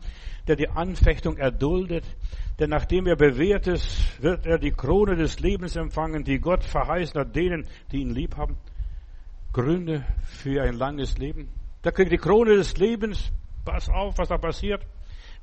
der 0.47 0.55
die 0.55 0.69
Anfechtung 0.69 1.37
erduldet, 1.37 2.03
denn 2.59 2.69
nachdem 2.69 3.07
er 3.07 3.15
bewährt 3.15 3.67
ist, 3.67 4.21
wird 4.21 4.45
er 4.45 4.59
die 4.59 4.71
Krone 4.71 5.15
des 5.15 5.39
Lebens 5.39 5.75
empfangen, 5.75 6.23
die 6.23 6.39
Gott 6.39 6.63
verheißen 6.63 7.19
hat 7.19 7.35
denen, 7.35 7.67
die 7.91 8.01
ihn 8.01 8.11
lieb 8.11 8.37
haben. 8.37 8.57
Gründe 9.51 10.05
für 10.23 10.61
ein 10.61 10.73
langes 10.73 11.17
Leben. 11.17 11.49
Da 11.81 11.91
kriegt 11.91 12.11
die 12.11 12.17
Krone 12.17 12.55
des 12.55 12.77
Lebens. 12.77 13.31
Pass 13.63 13.89
auf, 13.89 14.17
was 14.17 14.29
da 14.29 14.37
passiert. 14.37 14.85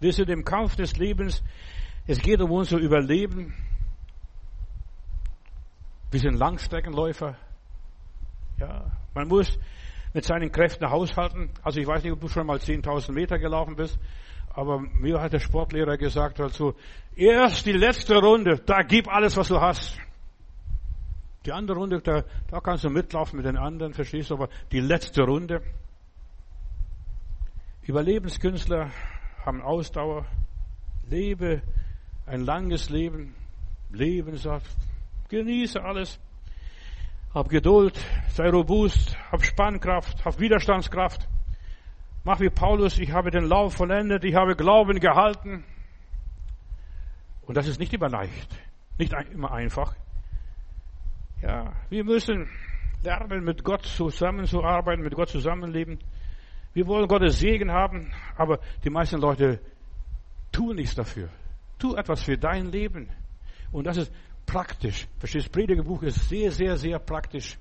Wir 0.01 0.13
sind 0.13 0.29
im 0.31 0.45
Kampf 0.45 0.77
des 0.77 0.97
Lebens. 0.97 1.43
Es 2.07 2.21
geht 2.21 2.41
um 2.41 2.51
unser 2.51 2.79
Überleben. 2.79 3.55
Wir 6.11 6.21
sind 6.21 6.35
Langstreckenläufer. 6.35 7.37
Ja, 8.59 8.91
man 9.15 9.29
muss 9.29 9.59
mit 10.13 10.25
seinen 10.25 10.51
Kräften 10.51 10.91
haushalten. 10.91 11.51
Also 11.63 11.81
ich 11.81 11.87
weiß 11.87 12.03
nicht, 12.03 12.13
ob 12.13 12.21
du 12.21 12.29
schon 12.29 12.47
mal 12.47 12.59
10.000 12.59 13.13
Meter 13.13 13.39
gelaufen 13.39 13.77
bist. 13.77 13.99
Aber 14.51 14.81
mir 14.81 15.21
hat 15.21 15.33
der 15.33 15.39
Sportlehrer 15.39 15.97
gesagt, 15.97 16.41
also, 16.41 16.75
erst 17.17 17.65
die 17.65 17.73
letzte 17.73 18.17
Runde, 18.17 18.59
da 18.59 18.83
gib 18.83 19.09
alles, 19.09 19.37
was 19.37 19.49
du 19.49 19.61
hast. 19.61 19.99
Die 21.47 21.53
andere 21.53 21.79
Runde, 21.79 22.01
da, 22.01 22.25
da 22.49 22.61
kannst 22.61 22.85
du 22.85 22.91
mitlaufen 22.91 23.39
mit 23.39 23.47
den 23.47 23.57
anderen, 23.57 23.95
verstehst 23.95 24.31
du, 24.31 24.35
aber 24.35 24.49
die 24.71 24.81
letzte 24.81 25.23
Runde. 25.23 25.63
Überlebenskünstler 27.83 28.91
haben 29.45 29.63
Ausdauer, 29.63 30.27
lebe 31.09 31.63
ein 32.27 32.45
langes 32.45 32.91
Leben, 32.91 33.35
Leben 33.91 34.37
sagt, 34.37 34.77
genieße 35.29 35.83
alles, 35.83 36.19
hab 37.35 37.49
Geduld, 37.49 37.99
sei 38.29 38.51
robust, 38.51 39.17
hab 39.31 39.43
Spannkraft, 39.45 40.25
hab 40.25 40.39
Widerstandskraft. 40.39 41.29
Mach 42.25 42.41
wie 42.41 42.51
Paulus, 42.51 42.99
ich 42.99 43.11
habe 43.11 43.31
den 43.31 43.45
Lauf 43.45 43.75
vollendet, 43.75 44.25
ich 44.25 44.35
habe 44.35 44.55
Glauben 44.55 45.01
gehalten. 45.01 45.65
Und 47.43 47.57
das 47.57 47.67
ist 47.67 47.81
nicht 47.81 47.93
immer 47.93 48.09
leicht, 48.09 48.49
nicht 48.99 49.13
immer 49.33 49.51
einfach. 49.51 49.95
Ja, 51.41 51.73
wir 51.89 52.05
müssen 52.05 52.49
lernen, 53.03 53.45
mit 53.45 53.65
Gott 53.65 53.85
zusammenzuarbeiten, 53.85 55.03
mit 55.03 55.15
Gott 55.15 55.29
zusammenleben. 55.29 55.99
Wir 56.73 56.87
wollen 56.87 57.09
Gottes 57.09 57.41
Segen 57.41 57.73
haben, 57.73 58.13
aber 58.37 58.61
die 58.85 58.91
meisten 58.91 59.21
Leute 59.21 59.59
tun 60.53 60.77
nichts 60.77 60.95
dafür. 60.95 61.29
Tu 61.83 61.97
etwas 61.97 62.23
für 62.23 62.39
dein 62.39 62.67
Leben. 62.67 63.09
Und 63.73 63.89
das 63.89 63.97
ist 63.97 64.13
praktisch. 64.47 65.09
Verstehst, 65.19 65.51
Predigerbuch 65.51 66.05
ist 66.05 66.29
sehr, 66.29 66.53
sehr, 66.53 66.77
sehr 66.77 67.01
praktisch. 67.01 67.59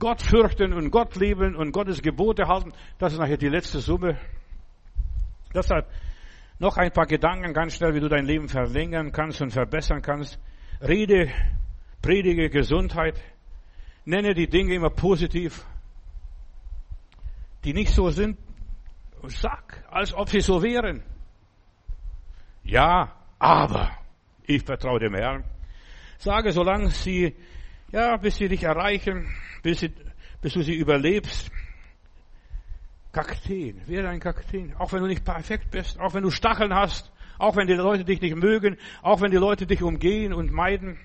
Gott 0.00 0.20
fürchten 0.20 0.72
und 0.72 0.90
Gott 0.90 1.14
lieben 1.14 1.54
und 1.54 1.70
Gottes 1.70 2.02
Gebote 2.02 2.48
halten, 2.48 2.72
das 2.98 3.12
ist 3.12 3.20
nachher 3.20 3.36
die 3.36 3.48
letzte 3.48 3.78
Summe. 3.78 4.18
Deshalb 5.54 5.86
noch 6.58 6.76
ein 6.76 6.90
paar 6.90 7.06
Gedanken 7.06 7.52
ganz 7.52 7.76
schnell, 7.76 7.94
wie 7.94 8.00
du 8.00 8.08
dein 8.08 8.26
Leben 8.26 8.48
verlängern 8.48 9.12
kannst 9.12 9.40
und 9.42 9.52
verbessern 9.52 10.02
kannst. 10.02 10.40
Rede, 10.80 11.30
predige 12.02 12.50
Gesundheit. 12.50 13.22
Nenne 14.06 14.34
die 14.34 14.48
Dinge 14.48 14.74
immer 14.74 14.90
positiv, 14.90 15.64
die 17.62 17.74
nicht 17.74 17.92
so 17.92 18.10
sind. 18.10 18.38
Sag, 19.28 19.84
als 19.88 20.12
ob 20.12 20.28
sie 20.30 20.40
so 20.40 20.64
wären. 20.64 21.04
Ja, 22.68 23.16
aber 23.38 23.90
ich 24.46 24.62
vertraue 24.62 25.00
dem 25.00 25.14
Herrn. 25.14 25.42
Sage, 26.18 26.52
solange 26.52 26.90
sie, 26.90 27.34
ja, 27.90 28.18
bis 28.18 28.36
sie 28.36 28.48
dich 28.48 28.62
erreichen, 28.62 29.26
bis, 29.62 29.80
sie, 29.80 29.90
bis 30.42 30.52
du 30.52 30.62
sie 30.62 30.74
überlebst. 30.74 31.50
Kakteen, 33.10 33.80
werde 33.86 34.10
ein 34.10 34.20
Kakteen. 34.20 34.74
Auch 34.76 34.92
wenn 34.92 35.00
du 35.00 35.06
nicht 35.06 35.24
perfekt 35.24 35.70
bist, 35.70 35.98
auch 35.98 36.12
wenn 36.12 36.22
du 36.22 36.30
Stacheln 36.30 36.74
hast, 36.74 37.10
auch 37.38 37.56
wenn 37.56 37.68
die 37.68 37.72
Leute 37.72 38.04
dich 38.04 38.20
nicht 38.20 38.36
mögen, 38.36 38.76
auch 39.00 39.22
wenn 39.22 39.30
die 39.30 39.38
Leute 39.38 39.66
dich 39.66 39.82
umgehen 39.82 40.34
und 40.34 40.52
meiden, 40.52 40.98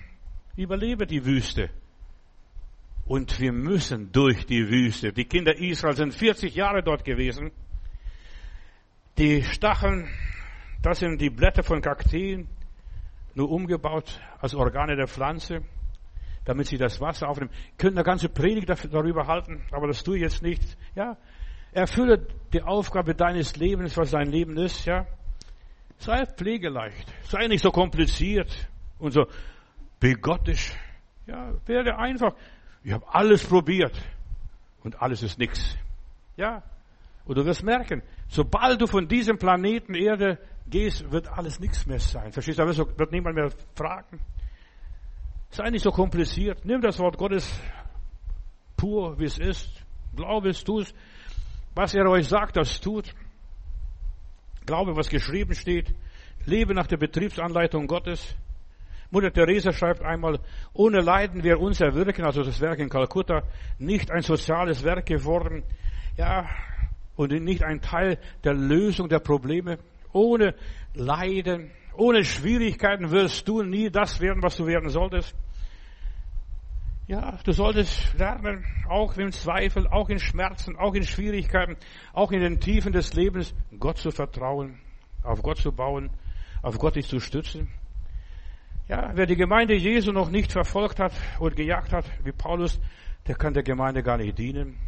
überlebe 0.56 1.06
die 1.06 1.24
Wüste. 1.24 1.70
Und 3.06 3.40
wir 3.40 3.52
müssen 3.52 4.12
durch 4.12 4.44
die 4.44 4.68
Wüste. 4.68 5.14
Die 5.14 5.24
Kinder 5.24 5.56
Israel 5.56 5.96
sind 5.96 6.14
40 6.14 6.54
Jahre 6.54 6.82
dort 6.82 7.06
gewesen. 7.06 7.52
Die 9.16 9.42
Stacheln, 9.44 10.10
das 10.84 11.00
sind 11.00 11.20
die 11.20 11.30
Blätter 11.30 11.62
von 11.62 11.80
Kakteen, 11.80 12.48
nur 13.34 13.50
umgebaut 13.50 14.20
als 14.40 14.54
Organe 14.54 14.96
der 14.96 15.08
Pflanze 15.08 15.62
damit 16.44 16.66
sie 16.66 16.78
das 16.78 17.00
Wasser 17.00 17.28
aufnehmen. 17.28 17.50
Können 17.78 17.96
eine 17.96 18.04
ganze 18.04 18.28
Predigt 18.28 18.68
darüber 18.92 19.26
halten, 19.26 19.62
aber 19.72 19.86
das 19.86 20.02
tue 20.02 20.16
ich 20.16 20.22
jetzt 20.22 20.42
nicht. 20.42 20.62
Ja, 20.94 21.16
erfülle 21.72 22.26
die 22.52 22.62
Aufgabe 22.62 23.14
deines 23.14 23.56
Lebens, 23.56 23.96
was 23.96 24.10
dein 24.10 24.30
Leben 24.30 24.56
ist. 24.56 24.84
Ja, 24.84 25.06
sei 25.98 26.26
pflegeleicht, 26.26 27.12
sei 27.24 27.46
nicht 27.46 27.62
so 27.62 27.70
kompliziert 27.70 28.68
und 28.98 29.12
so 29.12 29.26
bigottisch. 30.00 30.72
Ja, 31.26 31.52
werde 31.66 31.96
einfach. 31.98 32.34
Ich 32.82 32.92
habe 32.92 33.06
alles 33.08 33.44
probiert 33.44 33.98
und 34.82 35.00
alles 35.00 35.22
ist 35.22 35.38
nichts. 35.38 35.78
Ja, 36.36 36.62
und 37.24 37.38
du 37.38 37.46
wirst 37.46 37.62
merken, 37.62 38.02
sobald 38.28 38.80
du 38.82 38.86
von 38.86 39.08
diesem 39.08 39.38
Planeten 39.38 39.94
Erde 39.94 40.38
gehst, 40.66 41.10
wird 41.10 41.28
alles 41.28 41.60
nichts 41.60 41.86
mehr 41.86 42.00
sein. 42.00 42.32
Verstehst 42.32 42.58
du? 42.58 42.64
Da 42.64 42.98
wird 42.98 43.12
niemand 43.12 43.36
mehr 43.36 43.50
fragen. 43.74 44.20
Sei 45.50 45.70
nicht 45.70 45.82
so 45.82 45.90
kompliziert. 45.90 46.64
Nimm 46.64 46.80
das 46.80 46.98
Wort 46.98 47.16
Gottes 47.16 47.60
pur, 48.76 49.18
wie 49.18 49.24
es 49.24 49.38
ist. 49.38 49.84
Glaube 50.16 50.50
es, 50.50 50.64
tu 50.64 50.80
es. 50.80 50.94
Was 51.74 51.94
er 51.94 52.08
euch 52.08 52.28
sagt, 52.28 52.56
das 52.56 52.80
tut. 52.80 53.14
Glaube, 54.66 54.96
was 54.96 55.08
geschrieben 55.08 55.54
steht. 55.54 55.94
Lebe 56.46 56.74
nach 56.74 56.86
der 56.86 56.96
Betriebsanleitung 56.96 57.86
Gottes. 57.86 58.34
Mutter 59.10 59.32
Teresa 59.32 59.72
schreibt 59.72 60.02
einmal, 60.02 60.40
ohne 60.72 61.00
Leiden 61.00 61.44
wäre 61.44 61.58
unser 61.58 61.94
Wirken, 61.94 62.24
also 62.24 62.42
das 62.42 62.60
Werk 62.60 62.80
in 62.80 62.88
Kalkutta, 62.88 63.42
nicht 63.78 64.10
ein 64.10 64.22
soziales 64.22 64.82
Werk 64.82 65.06
geworden. 65.06 65.62
Ja, 66.16 66.48
und 67.16 67.30
nicht 67.30 67.62
ein 67.62 67.80
Teil 67.80 68.18
der 68.42 68.54
Lösung 68.54 69.08
der 69.08 69.20
Probleme. 69.20 69.78
Ohne 70.14 70.54
Leiden, 70.94 71.70
ohne 71.96 72.24
Schwierigkeiten 72.24 73.10
wirst 73.10 73.46
du 73.46 73.62
nie 73.62 73.90
das 73.90 74.20
werden, 74.20 74.42
was 74.42 74.56
du 74.56 74.66
werden 74.66 74.88
solltest. 74.88 75.34
Ja, 77.06 77.38
du 77.44 77.52
solltest 77.52 78.14
lernen, 78.16 78.64
auch 78.88 79.14
im 79.18 79.30
Zweifel, 79.30 79.86
auch 79.88 80.08
in 80.08 80.18
Schmerzen, 80.18 80.76
auch 80.76 80.94
in 80.94 81.02
Schwierigkeiten, 81.02 81.76
auch 82.14 82.32
in 82.32 82.40
den 82.40 82.60
Tiefen 82.60 82.92
des 82.92 83.12
Lebens, 83.12 83.54
Gott 83.78 83.98
zu 83.98 84.10
vertrauen, 84.10 84.78
auf 85.22 85.42
Gott 85.42 85.58
zu 85.58 85.70
bauen, 85.70 86.08
auf 86.62 86.78
Gott 86.78 86.96
dich 86.96 87.06
zu 87.06 87.20
stützen. 87.20 87.68
Ja, 88.88 89.10
wer 89.14 89.26
die 89.26 89.36
Gemeinde 89.36 89.74
Jesu 89.74 90.12
noch 90.12 90.30
nicht 90.30 90.52
verfolgt 90.52 90.98
hat 90.98 91.12
und 91.40 91.56
gejagt 91.56 91.92
hat, 91.92 92.06
wie 92.24 92.32
Paulus, 92.32 92.80
der 93.26 93.34
kann 93.34 93.52
der 93.52 93.62
Gemeinde 93.62 94.02
gar 94.02 94.16
nicht 94.16 94.38
dienen. 94.38 94.78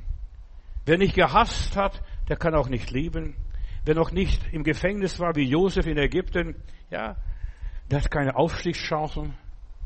Wer 0.86 0.98
nicht 0.98 1.14
gehasst 1.14 1.76
hat, 1.76 2.02
der 2.28 2.36
kann 2.36 2.54
auch 2.54 2.68
nicht 2.68 2.90
lieben. 2.92 3.34
Wer 3.86 3.94
noch 3.94 4.10
nicht 4.10 4.52
im 4.52 4.64
Gefängnis 4.64 5.20
war 5.20 5.36
wie 5.36 5.48
Josef 5.48 5.86
in 5.86 5.96
Ägypten, 5.96 6.56
ja, 6.90 7.14
der 7.88 8.02
hat 8.02 8.10
keine 8.10 8.34
Aufstiegschancen. 8.34 9.34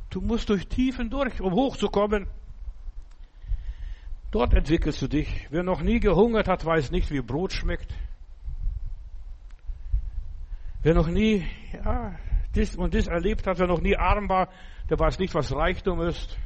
Du 0.09 0.23
musst 0.23 0.49
durch 0.49 0.67
Tiefen 0.69 1.11
durch, 1.11 1.39
um 1.43 1.53
hochzukommen. 1.53 2.27
Dort 4.31 4.55
entwickelst 4.55 5.03
du 5.03 5.07
dich. 5.07 5.47
Wer 5.51 5.65
noch 5.65 5.83
nie 5.83 6.01
gehungert 6.01 6.49
hat, 6.49 6.65
weiß 6.65 6.91
nicht, 6.93 7.11
wie 7.11 7.21
Brot 7.21 7.53
schmeckt. 7.53 7.93
Wer 10.83 10.95
noch 10.95 11.09
nie, 11.09 11.47
ja, 11.75 12.19
dies 12.55 12.77
und 12.77 12.95
dies 12.95 13.07
erlebt 13.07 13.47
hat, 13.47 13.59
wer 13.59 13.67
noch 13.67 13.83
nie 13.83 13.99
arm 13.99 14.31
war, 14.31 14.49
der 14.89 14.99
weiß 14.99 15.19
nicht, 15.19 15.35
was 15.35 15.55
Reichtum 15.55 16.01
ist. 16.01 16.39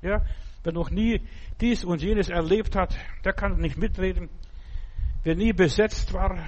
Ja, 0.00 0.24
wer 0.62 0.72
noch 0.72 0.90
nie 0.90 1.20
dies 1.60 1.84
und 1.84 2.00
jenes 2.00 2.30
erlebt 2.30 2.74
hat, 2.74 2.96
der 3.26 3.34
kann 3.34 3.58
nicht 3.58 3.76
mitreden. 3.76 4.30
Wer 5.22 5.36
nie 5.36 5.52
besetzt 5.52 6.14
war, 6.14 6.38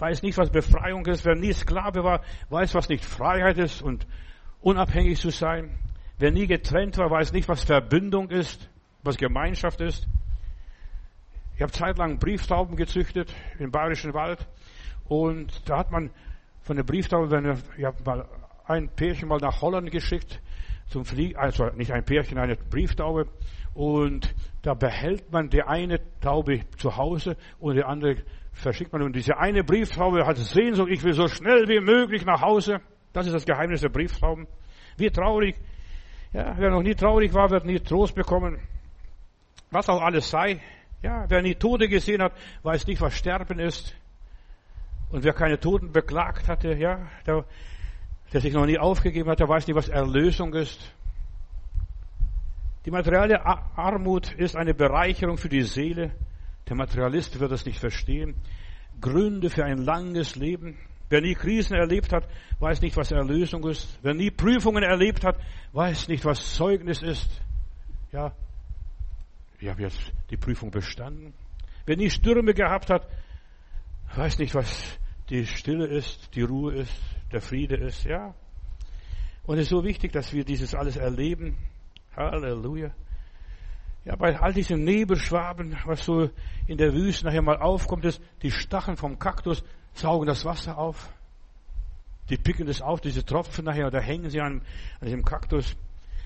weiß 0.00 0.22
nicht, 0.22 0.38
was 0.38 0.50
Befreiung 0.50 1.04
ist. 1.06 1.24
Wer 1.24 1.34
nie 1.34 1.52
Sklave 1.52 2.02
war, 2.02 2.22
weiß, 2.48 2.74
was 2.74 2.88
nicht 2.88 3.04
Freiheit 3.04 3.58
ist 3.58 3.82
und 3.82 4.06
unabhängig 4.60 5.18
zu 5.20 5.30
sein. 5.30 5.78
Wer 6.18 6.30
nie 6.30 6.46
getrennt 6.46 6.98
war, 6.98 7.10
weiß 7.10 7.32
nicht, 7.32 7.48
was 7.48 7.64
Verbindung 7.64 8.30
ist, 8.30 8.70
was 9.02 9.16
Gemeinschaft 9.16 9.80
ist. 9.80 10.06
Ich 11.56 11.62
habe 11.62 11.72
zeitlang 11.72 12.18
Brieftauben 12.18 12.76
gezüchtet 12.76 13.34
im 13.58 13.70
Bayerischen 13.70 14.14
Wald 14.14 14.46
und 15.04 15.68
da 15.68 15.78
hat 15.78 15.90
man 15.90 16.10
von 16.62 16.76
der 16.76 16.84
Brieftaube, 16.84 17.30
wenn 17.30 17.58
ich 17.76 17.84
habe 17.84 18.02
mal 18.04 18.28
ein 18.64 18.88
Pärchen 18.88 19.28
mal 19.28 19.38
nach 19.40 19.60
Holland 19.60 19.90
geschickt 19.90 20.40
zum 20.90 21.04
Fliegen, 21.04 21.36
also 21.36 21.66
nicht 21.76 21.92
ein 21.92 22.04
Pärchen, 22.04 22.36
eine 22.38 22.56
Brieftaube 22.56 23.28
und 23.74 24.34
da 24.62 24.74
behält 24.74 25.32
man 25.32 25.48
die 25.48 25.62
eine 25.62 26.00
Taube 26.20 26.60
zu 26.76 26.96
Hause 26.96 27.36
und 27.60 27.76
die 27.76 27.84
andere 27.84 28.16
verschickt 28.52 28.92
man. 28.92 29.02
Und 29.02 29.14
diese 29.14 29.38
eine 29.38 29.64
Brieftaube 29.64 30.26
hat 30.26 30.36
Sehnsucht, 30.36 30.90
ich 30.90 31.02
will 31.02 31.14
so 31.14 31.28
schnell 31.28 31.68
wie 31.68 31.80
möglich 31.80 32.26
nach 32.26 32.42
Hause. 32.42 32.80
Das 33.12 33.26
ist 33.26 33.32
das 33.32 33.46
Geheimnis 33.46 33.80
der 33.80 33.88
Brieftauben. 33.88 34.46
Wie 34.96 35.10
traurig. 35.10 35.56
Ja, 36.32 36.54
wer 36.58 36.70
noch 36.70 36.82
nie 36.82 36.94
traurig 36.94 37.32
war, 37.32 37.50
wird 37.50 37.64
nie 37.64 37.78
Trost 37.78 38.14
bekommen. 38.14 38.60
Was 39.70 39.88
auch 39.88 40.02
alles 40.02 40.28
sei. 40.28 40.60
Ja, 41.02 41.24
wer 41.28 41.40
nie 41.40 41.54
Tode 41.54 41.88
gesehen 41.88 42.20
hat, 42.20 42.32
weiß 42.62 42.86
nicht, 42.86 43.00
was 43.00 43.14
Sterben 43.14 43.58
ist. 43.58 43.96
Und 45.10 45.24
wer 45.24 45.32
keine 45.32 45.58
Toten 45.58 45.92
beklagt 45.92 46.46
hatte, 46.48 46.74
ja, 46.74 47.08
der, 47.26 47.44
der 48.32 48.40
sich 48.40 48.52
noch 48.52 48.66
nie 48.66 48.78
aufgegeben 48.78 49.28
hat, 49.28 49.40
der 49.40 49.48
weiß 49.48 49.66
nicht, 49.66 49.76
was 49.76 49.88
Erlösung 49.88 50.54
ist. 50.54 50.94
Die 52.86 52.90
materielle 52.90 53.44
Armut 53.44 54.32
ist 54.32 54.56
eine 54.56 54.72
Bereicherung 54.72 55.36
für 55.36 55.48
die 55.48 55.62
Seele. 55.62 56.12
Der 56.68 56.76
Materialist 56.76 57.38
wird 57.38 57.52
das 57.52 57.66
nicht 57.66 57.78
verstehen. 57.78 58.34
Gründe 59.00 59.50
für 59.50 59.64
ein 59.64 59.78
langes 59.78 60.36
Leben. 60.36 60.78
Wer 61.08 61.20
nie 61.20 61.34
Krisen 61.34 61.74
erlebt 61.74 62.12
hat, 62.12 62.28
weiß 62.60 62.80
nicht, 62.82 62.96
was 62.96 63.10
Erlösung 63.10 63.68
ist. 63.68 63.98
Wer 64.02 64.14
nie 64.14 64.30
Prüfungen 64.30 64.84
erlebt 64.84 65.24
hat, 65.24 65.36
weiß 65.72 66.08
nicht, 66.08 66.24
was 66.24 66.54
Zeugnis 66.54 67.02
ist. 67.02 67.28
Ja, 68.12 68.32
ich 69.58 69.68
habe 69.68 69.82
jetzt 69.82 70.12
die 70.30 70.36
Prüfung 70.36 70.70
bestanden. 70.70 71.34
Wer 71.84 71.96
nie 71.96 72.10
Stürme 72.10 72.54
gehabt 72.54 72.90
hat, 72.90 73.06
weiß 74.14 74.38
nicht, 74.38 74.54
was 74.54 74.98
die 75.28 75.46
Stille 75.46 75.86
ist, 75.86 76.34
die 76.34 76.42
Ruhe 76.42 76.74
ist, 76.74 77.02
der 77.32 77.40
Friede 77.40 77.76
ist. 77.76 78.04
Ja. 78.04 78.34
Und 79.44 79.56
es 79.56 79.62
ist 79.62 79.70
so 79.70 79.84
wichtig, 79.84 80.12
dass 80.12 80.32
wir 80.32 80.44
dieses 80.44 80.74
alles 80.74 80.96
erleben. 80.96 81.56
Halleluja. 82.16 82.92
Ja, 84.04 84.16
bei 84.16 84.38
all 84.38 84.52
diesen 84.52 84.84
Nebelschwaben, 84.84 85.76
was 85.84 86.04
so 86.04 86.30
in 86.66 86.78
der 86.78 86.94
Wüste 86.94 87.26
nachher 87.26 87.42
mal 87.42 87.58
aufkommt, 87.58 88.04
ist, 88.04 88.22
die 88.42 88.50
Stacheln 88.50 88.96
vom 88.96 89.18
Kaktus 89.18 89.62
saugen 89.92 90.26
das 90.26 90.44
Wasser 90.44 90.78
auf. 90.78 91.12
Die 92.30 92.38
picken 92.38 92.66
das 92.66 92.80
auf, 92.80 93.00
diese 93.00 93.24
Tropfen 93.24 93.64
nachher, 93.64 93.90
da 93.90 93.98
hängen 94.00 94.30
sie 94.30 94.40
an, 94.40 94.62
an 95.00 95.06
diesem 95.06 95.24
Kaktus. 95.24 95.76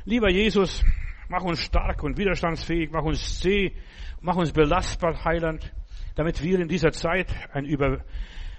Lieber 0.04 0.30
Jesus, 0.30 0.84
mach 1.28 1.42
uns 1.42 1.60
stark 1.60 2.02
und 2.02 2.16
widerstandsfähig, 2.18 2.90
mach 2.92 3.02
uns 3.02 3.40
zäh, 3.40 3.72
mach 4.20 4.36
uns 4.36 4.52
belastbar, 4.52 5.24
Heiland, 5.24 5.72
damit 6.14 6.42
wir 6.42 6.60
in 6.60 6.68
dieser 6.68 6.92
Zeit 6.92 7.34
ein 7.52 7.64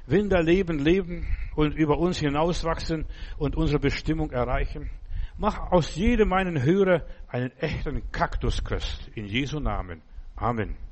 Überwinderleben 0.08 0.80
leben 0.80 1.26
und 1.56 1.76
über 1.76 1.98
uns 1.98 2.20
hinauswachsen 2.20 3.06
und 3.38 3.56
unsere 3.56 3.80
Bestimmung 3.80 4.32
erreichen. 4.32 4.90
Mach 5.38 5.72
aus 5.72 5.96
jedem 5.96 6.30
meinen 6.30 6.62
Hörer 6.62 7.06
einen 7.28 7.52
echten 7.58 8.12
Kaktuschrist. 8.12 9.10
In 9.16 9.26
Jesu 9.26 9.60
Namen. 9.60 10.02
Amen. 10.36 10.85